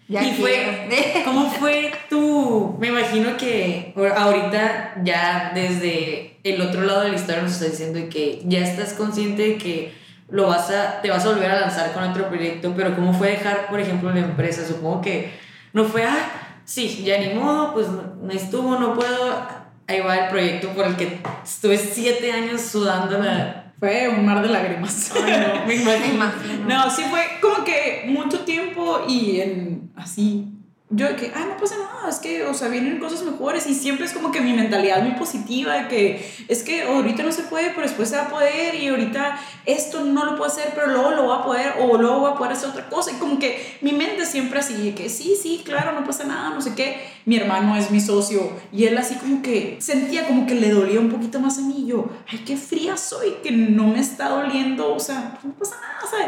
y 0.07 0.33
fue, 0.39 1.21
¿cómo 1.25 1.49
fue 1.49 1.91
tu, 2.09 2.77
me 2.79 2.87
imagino 2.89 3.37
que 3.37 3.93
ahorita 4.15 5.01
ya 5.03 5.51
desde 5.53 6.37
el 6.43 6.61
otro 6.61 6.81
lado 6.81 7.01
de 7.01 7.09
la 7.09 7.15
historia 7.15 7.41
nos 7.41 7.53
estás 7.53 7.71
diciendo 7.71 7.99
que 8.09 8.41
ya 8.45 8.59
estás 8.59 8.93
consciente 8.93 9.41
de 9.41 9.57
que 9.57 9.93
lo 10.29 10.47
vas 10.47 10.69
a, 10.69 11.01
te 11.01 11.09
vas 11.09 11.25
a 11.25 11.29
volver 11.29 11.49
a 11.49 11.59
lanzar 11.61 11.91
con 11.93 12.03
otro 12.03 12.29
proyecto, 12.29 12.73
pero 12.75 12.95
¿cómo 12.95 13.13
fue 13.13 13.31
dejar, 13.31 13.67
por 13.67 13.79
ejemplo, 13.79 14.11
la 14.11 14.19
empresa? 14.19 14.65
Supongo 14.65 15.01
que 15.01 15.31
no 15.73 15.85
fue, 15.85 16.03
ah, 16.03 16.59
sí, 16.65 17.03
ya 17.03 17.19
ni 17.19 17.33
modo, 17.33 17.73
pues 17.73 17.87
no 17.87 18.31
estuvo, 18.31 18.77
no 18.77 18.93
puedo, 18.93 19.47
ahí 19.87 20.01
va 20.01 20.17
el 20.17 20.29
proyecto 20.29 20.69
por 20.69 20.85
el 20.85 20.95
que 20.95 21.19
estuve 21.43 21.77
siete 21.77 22.31
años 22.31 22.61
sudando 22.61 23.17
la 23.17 23.64
fue 23.79 24.09
un 24.09 24.25
mar 24.25 24.41
de 24.41 24.49
lágrimas. 24.49 25.11
no, 25.15 25.65
me 25.65 25.75
imagino. 25.75 26.31
No, 26.67 26.89
sí 26.89 27.03
fue 27.09 27.21
como 27.41 27.63
que 27.63 28.05
mucho 28.07 28.39
tiempo 28.39 29.05
y 29.07 29.39
en 29.39 29.91
así 29.95 30.54
yo 30.91 31.15
que, 31.15 31.31
ay, 31.33 31.45
no 31.49 31.57
pasa 31.57 31.77
nada, 31.77 32.07
es 32.07 32.17
que, 32.17 32.43
o 32.43 32.53
sea, 32.53 32.67
vienen 32.67 32.99
cosas 32.99 33.23
mejores 33.23 33.65
y 33.65 33.73
siempre 33.73 34.05
es 34.05 34.13
como 34.13 34.31
que 34.31 34.39
mi 34.39 34.53
mentalidad 34.53 35.01
muy 35.01 35.13
positiva 35.13 35.73
de 35.73 35.87
que 35.87 36.31
es 36.47 36.61
que 36.61 36.83
ahorita 36.83 37.23
no 37.23 37.31
se 37.31 37.41
puede, 37.41 37.71
pero 37.71 37.81
después 37.81 38.09
se 38.09 38.17
va 38.17 38.23
a 38.23 38.29
poder 38.29 38.75
y 38.75 38.89
ahorita 38.89 39.39
esto 39.65 40.01
no 40.01 40.25
lo 40.25 40.37
puedo 40.37 40.45
hacer, 40.45 40.73
pero 40.75 40.87
luego 40.87 41.09
lo 41.09 41.23
voy 41.23 41.39
a 41.39 41.43
poder 41.43 41.73
o 41.79 41.97
luego 41.97 42.19
voy 42.19 42.31
a 42.31 42.35
poder 42.35 42.53
hacer 42.53 42.69
otra 42.69 42.87
cosa 42.87 43.11
y 43.11 43.15
como 43.15 43.39
que 43.39 43.77
mi 43.81 43.93
mente 43.93 44.27
siempre 44.27 44.59
así 44.59 44.75
de 44.75 44.93
que 44.93 45.09
sí, 45.09 45.35
sí, 45.41 45.63
claro, 45.65 45.91
no 45.99 46.05
pasa 46.05 46.23
nada, 46.25 46.51
no 46.51 46.61
sé 46.61 46.75
qué. 46.75 47.01
Mi 47.25 47.37
hermano 47.37 47.75
es 47.75 47.89
mi 47.89 47.99
socio 47.99 48.51
y 48.71 48.85
él 48.85 48.95
así 48.99 49.15
como 49.15 49.41
que 49.41 49.77
sentía 49.79 50.27
como 50.27 50.45
que 50.45 50.53
le 50.53 50.69
dolía 50.69 50.99
un 50.99 51.09
poquito 51.09 51.39
más 51.39 51.57
a 51.57 51.61
mí 51.61 51.77
y 51.79 51.87
yo, 51.87 52.09
ay, 52.27 52.43
qué 52.45 52.57
fría 52.57 52.95
soy, 52.95 53.37
que 53.41 53.49
no 53.49 53.87
me 53.87 53.99
está 53.99 54.29
doliendo, 54.29 54.93
o 54.93 54.99
sea, 54.99 55.39
no 55.43 55.51
pasa 55.53 55.77
nada, 55.81 56.07
¿sabes? 56.07 56.27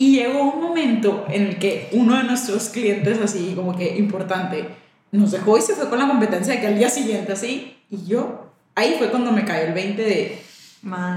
Y 0.00 0.14
llegó 0.14 0.44
un 0.44 0.62
momento 0.62 1.26
en 1.28 1.42
el 1.42 1.58
que 1.58 1.90
uno 1.92 2.16
de 2.16 2.22
nuestros 2.22 2.70
clientes, 2.70 3.20
así 3.22 3.52
como 3.54 3.76
que 3.76 3.98
importante, 3.98 4.64
nos 5.12 5.30
dejó 5.30 5.58
y 5.58 5.60
se 5.60 5.74
fue 5.74 5.90
con 5.90 5.98
la 5.98 6.08
competencia 6.08 6.54
de 6.54 6.60
que 6.62 6.68
al 6.68 6.78
día 6.78 6.88
siguiente, 6.88 7.32
así, 7.32 7.76
y 7.90 8.06
yo, 8.06 8.50
ahí 8.74 8.94
fue 8.96 9.10
cuando 9.10 9.30
me 9.30 9.44
cayó 9.44 9.66
el 9.66 9.74
20 9.74 10.02
de, 10.02 10.38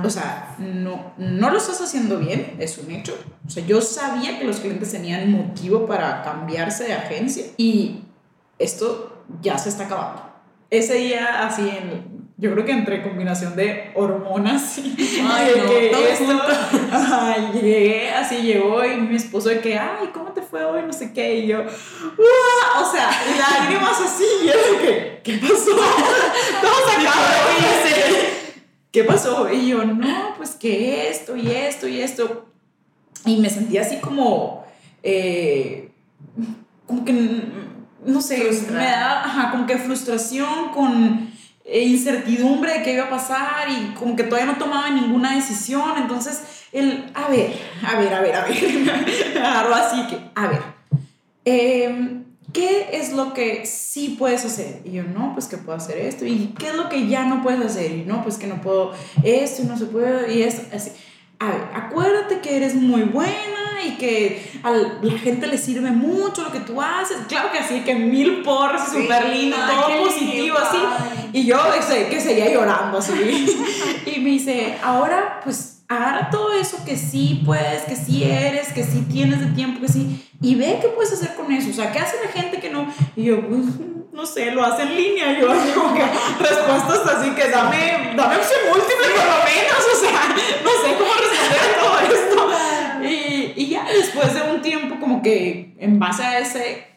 o 0.03 0.09
sea, 0.09 0.57
no, 0.59 1.13
no 1.17 1.49
lo 1.49 1.57
estás 1.59 1.79
haciendo 1.79 2.19
bien, 2.19 2.57
es 2.59 2.77
un 2.77 2.91
hecho. 2.91 3.17
O 3.47 3.49
sea, 3.49 3.65
yo 3.65 3.79
sabía 3.79 4.37
que 4.37 4.43
los 4.43 4.57
clientes 4.57 4.91
tenían 4.91 5.31
motivo 5.31 5.85
para 5.85 6.21
cambiarse 6.21 6.83
de 6.83 6.91
agencia 6.91 7.45
y 7.55 8.01
esto 8.59 9.23
ya 9.41 9.57
se 9.57 9.69
está 9.69 9.85
acabando. 9.85 10.29
Ese 10.69 10.95
día, 10.95 11.47
así 11.47 11.69
en, 11.69 12.12
yo 12.43 12.51
creo 12.51 12.65
que 12.65 12.73
entre 12.73 13.01
combinación 13.01 13.55
de 13.55 13.91
hormonas 13.93 14.77
y 14.77 14.93
ay, 15.25 15.53
no, 15.55 15.69
que 15.69 16.11
esto, 16.11 16.41
ay, 16.91 17.51
llegué, 17.53 18.09
así 18.09 18.41
llegó 18.41 18.83
y 18.83 18.97
mi 18.97 19.15
esposo 19.15 19.47
de 19.47 19.61
que, 19.61 19.79
ay, 19.79 20.09
¿cómo 20.13 20.33
te 20.33 20.41
fue 20.41 20.65
hoy? 20.65 20.81
No 20.85 20.91
sé 20.91 21.13
qué, 21.13 21.37
y 21.37 21.47
yo, 21.47 21.61
o 21.61 22.91
sea, 22.91 23.09
lágrimas 23.39 23.97
así, 23.97 24.25
y 24.41 24.47
yo 24.47 24.51
de 24.51 24.77
que, 24.81 25.21
¿qué 25.23 25.37
pasó? 25.37 25.71
Todo 26.61 26.73
se 26.85 27.07
acabó, 27.07 27.23
¿qué 28.91 29.03
pasó? 29.05 29.49
Y 29.49 29.69
yo, 29.69 29.85
no, 29.85 30.33
pues 30.35 30.49
que 30.55 31.09
esto 31.09 31.37
y 31.37 31.49
esto 31.49 31.87
y 31.87 32.01
esto, 32.01 32.47
y 33.25 33.37
me 33.37 33.49
sentía 33.49 33.83
así 33.83 34.01
como, 34.01 34.65
eh, 35.01 35.91
como 36.87 37.05
que, 37.05 37.13
no 38.05 38.21
sé, 38.21 38.49
me 38.69 38.83
da, 38.83 39.23
ajá, 39.23 39.51
como 39.51 39.65
que 39.65 39.77
frustración 39.77 40.73
con 40.73 41.31
incertidumbre 41.65 42.73
de 42.73 42.83
qué 42.83 42.93
iba 42.93 43.05
a 43.05 43.09
pasar 43.09 43.69
y 43.69 43.93
como 43.93 44.15
que 44.15 44.23
todavía 44.23 44.51
no 44.51 44.57
tomaba 44.57 44.89
ninguna 44.89 45.35
decisión. 45.35 45.93
Entonces, 45.97 46.41
el, 46.71 47.11
a 47.13 47.27
ver, 47.27 47.53
a 47.85 47.97
ver, 47.97 48.13
a 48.13 48.21
ver, 48.21 48.35
a 48.35 48.45
ver, 48.45 49.37
agarró 49.37 49.75
así 49.75 50.07
que, 50.07 50.19
a 50.35 50.47
ver, 50.47 50.61
em, 51.45 52.23
¿qué 52.51 52.89
es 52.93 53.13
lo 53.13 53.33
que 53.33 53.65
sí 53.65 54.15
puedes 54.19 54.43
hacer? 54.45 54.81
Y 54.83 54.91
yo, 54.91 55.03
no, 55.03 55.33
pues 55.33 55.47
que 55.47 55.57
puedo 55.57 55.77
hacer 55.77 55.97
esto. 55.97 56.25
¿Y 56.25 56.53
qué 56.57 56.69
es 56.69 56.75
lo 56.75 56.89
que 56.89 57.07
ya 57.07 57.25
no 57.25 57.41
puedes 57.41 57.61
hacer? 57.61 57.91
Y 57.91 58.03
no, 58.03 58.23
pues 58.23 58.37
que 58.37 58.47
no 58.47 58.61
puedo 58.61 58.91
esto 59.23 59.61
y 59.61 59.65
no 59.65 59.77
se 59.77 59.85
puede 59.85 60.33
y 60.33 60.43
esto, 60.43 60.63
así. 60.75 60.91
A 61.39 61.47
ver, 61.47 61.61
acuérdate 61.73 62.39
que 62.39 62.55
eres 62.55 62.73
muy 62.73 63.03
buena 63.03 63.63
y 63.85 63.97
que 63.97 64.41
a 64.63 64.71
la 64.71 65.17
gente 65.17 65.47
le 65.47 65.57
sirve 65.57 65.91
mucho 65.91 66.43
lo 66.43 66.51
que 66.51 66.61
tú 66.61 66.81
haces. 66.81 67.17
Claro 67.27 67.51
que 67.51 67.59
así, 67.59 67.81
que 67.81 67.95
mil 67.95 68.43
porras, 68.43 68.91
súper 68.91 69.29
lindo, 69.29 69.57
todo 69.57 70.05
positivo. 70.05 70.32
Y 71.43 71.47
yo 71.47 71.57
que 72.09 72.21
seguía 72.21 72.53
llorando 72.53 72.99
así. 72.99 73.11
y 74.05 74.19
me 74.21 74.29
dice, 74.29 74.77
ahora 74.81 75.41
pues 75.43 75.83
agarra 75.89 76.29
todo 76.29 76.53
eso 76.53 76.85
que 76.85 76.95
sí 76.95 77.43
puedes, 77.45 77.83
que 77.83 77.97
sí 77.97 78.23
eres, 78.23 78.71
que 78.71 78.85
sí 78.85 79.05
tienes 79.11 79.41
de 79.41 79.47
tiempo, 79.47 79.81
que 79.81 79.89
sí, 79.89 80.25
y 80.41 80.55
ve 80.55 80.79
qué 80.81 80.87
puedes 80.87 81.11
hacer 81.11 81.35
con 81.35 81.51
eso. 81.51 81.69
O 81.69 81.73
sea, 81.73 81.91
¿qué 81.91 81.99
hace 81.99 82.15
la 82.23 82.31
gente 82.31 82.61
que 82.61 82.69
no? 82.69 82.87
Y 83.17 83.25
yo, 83.25 83.45
pues, 83.45 83.59
no 84.13 84.25
sé, 84.25 84.51
lo 84.51 84.63
hace 84.63 84.83
en 84.83 84.95
línea. 84.95 85.37
Yo 85.37 85.47
como 85.75 85.93
que 85.93 86.03
respuestas 86.39 87.07
así 87.13 87.31
que 87.31 87.49
dame, 87.49 88.13
dame 88.15 88.37
opción 88.37 88.61
múltiple 88.69 89.07
por 89.13 89.25
lo 89.25 89.43
menos. 89.43 89.83
O 89.93 89.99
sea, 89.99 90.35
no 90.63 90.71
sé 90.81 90.95
cómo 90.97 91.11
responder 91.13 91.59
a 91.59 91.79
todo 91.81 91.99
esto. 92.15 93.05
Y, 93.05 93.61
y 93.61 93.67
ya 93.67 93.83
después 93.91 94.33
de 94.33 94.41
un 94.49 94.61
tiempo 94.61 94.97
como 94.97 95.21
que 95.21 95.75
en 95.77 95.99
base 95.99 96.23
a 96.23 96.39
ese 96.39 96.92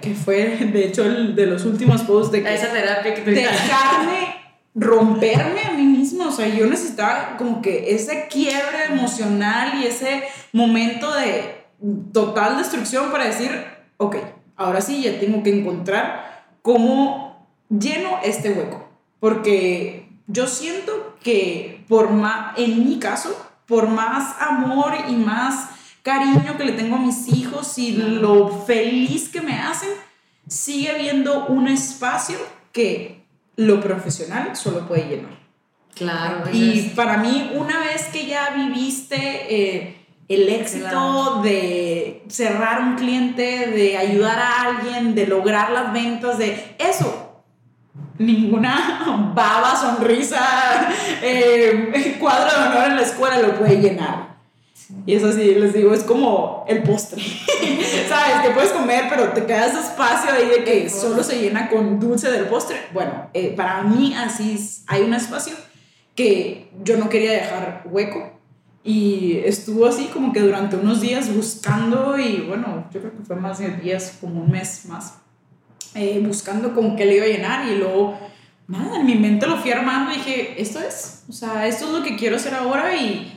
que 0.00 0.14
fue 0.14 0.56
de 0.72 0.86
hecho 0.86 1.04
el 1.04 1.34
de 1.34 1.46
los 1.46 1.64
últimos 1.64 2.02
posts 2.02 2.32
de 2.32 2.42
que 2.42 2.54
esa 2.54 2.70
terapia 2.72 3.14
que 3.14 3.22
te 3.22 3.30
dejarme 3.30 4.34
romperme 4.74 5.62
a 5.62 5.72
mí 5.72 5.84
misma, 5.84 6.28
o 6.28 6.32
sea, 6.32 6.48
yo 6.48 6.66
necesitaba 6.66 7.36
como 7.36 7.62
que 7.62 7.94
ese 7.94 8.26
quiebre 8.28 8.86
emocional 8.90 9.80
y 9.80 9.86
ese 9.86 10.24
momento 10.52 11.14
de 11.14 11.64
total 12.12 12.58
destrucción 12.58 13.10
para 13.12 13.26
decir, 13.26 13.50
ok, 13.98 14.16
ahora 14.56 14.80
sí 14.80 15.02
ya 15.02 15.20
tengo 15.20 15.42
que 15.42 15.56
encontrar 15.56 16.46
cómo 16.62 17.46
lleno 17.68 18.18
este 18.24 18.50
hueco. 18.50 18.88
Porque 19.20 20.08
yo 20.26 20.46
siento 20.46 21.16
que 21.22 21.84
por 21.88 22.10
más, 22.10 22.58
en 22.58 22.84
mi 22.88 22.98
caso, 22.98 23.36
por 23.66 23.88
más 23.88 24.36
amor 24.40 24.94
y 25.08 25.14
más 25.14 25.68
cariño 26.04 26.56
que 26.56 26.64
le 26.64 26.72
tengo 26.72 26.96
a 26.96 27.00
mis 27.00 27.28
hijos 27.28 27.78
y 27.78 27.92
lo 27.92 28.64
feliz 28.66 29.30
que 29.30 29.40
me 29.40 29.58
hacen, 29.58 29.88
sigue 30.46 30.90
habiendo 30.90 31.46
un 31.46 31.66
espacio 31.66 32.36
que 32.72 33.24
lo 33.56 33.80
profesional 33.80 34.54
solo 34.54 34.86
puede 34.86 35.08
llenar. 35.08 35.38
Claro. 35.94 36.44
Y 36.52 36.92
para 36.94 37.16
mí, 37.16 37.52
una 37.54 37.78
vez 37.78 38.08
que 38.12 38.26
ya 38.26 38.50
viviste 38.50 39.16
eh, 39.16 39.96
el 40.28 40.48
éxito 40.50 41.40
de 41.42 42.24
cerrar 42.28 42.82
un 42.82 42.96
cliente, 42.96 43.68
de 43.68 43.96
ayudar 43.96 44.38
a 44.38 44.62
alguien, 44.62 45.14
de 45.14 45.26
lograr 45.26 45.70
las 45.70 45.92
ventas, 45.92 46.36
de 46.36 46.76
eso, 46.78 47.42
ninguna 48.18 49.32
baba, 49.34 49.74
sonrisa, 49.74 50.90
eh, 51.22 52.16
cuadro 52.20 52.60
de 52.60 52.68
honor 52.68 52.90
en 52.90 52.96
la 52.96 53.02
escuela 53.02 53.38
lo 53.38 53.54
puede 53.54 53.80
llenar. 53.80 54.33
Y 55.06 55.14
eso 55.14 55.32
sí, 55.32 55.54
les 55.54 55.74
digo, 55.74 55.92
es 55.92 56.02
como 56.02 56.64
el 56.66 56.82
postre. 56.82 57.22
¿Sabes? 58.08 58.46
Que 58.46 58.50
puedes 58.54 58.70
comer, 58.70 59.04
pero 59.10 59.30
te 59.32 59.44
queda 59.44 59.66
ese 59.66 59.80
espacio 59.80 60.32
ahí 60.32 60.48
de 60.48 60.64
que 60.64 60.88
solo 60.88 61.22
se 61.22 61.40
llena 61.40 61.68
con 61.68 62.00
dulce 62.00 62.30
del 62.30 62.46
postre. 62.46 62.78
Bueno, 62.92 63.28
eh, 63.34 63.54
para 63.54 63.82
mí 63.82 64.14
así 64.14 64.58
hay 64.86 65.02
un 65.02 65.12
espacio 65.12 65.54
que 66.14 66.70
yo 66.82 66.96
no 66.96 67.08
quería 67.08 67.32
dejar 67.32 67.82
hueco. 67.84 68.32
Y 68.82 69.38
estuvo 69.44 69.86
así 69.86 70.06
como 70.06 70.32
que 70.32 70.40
durante 70.40 70.76
unos 70.76 71.00
días 71.00 71.34
buscando 71.34 72.18
y 72.18 72.44
bueno, 72.46 72.86
yo 72.92 73.00
creo 73.00 73.16
que 73.16 73.24
fue 73.24 73.36
más 73.36 73.58
de 73.58 73.70
días, 73.70 74.18
como 74.20 74.42
un 74.42 74.50
mes 74.50 74.84
más, 74.86 75.14
eh, 75.94 76.20
buscando 76.22 76.74
con 76.74 76.94
qué 76.94 77.06
le 77.06 77.16
iba 77.16 77.24
a 77.24 77.28
llenar 77.28 77.66
y 77.66 77.76
luego, 77.76 78.18
nada, 78.68 79.00
en 79.00 79.06
mi 79.06 79.14
mente 79.14 79.46
lo 79.46 79.56
fui 79.56 79.70
armando 79.70 80.12
y 80.12 80.16
dije, 80.16 80.60
esto 80.60 80.80
es, 80.80 81.24
o 81.30 81.32
sea, 81.32 81.66
esto 81.66 81.86
es 81.86 81.92
lo 81.92 82.02
que 82.02 82.16
quiero 82.16 82.36
hacer 82.36 82.52
ahora 82.52 82.94
y 82.94 83.34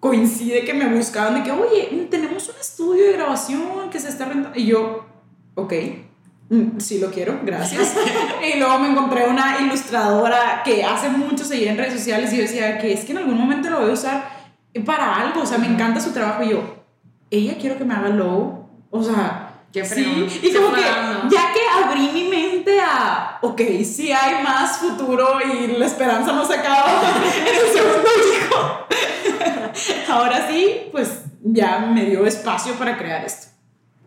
coincide 0.00 0.64
que 0.64 0.74
me 0.74 0.94
buscaban 0.94 1.34
de 1.34 1.42
que, 1.42 1.50
oye, 1.50 2.08
tenemos 2.10 2.48
un 2.48 2.56
estudio 2.60 3.06
de 3.06 3.12
grabación 3.12 3.90
que 3.90 3.98
se 3.98 4.08
está 4.08 4.26
rentando 4.26 4.58
y 4.58 4.66
yo, 4.66 5.04
ok, 5.54 5.72
Mm, 6.50 6.80
sí 6.80 6.98
lo 6.98 7.10
quiero, 7.10 7.40
gracias. 7.42 7.94
y 8.54 8.58
luego 8.58 8.78
me 8.78 8.88
encontré 8.88 9.28
una 9.28 9.58
ilustradora 9.60 10.62
que 10.64 10.82
hace 10.82 11.10
mucho 11.10 11.44
seguía 11.44 11.72
en 11.72 11.76
redes 11.78 11.94
sociales 11.94 12.32
y 12.32 12.36
yo 12.36 12.42
decía 12.42 12.78
que 12.78 12.92
es 12.92 13.04
que 13.04 13.12
en 13.12 13.18
algún 13.18 13.36
momento 13.36 13.68
lo 13.68 13.80
voy 13.80 13.90
a 13.90 13.92
usar 13.92 14.38
para 14.86 15.16
algo, 15.16 15.42
o 15.42 15.46
sea, 15.46 15.58
me 15.58 15.66
encanta 15.66 16.00
su 16.00 16.12
trabajo 16.12 16.42
y 16.44 16.50
yo, 16.50 16.62
ella 17.30 17.56
quiero 17.60 17.76
que 17.76 17.84
me 17.84 17.94
haga 17.94 18.08
logo, 18.08 18.70
o 18.90 19.02
sea, 19.02 19.44
Qué 19.72 19.84
sí, 19.84 20.26
y 20.42 20.52
como 20.54 20.72
que 20.72 20.80
ya 20.80 21.52
que 21.52 21.60
abrí 21.84 22.08
mi 22.14 22.24
mente 22.24 22.80
a, 22.80 23.38
ok, 23.42 23.60
sí 23.84 24.10
hay 24.10 24.42
más 24.42 24.78
futuro 24.78 25.38
y 25.44 25.76
la 25.76 25.84
esperanza 25.84 26.32
no 26.32 26.46
se 26.46 26.54
acaba 26.54 27.02
en 27.38 27.54
el 27.54 27.72
segundo 27.72 28.08
hijo, 28.16 28.86
ahora 30.08 30.48
sí, 30.48 30.88
pues 30.92 31.24
ya 31.42 31.78
me 31.78 32.04
dio 32.04 32.26
espacio 32.26 32.74
para 32.74 32.96
crear 32.96 33.24
esto. 33.24 33.48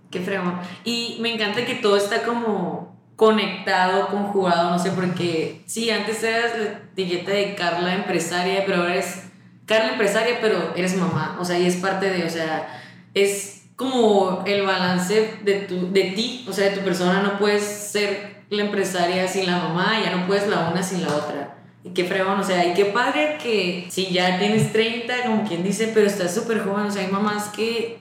Qué 0.09 0.19
fregón. 0.19 0.59
Y 0.83 1.17
me 1.21 1.33
encanta 1.33 1.65
que 1.65 1.75
todo 1.75 1.97
está 1.97 2.23
como 2.23 2.91
conectado, 3.15 4.07
conjugado, 4.07 4.71
no 4.71 4.79
sé, 4.79 4.91
porque 4.91 5.61
sí, 5.67 5.89
antes 5.91 6.23
eras 6.23 6.57
la 6.57 6.65
etiqueta 6.65 7.31
de 7.31 7.55
Carla 7.55 7.93
empresaria, 7.93 8.63
pero 8.65 8.79
ahora 8.79 8.93
eres 8.93 9.25
Carla 9.67 9.91
empresaria, 9.91 10.39
pero 10.41 10.73
eres 10.75 10.97
mamá, 10.97 11.37
o 11.39 11.45
sea, 11.45 11.59
y 11.59 11.67
es 11.67 11.75
parte 11.75 12.09
de, 12.09 12.25
o 12.25 12.29
sea, 12.29 12.81
es 13.13 13.65
como 13.75 14.43
el 14.47 14.65
balance 14.65 15.35
de, 15.43 15.53
tu, 15.61 15.91
de 15.93 16.03
ti, 16.15 16.45
o 16.49 16.53
sea, 16.53 16.71
de 16.71 16.77
tu 16.77 16.83
persona, 16.83 17.21
no 17.21 17.37
puedes 17.37 17.63
ser 17.63 18.43
la 18.49 18.63
empresaria 18.63 19.27
sin 19.27 19.45
la 19.45 19.57
mamá, 19.57 19.99
ya 20.03 20.15
no 20.15 20.27
puedes 20.27 20.47
la 20.47 20.69
una 20.69 20.81
sin 20.83 21.03
la 21.03 21.15
otra. 21.15 21.57
Y 21.83 21.89
qué 21.89 22.05
fregón, 22.05 22.39
o 22.39 22.43
sea, 22.43 22.65
y 22.65 22.73
qué 22.73 22.85
padre 22.85 23.37
que 23.41 23.87
si 23.89 24.11
ya 24.11 24.37
tienes 24.37 24.71
30, 24.71 25.23
como 25.25 25.47
quien 25.47 25.63
dice, 25.63 25.91
pero 25.93 26.05
estás 26.05 26.33
súper 26.33 26.63
joven, 26.63 26.85
o 26.85 26.91
sea, 26.91 27.01
hay 27.03 27.11
mamás 27.11 27.49
que 27.49 27.99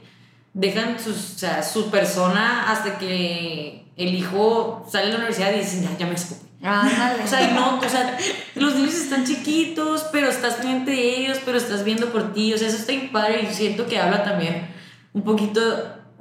dejan 0.52 0.98
sus, 1.00 1.34
o 1.34 1.38
sea, 1.38 1.62
su 1.62 1.90
persona 1.90 2.70
hasta 2.70 2.98
que 2.98 3.84
el 3.96 4.14
hijo 4.14 4.86
sale 4.90 5.06
de 5.06 5.12
la 5.12 5.18
universidad 5.18 5.54
y 5.54 5.60
dicen, 5.60 5.82
ya, 5.82 5.98
ya 5.98 6.06
me 6.06 6.14
escupí. 6.14 6.46
o 6.62 7.26
sea, 7.26 7.52
no, 7.54 7.78
o 7.78 7.88
sea, 7.88 8.18
los 8.54 8.74
niños 8.74 8.94
están 8.94 9.24
chiquitos, 9.24 10.06
pero 10.12 10.28
estás 10.28 10.54
pendiente 10.54 10.90
de 10.90 11.16
ellos, 11.16 11.38
pero 11.44 11.56
estás 11.56 11.84
viendo 11.84 12.12
por 12.12 12.34
ti, 12.34 12.52
o 12.52 12.58
sea, 12.58 12.68
eso 12.68 12.76
está 12.76 12.92
padre 13.10 13.48
y 13.50 13.54
siento 13.54 13.86
que 13.86 13.98
habla 13.98 14.22
también 14.24 14.68
un 15.14 15.22
poquito 15.22 15.60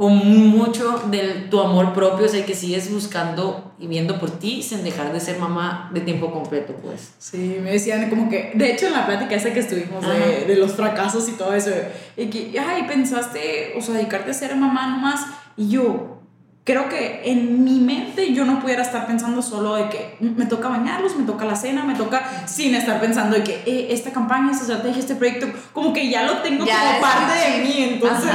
o 0.01 0.07
mucho 0.07 1.03
de 1.12 1.47
tu 1.51 1.59
amor 1.59 1.91
propio, 1.91 2.25
o 2.25 2.29
sea, 2.29 2.45
que 2.45 2.55
sigues 2.55 2.89
buscando 2.89 3.73
y 3.77 3.88
viendo 3.88 4.17
por 4.17 4.31
ti 4.31 4.63
sin 4.63 4.81
dejar 4.85 5.12
de 5.12 5.19
ser 5.19 5.38
mamá 5.39 5.91
de 5.93 5.99
tiempo 5.99 6.31
completo, 6.31 6.73
pues. 6.81 7.15
Sí, 7.17 7.57
me 7.62 7.71
decían 7.71 8.09
como 8.09 8.29
que, 8.29 8.53
de 8.55 8.71
hecho 8.71 8.88
en 8.88 8.93
la 8.93 9.05
plática 9.05 9.35
esa 9.35 9.51
que 9.51 9.59
estuvimos 9.59 10.01
de, 10.07 10.45
de, 10.45 10.55
los 10.55 10.71
fracasos 10.71 11.27
y 11.27 11.33
todo 11.33 11.53
eso, 11.53 11.71
y 12.15 12.27
que, 12.27 12.57
ay, 12.57 12.83
pensaste, 12.83 13.73
o 13.77 13.81
sea, 13.81 13.95
dedicarte 13.95 14.31
a 14.31 14.33
ser 14.33 14.55
mamá 14.55 14.88
nomás, 14.88 15.25
y 15.57 15.67
yo, 15.67 16.21
creo 16.63 16.88
que 16.88 17.23
en 17.25 17.65
mi 17.65 17.81
mente 17.81 18.33
yo 18.33 18.45
no 18.45 18.62
pudiera 18.62 18.83
estar 18.83 19.05
pensando 19.05 19.41
solo 19.41 19.75
de 19.75 19.89
que 19.89 20.15
me 20.21 20.45
toca 20.45 20.69
bañarlos, 20.69 21.17
me 21.17 21.25
toca 21.25 21.43
la 21.43 21.57
cena, 21.57 21.83
me 21.83 21.95
toca 21.95 22.47
sin 22.47 22.73
estar 22.73 23.01
pensando 23.01 23.35
de 23.35 23.43
que 23.43 23.63
eh, 23.65 23.88
esta 23.89 24.12
campaña, 24.12 24.51
esta 24.51 24.63
estrategia, 24.63 24.99
este 24.99 25.15
proyecto, 25.15 25.47
como 25.73 25.91
que 25.91 26.09
ya 26.09 26.23
lo 26.23 26.38
tengo 26.38 26.65
como 26.65 27.01
parte 27.01 27.49
de 27.49 27.63
mí, 27.65 27.75
entonces, 27.95 28.31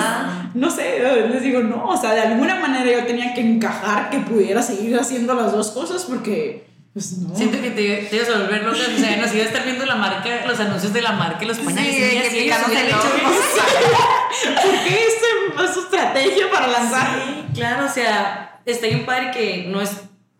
no 0.55 0.71
sé, 0.71 1.01
les 1.29 1.43
digo, 1.43 1.61
no, 1.61 1.88
o 1.88 1.97
sea, 1.97 2.14
de 2.14 2.21
alguna 2.21 2.55
manera 2.57 2.90
yo 2.90 3.05
tenía 3.07 3.35
que 3.35 3.40
encajar 3.40 4.09
que 4.11 4.21
pudiera 4.21 4.62
seguir 4.62 4.97
haciendo 4.99 5.35
las 5.35 5.53
dos 5.53 5.71
cosas 5.73 6.05
porque... 6.05 6.73
Pues 6.93 7.19
no. 7.19 7.35
Siento 7.35 7.61
que 7.61 7.73
te, 7.73 8.07
te 8.09 8.17
ibas 8.17 8.29
a 8.29 8.38
volver 8.38 8.62
loca, 8.62 8.79
o 8.79 8.99
sea, 9.01 9.17
nos 9.17 9.35
ibas 9.35 9.47
a 9.47 9.49
estar 9.49 9.64
viendo 9.64 9.85
la 9.85 9.97
marca, 9.97 10.47
los 10.47 10.61
anuncios 10.61 10.93
de 10.93 11.03
la 11.03 11.11
marca 11.11 11.43
y 11.43 11.49
los 11.49 11.59
pañales 11.59 11.93
sí, 12.31 12.45
y 12.47 12.51
así, 12.51 12.71
¿Por 14.62 14.85
qué 14.85 15.07
es 15.07 15.75
su 15.75 15.81
estrategia 15.81 16.49
para 16.53 16.69
lanzar? 16.69 17.21
Sí, 17.25 17.45
claro, 17.53 17.87
o 17.87 17.88
sea, 17.88 18.61
está 18.64 18.87
bien 18.87 19.05
padre 19.05 19.33
que 19.33 19.67
no 19.67 19.81
es 19.81 19.90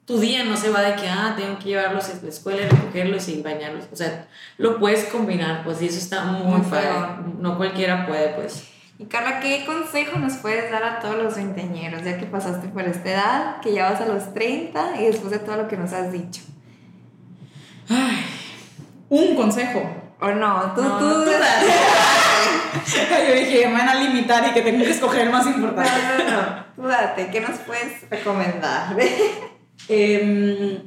tu 0.05 0.21
día, 0.21 0.45
no 0.45 0.57
se 0.57 0.71
va 0.71 0.83
de 0.83 0.95
que, 0.95 1.09
ah, 1.09 1.35
tengo 1.37 1.59
que 1.59 1.71
llevarlos 1.71 2.05
a 2.05 2.23
la 2.23 2.29
escuela 2.29 2.63
y 2.63 2.69
recogerlos 2.69 3.29
y 3.29 3.43
bañarlos. 3.43 3.87
O 3.93 3.97
sea, 3.97 4.29
lo 4.59 4.79
puedes 4.79 5.07
combinar, 5.07 5.65
pues, 5.65 5.81
y 5.83 5.87
eso 5.87 5.99
está 5.99 6.25
muy, 6.25 6.47
muy 6.47 6.61
padre. 6.61 6.91
No 7.41 7.57
cualquiera 7.57 8.07
puede, 8.07 8.29
pues. 8.29 8.74
Y 8.99 9.07
Carla, 9.07 9.41
¿qué 9.41 9.65
consejo 9.67 10.19
nos 10.19 10.35
puedes 10.35 10.71
dar 10.71 10.85
a 10.85 11.01
todos 11.01 11.17
los 11.17 11.35
veinteañeros, 11.35 12.05
ya 12.05 12.17
que 12.17 12.27
pasaste 12.27 12.69
por 12.69 12.83
esta 12.83 13.11
edad, 13.11 13.61
que 13.61 13.73
ya 13.73 13.91
vas 13.91 14.01
a 14.01 14.07
los 14.07 14.33
30 14.33 15.01
y 15.01 15.07
después 15.07 15.33
de 15.33 15.41
todo 15.41 15.57
lo 15.57 15.67
que 15.67 15.77
nos 15.77 15.93
has 15.93 16.13
dicho? 16.13 16.43
Ay, 17.89 18.25
un 19.09 19.35
consejo. 19.35 19.83
¿O 20.21 20.31
no? 20.31 20.73
Tú, 20.75 20.83
no, 20.83 20.99
tú, 20.99 21.05
no, 21.07 21.25
tú 21.25 21.31
Yo 23.29 23.35
dije, 23.35 23.67
me 23.67 23.73
van 23.73 23.89
a 23.89 23.95
limitar 23.97 24.47
y 24.49 24.53
que 24.53 24.63
tengo 24.63 24.85
que 24.85 24.91
escoger 24.91 25.23
el 25.23 25.31
más 25.31 25.47
importante. 25.47 25.91
No, 26.19 26.25
no, 26.25 26.43
no. 26.43 26.65
Tú 26.77 26.83
date, 26.83 27.29
¿qué 27.31 27.41
nos 27.41 27.59
puedes 27.61 28.09
recomendar? 28.09 28.97
eh, 29.89 30.83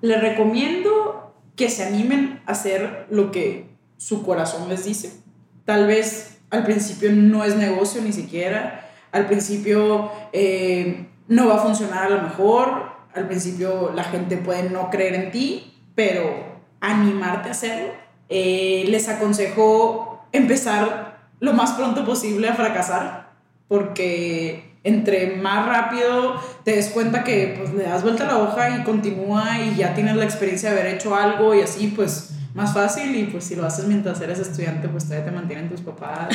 le 0.00 0.16
recomiendo 0.20 1.34
que 1.56 1.68
se 1.68 1.84
animen 1.84 2.42
a 2.46 2.52
hacer 2.52 3.06
lo 3.10 3.30
que 3.32 3.74
su 3.96 4.22
corazón 4.22 4.68
les 4.68 4.84
dice. 4.84 5.20
Tal 5.64 5.86
vez 5.86 6.39
al 6.50 6.64
principio 6.64 7.12
no 7.12 7.44
es 7.44 7.56
negocio 7.56 8.02
ni 8.02 8.12
siquiera. 8.12 8.90
Al 9.12 9.26
principio 9.26 10.10
eh, 10.32 11.06
no 11.28 11.48
va 11.48 11.56
a 11.56 11.58
funcionar 11.58 12.04
a 12.04 12.10
lo 12.10 12.22
mejor. 12.22 12.90
Al 13.14 13.26
principio 13.26 13.92
la 13.94 14.04
gente 14.04 14.36
puede 14.36 14.68
no 14.68 14.90
creer 14.90 15.14
en 15.14 15.30
ti, 15.30 15.74
pero 15.94 16.60
animarte 16.80 17.48
a 17.48 17.52
hacerlo. 17.52 17.92
Eh, 18.28 18.84
les 18.88 19.08
aconsejo 19.08 20.24
empezar 20.32 21.28
lo 21.40 21.52
más 21.52 21.72
pronto 21.72 22.04
posible 22.04 22.48
a 22.48 22.54
fracasar, 22.54 23.30
porque 23.66 24.76
entre 24.84 25.36
más 25.36 25.66
rápido 25.66 26.40
te 26.64 26.76
des 26.76 26.88
cuenta 26.90 27.24
que 27.24 27.54
pues, 27.58 27.74
le 27.74 27.84
das 27.84 28.02
vuelta 28.02 28.24
a 28.24 28.26
la 28.28 28.38
hoja 28.38 28.78
y 28.78 28.84
continúa 28.84 29.58
y 29.60 29.76
ya 29.76 29.94
tienes 29.94 30.16
la 30.16 30.24
experiencia 30.24 30.72
de 30.72 30.80
haber 30.80 30.94
hecho 30.94 31.14
algo 31.14 31.54
y 31.54 31.60
así, 31.60 31.88
pues 31.88 32.30
más 32.54 32.74
fácil 32.74 33.14
y 33.14 33.24
pues 33.24 33.44
si 33.44 33.54
lo 33.54 33.64
haces 33.64 33.86
mientras 33.86 34.20
eres 34.20 34.40
estudiante 34.40 34.88
pues 34.88 35.04
todavía 35.04 35.26
te 35.26 35.30
mantienen 35.30 35.68
tus 35.68 35.82
papás 35.82 36.28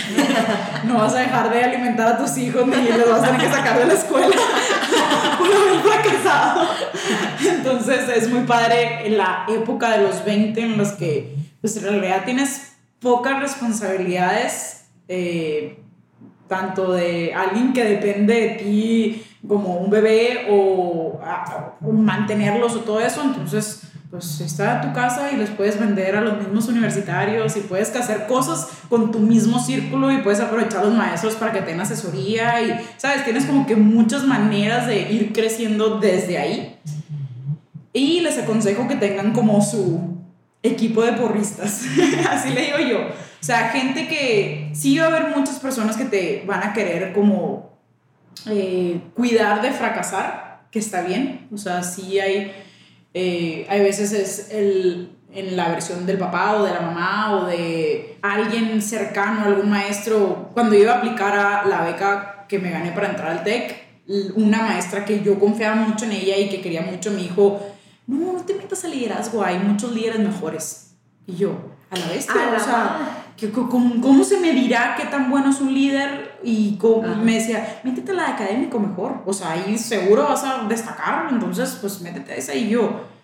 no, 0.86 0.96
vas 0.96 1.14
a 1.14 1.20
dejar 1.20 1.52
de 1.52 1.64
alimentar 1.64 2.08
a 2.08 2.18
tus 2.18 2.38
hijos 2.38 2.66
ni 2.66 2.88
los 2.88 3.10
vas 3.10 3.24
a 3.24 3.26
tener 3.26 3.42
que 3.42 3.54
sacar 3.54 3.80
de 3.80 3.86
la 3.86 3.94
escuela 3.94 4.36
por 5.38 5.48
haber 5.48 5.82
fracasado. 5.82 6.70
Entonces 7.46 8.10
es 8.16 8.30
muy 8.30 8.44
padre 8.46 9.10
la 9.10 9.46
época 9.50 9.98
de 9.98 10.04
los 10.04 10.24
20 10.24 10.60
en 10.62 10.78
los 10.78 10.94
que 10.94 11.36
pues 11.60 11.76
en 11.78 11.84
realidad 11.84 12.24
tienes 12.24 12.74
pocas 13.00 13.40
responsabilidades 13.42 14.86
eh, 15.08 15.80
tanto 16.48 16.94
de 16.94 17.34
alguien 17.34 17.74
que 17.74 17.84
depende 17.84 18.34
de 18.34 18.50
ti 18.50 19.26
como 19.48 19.78
un 19.78 19.90
bebé 19.90 20.48
o, 20.50 21.20
o 21.82 21.92
mantenerlos 21.92 22.76
o 22.76 22.80
todo 22.80 23.00
eso. 23.00 23.22
Entonces 23.22 23.82
pues 24.16 24.40
está 24.40 24.80
tu 24.80 24.94
casa 24.94 25.32
y 25.32 25.36
les 25.36 25.50
puedes 25.50 25.78
vender 25.78 26.16
a 26.16 26.22
los 26.22 26.40
mismos 26.40 26.70
universitarios 26.70 27.58
y 27.58 27.60
puedes 27.62 27.94
hacer 27.94 28.28
cosas 28.28 28.70
con 28.88 29.12
tu 29.12 29.20
mismo 29.20 29.60
círculo 29.60 30.10
y 30.10 30.20
puedes 30.20 30.40
aprovechar 30.40 30.82
a 30.82 30.86
los 30.86 30.94
maestros 30.94 31.36
para 31.36 31.52
que 31.52 31.60
tengan 31.60 31.82
asesoría 31.82 32.62
y, 32.62 32.80
¿sabes? 32.98 33.26
Tienes 33.26 33.46
como 33.46 33.66
que 33.68 33.76
muchas 33.76 34.24
maneras 34.24 34.88
de 34.88 35.12
ir 35.12 35.34
creciendo 35.34 36.00
desde 36.00 36.38
ahí. 36.38 36.78
Y 37.92 38.22
les 38.22 38.38
aconsejo 38.38 38.88
que 38.88 38.96
tengan 38.96 39.34
como 39.34 39.62
su 39.62 40.16
equipo 40.64 41.04
de 41.04 41.14
porristas, 41.14 41.84
así 42.30 42.52
le 42.52 42.62
digo 42.62 42.80
yo. 42.80 43.00
O 43.00 43.44
sea, 43.46 43.70
gente 43.70 44.08
que 44.08 44.72
sí 44.74 44.98
va 44.98 45.06
a 45.06 45.08
haber 45.08 45.36
muchas 45.36 45.60
personas 45.60 45.98
que 45.98 46.06
te 46.06 46.44
van 46.48 46.64
a 46.64 46.74
querer 46.74 47.14
como 47.14 47.78
eh, 48.50 49.02
cuidar 49.14 49.62
de 49.62 49.72
fracasar, 49.72 50.62
que 50.72 50.80
está 50.80 51.02
bien. 51.02 51.48
O 51.54 51.58
sea, 51.58 51.84
sí 51.84 52.20
hay, 52.20 52.52
eh, 53.18 53.66
hay 53.70 53.80
veces 53.82 54.12
es 54.12 54.52
el, 54.52 55.10
en 55.34 55.56
la 55.56 55.70
versión 55.70 56.06
del 56.06 56.18
papá 56.18 56.58
o 56.58 56.66
de 56.66 56.74
la 56.74 56.82
mamá 56.82 57.38
o 57.38 57.46
de 57.46 58.18
alguien 58.22 58.82
cercano, 58.82 59.46
algún 59.46 59.70
maestro. 59.70 60.50
Cuando 60.54 60.76
iba 60.76 60.92
a 60.92 60.98
aplicar 60.98 61.34
a 61.34 61.66
la 61.66 61.86
beca 61.86 62.46
que 62.50 62.60
me 62.60 62.72
gané 62.72 62.92
para 62.92 63.08
entrar 63.08 63.32
al 63.32 63.44
TEC, 63.46 63.86
una 64.36 64.64
maestra 64.64 65.06
que 65.06 65.24
yo 65.24 65.40
confiaba 65.40 65.76
mucho 65.76 66.04
en 66.04 66.12
ella 66.12 66.38
y 66.38 66.50
que 66.50 66.60
quería 66.60 66.82
mucho 66.82 67.10
me 67.12 67.22
dijo, 67.22 67.66
no, 68.06 68.34
no 68.34 68.42
te 68.42 68.54
metas 68.54 68.84
al 68.84 68.92
liderazgo, 68.92 69.42
hay 69.42 69.60
muchos 69.60 69.94
líderes 69.94 70.20
mejores. 70.20 70.98
Y 71.26 71.38
yo, 71.38 71.56
a 71.90 71.98
la 71.98 72.08
vez, 72.08 72.28
o 72.30 72.60
sea, 72.60 73.24
cómo, 73.54 74.02
cómo, 74.02 74.26
se 74.26 74.42
me 74.42 74.52
dirá 74.52 74.96
qué 74.98 75.06
tan 75.06 75.32
bueno 75.32 75.52
es 75.52 75.62
un 75.62 75.74
líder? 75.74 76.35
Y 76.46 76.78
cómo, 76.78 77.02
me 77.16 77.34
decía, 77.34 77.82
métete 77.84 78.12
a 78.12 78.16
la 78.16 78.24
de 78.28 78.32
académico 78.34 78.80
mejor, 78.80 79.24
o 79.26 79.34
sea, 79.34 79.52
ahí 79.52 79.78
seguro 79.78 80.24
vas 80.24 80.44
a 80.44 80.64
destacar, 80.68 81.28
entonces 81.32 81.78
pues 81.82 82.00
métete 82.02 82.34
a 82.34 82.36
esa. 82.36 82.54
Y 82.54 82.70
yo 82.70 83.16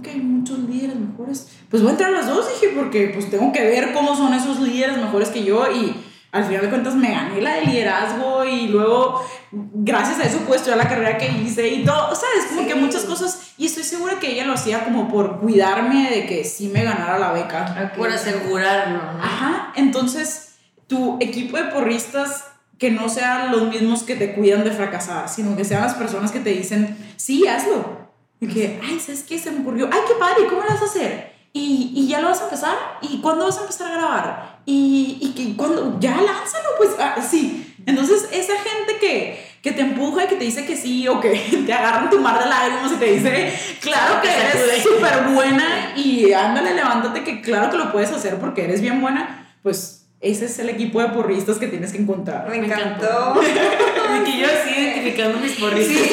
que 0.00 0.10
hay 0.10 0.20
muchos 0.20 0.58
líderes 0.60 0.96
mejores. 0.96 1.48
Pues 1.68 1.82
voy 1.82 1.90
a 1.90 1.92
entrar 1.92 2.14
a 2.14 2.18
las 2.18 2.28
dos, 2.28 2.48
dije, 2.48 2.72
porque 2.74 3.10
pues 3.12 3.28
tengo 3.30 3.52
que 3.52 3.62
ver 3.62 3.92
cómo 3.92 4.16
son 4.16 4.32
esos 4.32 4.60
líderes 4.60 4.96
mejores 4.96 5.28
que 5.28 5.44
yo. 5.44 5.70
Y 5.70 5.94
al 6.30 6.44
final 6.44 6.62
de 6.62 6.68
cuentas 6.70 6.94
me 6.94 7.10
gané 7.10 7.42
la 7.42 7.56
de 7.56 7.66
liderazgo 7.66 8.44
y 8.44 8.68
luego 8.68 9.22
gracias 9.50 10.18
a 10.18 10.22
eso 10.22 10.38
pues 10.46 10.60
estudiar 10.60 10.78
la 10.78 10.88
carrera 10.88 11.18
que 11.18 11.28
hice 11.28 11.68
y 11.68 11.84
todo, 11.84 12.10
o 12.10 12.14
sea, 12.14 12.28
es 12.38 12.46
como 12.46 12.66
que 12.66 12.74
muchas 12.74 13.04
cosas. 13.04 13.52
Y 13.58 13.66
estoy 13.66 13.82
segura 13.82 14.18
que 14.18 14.32
ella 14.32 14.46
lo 14.46 14.54
hacía 14.54 14.84
como 14.84 15.08
por 15.08 15.40
cuidarme 15.40 16.10
de 16.10 16.26
que 16.26 16.44
sí 16.44 16.68
me 16.68 16.84
ganara 16.84 17.18
la 17.18 17.32
beca. 17.32 17.92
Por 17.96 18.08
asegurarlo. 18.08 19.00
Ajá, 19.20 19.72
entonces 19.76 20.54
tu 20.86 21.18
equipo 21.20 21.58
de 21.58 21.64
porristas 21.64 22.44
que 22.78 22.90
no 22.90 23.08
sean 23.08 23.52
los 23.52 23.68
mismos 23.68 24.02
que 24.02 24.16
te 24.16 24.34
cuidan 24.34 24.64
de 24.64 24.70
fracasar, 24.72 25.28
sino 25.28 25.56
que 25.56 25.64
sean 25.64 25.82
las 25.82 25.94
personas 25.94 26.32
que 26.32 26.40
te 26.40 26.50
dicen, 26.50 26.96
sí, 27.16 27.46
hazlo, 27.46 28.02
y 28.40 28.48
que, 28.48 28.80
ay, 28.82 28.98
¿sabes 28.98 29.22
qué? 29.22 29.38
Se 29.38 29.52
me 29.52 29.60
ocurrió, 29.60 29.88
ay, 29.92 30.00
qué 30.08 30.14
padre, 30.18 30.46
¿cómo 30.48 30.62
lo 30.62 30.68
vas 30.68 30.82
a 30.82 30.86
hacer? 30.86 31.32
Y, 31.52 31.92
y, 31.94 32.08
ya 32.08 32.20
lo 32.20 32.28
vas 32.28 32.40
a 32.40 32.44
empezar, 32.44 32.74
¿y 33.02 33.20
cuándo 33.20 33.44
vas 33.44 33.58
a 33.58 33.60
empezar 33.60 33.92
a 33.92 33.96
grabar? 33.96 34.60
Y, 34.64 35.18
y 35.20 35.32
que 35.32 35.56
cuando, 35.56 36.00
ya 36.00 36.16
lánzalo, 36.16 36.70
pues 36.78 36.90
ah, 36.98 37.16
sí. 37.22 37.76
Entonces, 37.86 38.28
esa 38.32 38.54
gente 38.54 38.98
que, 38.98 39.52
que 39.62 39.72
te 39.72 39.82
empuja 39.82 40.24
y 40.24 40.26
que 40.26 40.36
te 40.36 40.44
dice 40.44 40.66
que 40.66 40.76
sí, 40.76 41.06
o 41.06 41.20
que 41.20 41.30
te 41.66 41.72
agarran 41.72 42.10
tu 42.10 42.18
mar 42.18 42.42
de 42.42 42.48
lágrimas 42.48 42.90
y 42.92 42.96
te 42.96 43.04
dice, 43.04 43.52
claro 43.80 44.20
que 44.20 44.28
eres 44.28 44.82
súper 44.82 45.32
buena 45.32 45.92
y 45.96 46.32
ándale, 46.32 46.74
levántate, 46.74 47.22
que 47.22 47.40
claro 47.40 47.70
que 47.70 47.76
lo 47.76 47.92
puedes 47.92 48.10
hacer 48.10 48.38
porque 48.38 48.64
eres 48.64 48.80
bien 48.80 49.00
buena, 49.00 49.54
pues 49.62 50.01
ese 50.22 50.44
es 50.44 50.58
el 50.60 50.68
equipo 50.68 51.02
de 51.02 51.08
porristas 51.08 51.58
que 51.58 51.66
tienes 51.66 51.92
que 51.92 51.98
encontrar. 51.98 52.48
Me 52.48 52.58
encantó. 52.58 53.34
y 53.42 54.24
que 54.24 54.38
yo 54.38 54.46
así 54.46 54.80
identificando 54.80 55.38
mis 55.38 55.52
porristas. 55.58 55.96
Sí, 55.96 56.10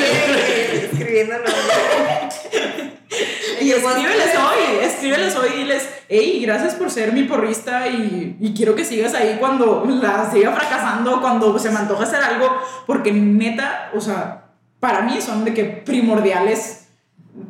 escribiéndolo. 0.91 1.45
y 3.61 3.71
escríbeles 3.71 4.35
hoy, 4.35 4.83
escríbeles 4.83 5.35
hoy 5.35 5.49
y 5.53 5.57
diles, 5.59 5.89
hey, 6.09 6.39
gracias 6.41 6.73
por 6.73 6.89
ser 6.89 7.13
mi 7.13 7.23
porrista 7.23 7.87
y, 7.87 8.35
y, 8.39 8.53
quiero 8.55 8.75
que 8.75 8.83
sigas 8.83 9.13
ahí 9.13 9.37
cuando 9.39 9.85
la 9.85 10.29
siga 10.31 10.53
fracasando, 10.53 11.21
cuando 11.21 11.59
se 11.59 11.69
me 11.69 11.77
antoja 11.77 12.03
hacer 12.03 12.23
algo, 12.23 12.49
porque 12.87 13.11
neta, 13.11 13.91
o 13.93 14.01
sea, 14.01 14.45
para 14.79 15.01
mí 15.01 15.21
son 15.21 15.45
de 15.45 15.53
que 15.53 15.65
primordiales. 15.65 16.88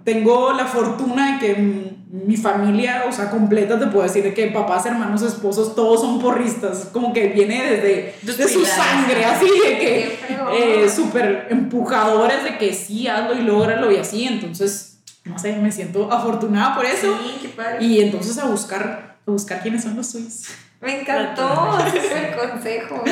Tengo 0.03 0.53
la 0.53 0.65
fortuna 0.65 1.33
de 1.33 1.39
que 1.39 1.99
mi 2.11 2.37
familia, 2.37 3.05
o 3.07 3.11
sea, 3.11 3.29
completa, 3.29 3.77
te 3.77 3.85
puedo 3.87 4.01
decir 4.01 4.33
que 4.33 4.47
papás, 4.47 4.85
hermanos, 4.87 5.21
esposos, 5.21 5.75
todos 5.75 6.01
son 6.01 6.19
porristas, 6.19 6.89
como 6.91 7.13
que 7.13 7.27
viene 7.27 7.63
desde 7.63 8.15
de 8.23 8.47
su 8.47 8.65
sangre, 8.65 9.25
así 9.25 9.45
de 9.45 9.77
que 9.77 10.19
eh, 10.53 10.89
súper 10.89 11.47
empujadores 11.51 12.43
de 12.43 12.57
que 12.57 12.73
sí, 12.73 13.07
hazlo 13.07 13.35
y 13.35 13.43
lógralo 13.43 13.91
y 13.91 13.97
así, 13.97 14.25
entonces, 14.25 15.01
no 15.23 15.37
sé, 15.37 15.55
me 15.57 15.71
siento 15.71 16.11
afortunada 16.11 16.75
por 16.75 16.85
eso. 16.85 17.15
Sí, 17.23 17.37
qué 17.43 17.49
padre. 17.49 17.85
Y 17.85 18.01
entonces 18.01 18.39
a 18.39 18.45
buscar, 18.45 19.19
a 19.27 19.31
buscar 19.31 19.61
quiénes 19.61 19.83
son 19.83 19.95
los 19.95 20.07
suyos. 20.09 20.45
Me 20.81 21.01
encantó, 21.01 21.77
ese 21.85 22.35
consejo, 22.35 23.03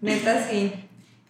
neta, 0.00 0.48
sí. 0.50 0.72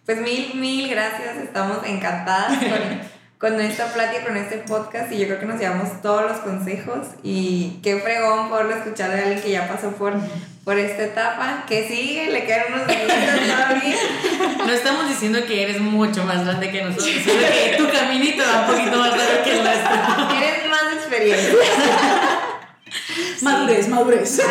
Pues 0.03 0.19
mil, 0.19 0.55
mil 0.55 0.89
gracias, 0.89 1.37
estamos 1.37 1.77
encantadas 1.85 2.57
con 2.57 3.10
con 3.41 3.59
esta 3.59 3.91
plática, 3.91 4.23
con 4.23 4.37
este 4.37 4.57
podcast 4.59 5.11
y 5.11 5.17
yo 5.17 5.25
creo 5.25 5.39
que 5.39 5.47
nos 5.47 5.59
llevamos 5.59 5.99
todos 6.03 6.29
los 6.29 6.37
consejos 6.41 7.07
y 7.23 7.79
qué 7.81 7.99
fregón 7.99 8.49
poderlo 8.49 8.75
escuchar 8.75 9.09
de 9.09 9.19
alguien 9.19 9.41
que 9.41 9.49
ya 9.49 9.67
pasó 9.67 9.89
por, 9.93 10.13
por 10.63 10.77
esta 10.77 11.05
etapa, 11.05 11.63
que 11.67 11.87
sigue, 11.87 12.29
le 12.31 12.45
quedan 12.45 12.71
unos 12.71 12.85
minutos 12.85 13.15
todavía. 13.47 13.95
No 14.59 14.71
estamos 14.71 15.09
diciendo 15.09 15.39
que 15.47 15.63
eres 15.63 15.81
mucho 15.81 16.23
más 16.23 16.45
grande 16.45 16.69
que 16.69 16.83
nosotros, 16.83 17.07
sino 17.07 17.39
que 17.39 17.75
tu 17.79 17.89
caminito 17.89 18.43
va 18.43 18.61
un 18.61 18.75
poquito 18.75 18.97
más 18.97 19.17
largo 19.17 19.43
que 19.43 19.57
el 19.57 19.63
nuestro. 19.63 19.91
Tienes 20.29 20.69
más 20.69 20.93
experiencia. 20.93 21.55
Madurez, 23.41 23.87
madurez. 23.87 24.41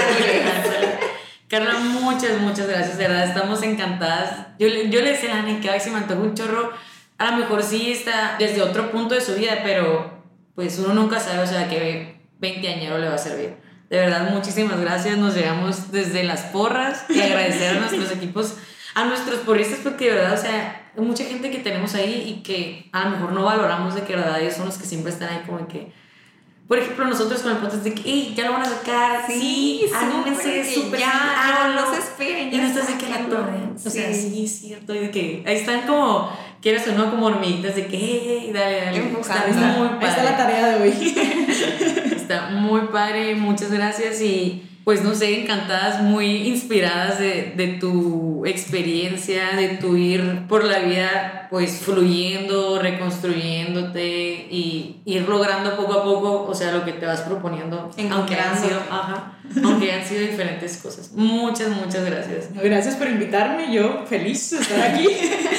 Carla, 1.47 1.75
muchas, 1.75 2.41
muchas 2.41 2.67
gracias, 2.67 2.99
de 2.99 3.07
verdad, 3.07 3.29
estamos 3.29 3.63
encantadas. 3.63 4.49
Yo, 4.59 4.67
yo 4.67 5.01
le 5.01 5.11
decía 5.11 5.37
a 5.37 5.39
Ani 5.39 5.61
que 5.61 5.69
a 5.69 5.73
ver 5.73 5.81
si 5.81 5.91
me 5.91 5.99
antoja 5.99 6.21
un 6.21 6.35
chorro 6.35 6.73
a 7.21 7.33
lo 7.33 7.37
mejor 7.37 7.63
sí 7.63 7.93
está 7.93 8.37
desde 8.39 8.63
otro 8.63 8.91
punto 8.91 9.15
de 9.15 9.21
su 9.21 9.35
vida, 9.35 9.59
pero 9.63 10.11
pues 10.55 10.79
uno 10.79 10.95
nunca 10.95 11.21
sabe, 11.21 11.41
o 11.41 11.47
sea, 11.47 11.69
que 11.69 12.19
20 12.39 12.67
años 12.67 12.99
le 12.99 13.09
va 13.09 13.15
a 13.15 13.19
servir. 13.19 13.57
De 13.91 13.99
verdad, 13.99 14.31
muchísimas 14.31 14.81
gracias. 14.81 15.19
Nos 15.19 15.35
llegamos 15.35 15.93
desde 15.93 16.25
las 16.25 16.45
porras 16.45 17.05
y 17.11 17.21
agradecer 17.21 17.77
a 17.77 17.81
nuestros 17.81 18.11
equipos, 18.13 18.55
a 18.95 19.05
nuestros 19.05 19.41
porristas, 19.41 19.81
porque 19.83 20.07
de 20.07 20.15
verdad, 20.17 20.33
o 20.33 20.41
sea, 20.41 20.91
hay 20.97 21.05
mucha 21.05 21.25
gente 21.25 21.51
que 21.51 21.59
tenemos 21.59 21.95
ahí 21.95 22.39
y 22.39 22.43
que 22.43 22.89
a 22.93 23.05
lo 23.05 23.11
mejor 23.11 23.33
no 23.33 23.45
valoramos 23.45 23.95
de 23.95 24.01
que 24.01 24.15
de 24.15 24.21
verdad 24.21 24.41
ellos 24.41 24.55
son 24.55 24.65
los 24.65 24.79
que 24.79 24.87
siempre 24.87 25.13
están 25.13 25.29
ahí 25.29 25.43
como 25.45 25.69
que 25.69 25.93
por 26.71 26.79
ejemplo, 26.79 27.05
nosotros 27.05 27.43
con 27.43 27.51
el 27.51 27.59
podcast 27.59 27.83
de 27.83 27.95
que, 27.95 28.33
ya 28.33 28.45
lo 28.45 28.53
van 28.53 28.63
a 28.63 28.65
sacar, 28.65 29.27
sí, 29.27 29.91
anímense, 29.93 30.73
súper, 30.73 31.01
ya, 31.01 31.75
no 31.75 31.93
se 31.93 31.99
esperen. 31.99 32.55
Y 32.55 32.59
no 32.59 32.63
estás 32.69 32.87
de 32.87 32.97
que 32.97 33.09
la 33.09 33.27
torre. 33.27 33.59
O 33.75 33.91
sea, 33.91 34.15
sí, 34.15 34.45
es 34.45 34.61
cierto. 34.61 34.95
Y 34.95 35.01
de 35.01 35.11
que 35.11 35.43
ahí 35.45 35.57
están 35.57 35.85
como, 35.85 36.31
quieres 36.61 36.87
o 36.89 36.93
no, 36.93 37.11
como 37.11 37.27
hormiguitas 37.27 37.75
de 37.75 37.87
que, 37.87 37.97
hey, 37.97 38.51
dale, 38.53 38.81
dale. 38.81 38.99
Está, 39.21 39.47
muy 39.77 39.89
padre. 39.89 40.07
Ahí 40.07 40.09
está 40.09 40.23
la 40.25 40.37
tarea 40.37 40.69
de 40.69 40.83
hoy. 40.83 41.15
está 42.17 42.51
muy 42.51 42.83
padre, 42.89 43.35
muchas 43.35 43.71
gracias 43.71 44.21
y 44.21 44.70
pues 44.91 45.05
no 45.05 45.15
sé, 45.15 45.43
encantadas, 45.43 46.03
muy 46.03 46.49
inspiradas 46.49 47.21
de, 47.21 47.53
de, 47.55 47.69
tu 47.79 48.45
experiencia, 48.45 49.55
de 49.55 49.77
tu 49.77 49.95
ir 49.95 50.49
por 50.49 50.65
la 50.65 50.81
vida 50.81 51.47
pues 51.49 51.79
fluyendo, 51.79 52.81
reconstruyéndote 52.81 54.49
y 54.51 55.01
ir 55.05 55.29
logrando 55.29 55.77
poco 55.77 55.93
a 55.93 56.03
poco, 56.03 56.43
o 56.43 56.55
sea, 56.57 56.73
lo 56.73 56.85
que 56.85 56.91
te 56.91 57.07
vas 57.07 57.21
proponiendo, 57.21 57.89
aunque 58.11 58.35
han, 58.35 58.61
sido, 58.61 58.81
ajá, 58.91 59.39
aunque 59.63 59.93
han 59.93 60.05
sido 60.05 60.23
diferentes 60.23 60.79
cosas. 60.79 61.13
Muchas, 61.13 61.69
muchas 61.69 62.05
gracias. 62.05 62.53
Gracias 62.53 62.97
por 62.97 63.07
invitarme, 63.07 63.73
yo 63.73 64.05
feliz 64.09 64.51
de 64.51 64.59
estar 64.59 64.91
aquí, 64.91 65.07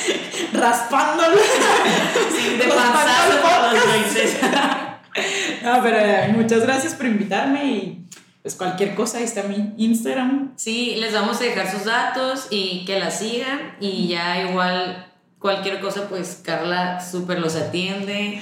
raspándolo. 0.54 1.38
Sí, 2.38 2.58
de 2.58 2.66
pasar 2.66 3.32
No, 5.64 5.82
pero 5.82 5.98
eh, 6.00 6.34
muchas 6.36 6.64
gracias 6.64 6.96
por 6.96 7.06
invitarme 7.06 7.66
y 7.66 8.01
pues 8.42 8.56
cualquier 8.56 8.96
cosa, 8.96 9.20
ahí 9.20 9.24
está 9.24 9.44
mi 9.44 9.74
Instagram. 9.78 10.54
Sí, 10.56 10.96
les 10.98 11.14
vamos 11.14 11.40
a 11.42 11.44
dejar 11.44 11.72
sus 11.72 11.86
datos 11.86 12.48
y 12.50 12.86
que 12.86 13.00
la 13.00 13.12
sigan 13.12 13.76
y 13.80 14.08
ya 14.08 14.50
igual 14.50 15.12
cualquier 15.40 15.80
cosa, 15.80 16.08
pues 16.10 16.42
Carla 16.44 17.02
súper 17.02 17.40
los 17.40 17.56
atiende 17.56 18.42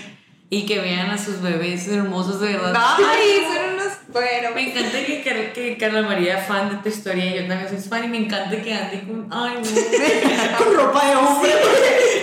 y 0.52 0.66
que 0.66 0.80
vean 0.80 1.12
a 1.12 1.18
sus 1.18 1.42
bebés 1.42 1.88
hermosos 1.88 2.42
de 2.42 2.54
verdad. 2.54 2.74
Ay, 2.76 3.46
son 3.48 3.74
unos 3.76 3.94
bueno. 4.08 4.50
Me 4.56 4.72
encanta 4.72 5.06
que, 5.06 5.22
que, 5.54 5.78
Carla 5.78 6.02
María 6.02 6.40
fan 6.40 6.70
de 6.70 6.76
tu 6.78 6.90
historia 6.90 7.26
y 7.26 7.42
yo 7.42 7.48
también 7.48 7.70
soy 7.70 7.78
fan 7.88 8.06
y 8.06 8.08
me 8.08 8.18
encanta 8.18 8.60
que 8.60 8.74
ande 8.74 9.04
con 9.04 9.28
ay 9.30 9.58
no. 9.58 10.58
con 10.58 10.76
ropa 10.76 11.06
de 11.08 11.16
hombre. 11.16 11.52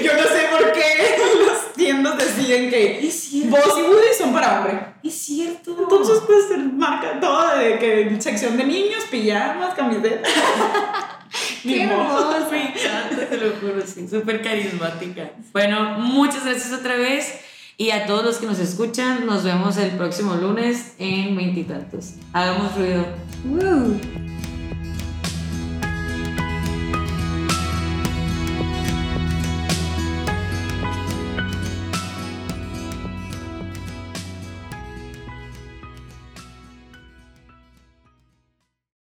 Yo 0.02 0.14
no 0.14 0.22
sé 0.22 0.48
por 0.50 0.72
qué 0.72 1.16
las 1.46 1.72
tiendas 1.74 2.18
deciden 2.18 2.68
que 2.68 3.08
vos 3.48 3.74
y 3.78 3.82
Woody 3.82 4.14
son 4.18 4.32
para 4.32 4.58
hombre. 4.58 4.80
Es 5.04 5.14
cierto. 5.14 5.76
Entonces 5.78 6.18
pues 6.26 6.46
marca 6.72 7.20
todo 7.20 7.56
de 7.56 7.78
que 7.78 8.16
sección 8.20 8.56
de 8.56 8.64
niños, 8.64 9.04
pijamas, 9.08 9.74
camisetas. 9.74 10.32
Qué 11.62 11.82
hermoso. 11.82 12.48
Me 12.50 12.70
encanta, 12.70 13.28
te 13.28 13.36
lo 13.36 13.50
juro, 13.56 13.82
sí, 13.84 14.08
súper 14.08 14.42
carismática. 14.42 15.30
Bueno, 15.52 15.98
muchas 15.98 16.44
gracias 16.44 16.72
otra 16.72 16.96
vez. 16.96 17.45
Y 17.78 17.90
a 17.90 18.06
todos 18.06 18.24
los 18.24 18.38
que 18.38 18.46
nos 18.46 18.58
escuchan, 18.58 19.26
nos 19.26 19.44
vemos 19.44 19.76
el 19.76 19.90
próximo 19.90 20.34
lunes 20.34 20.94
en 20.98 21.36
veintitantos. 21.36 22.14
Hagamos 22.32 22.74
ruido. 22.74 23.04
Woo. 23.44 24.00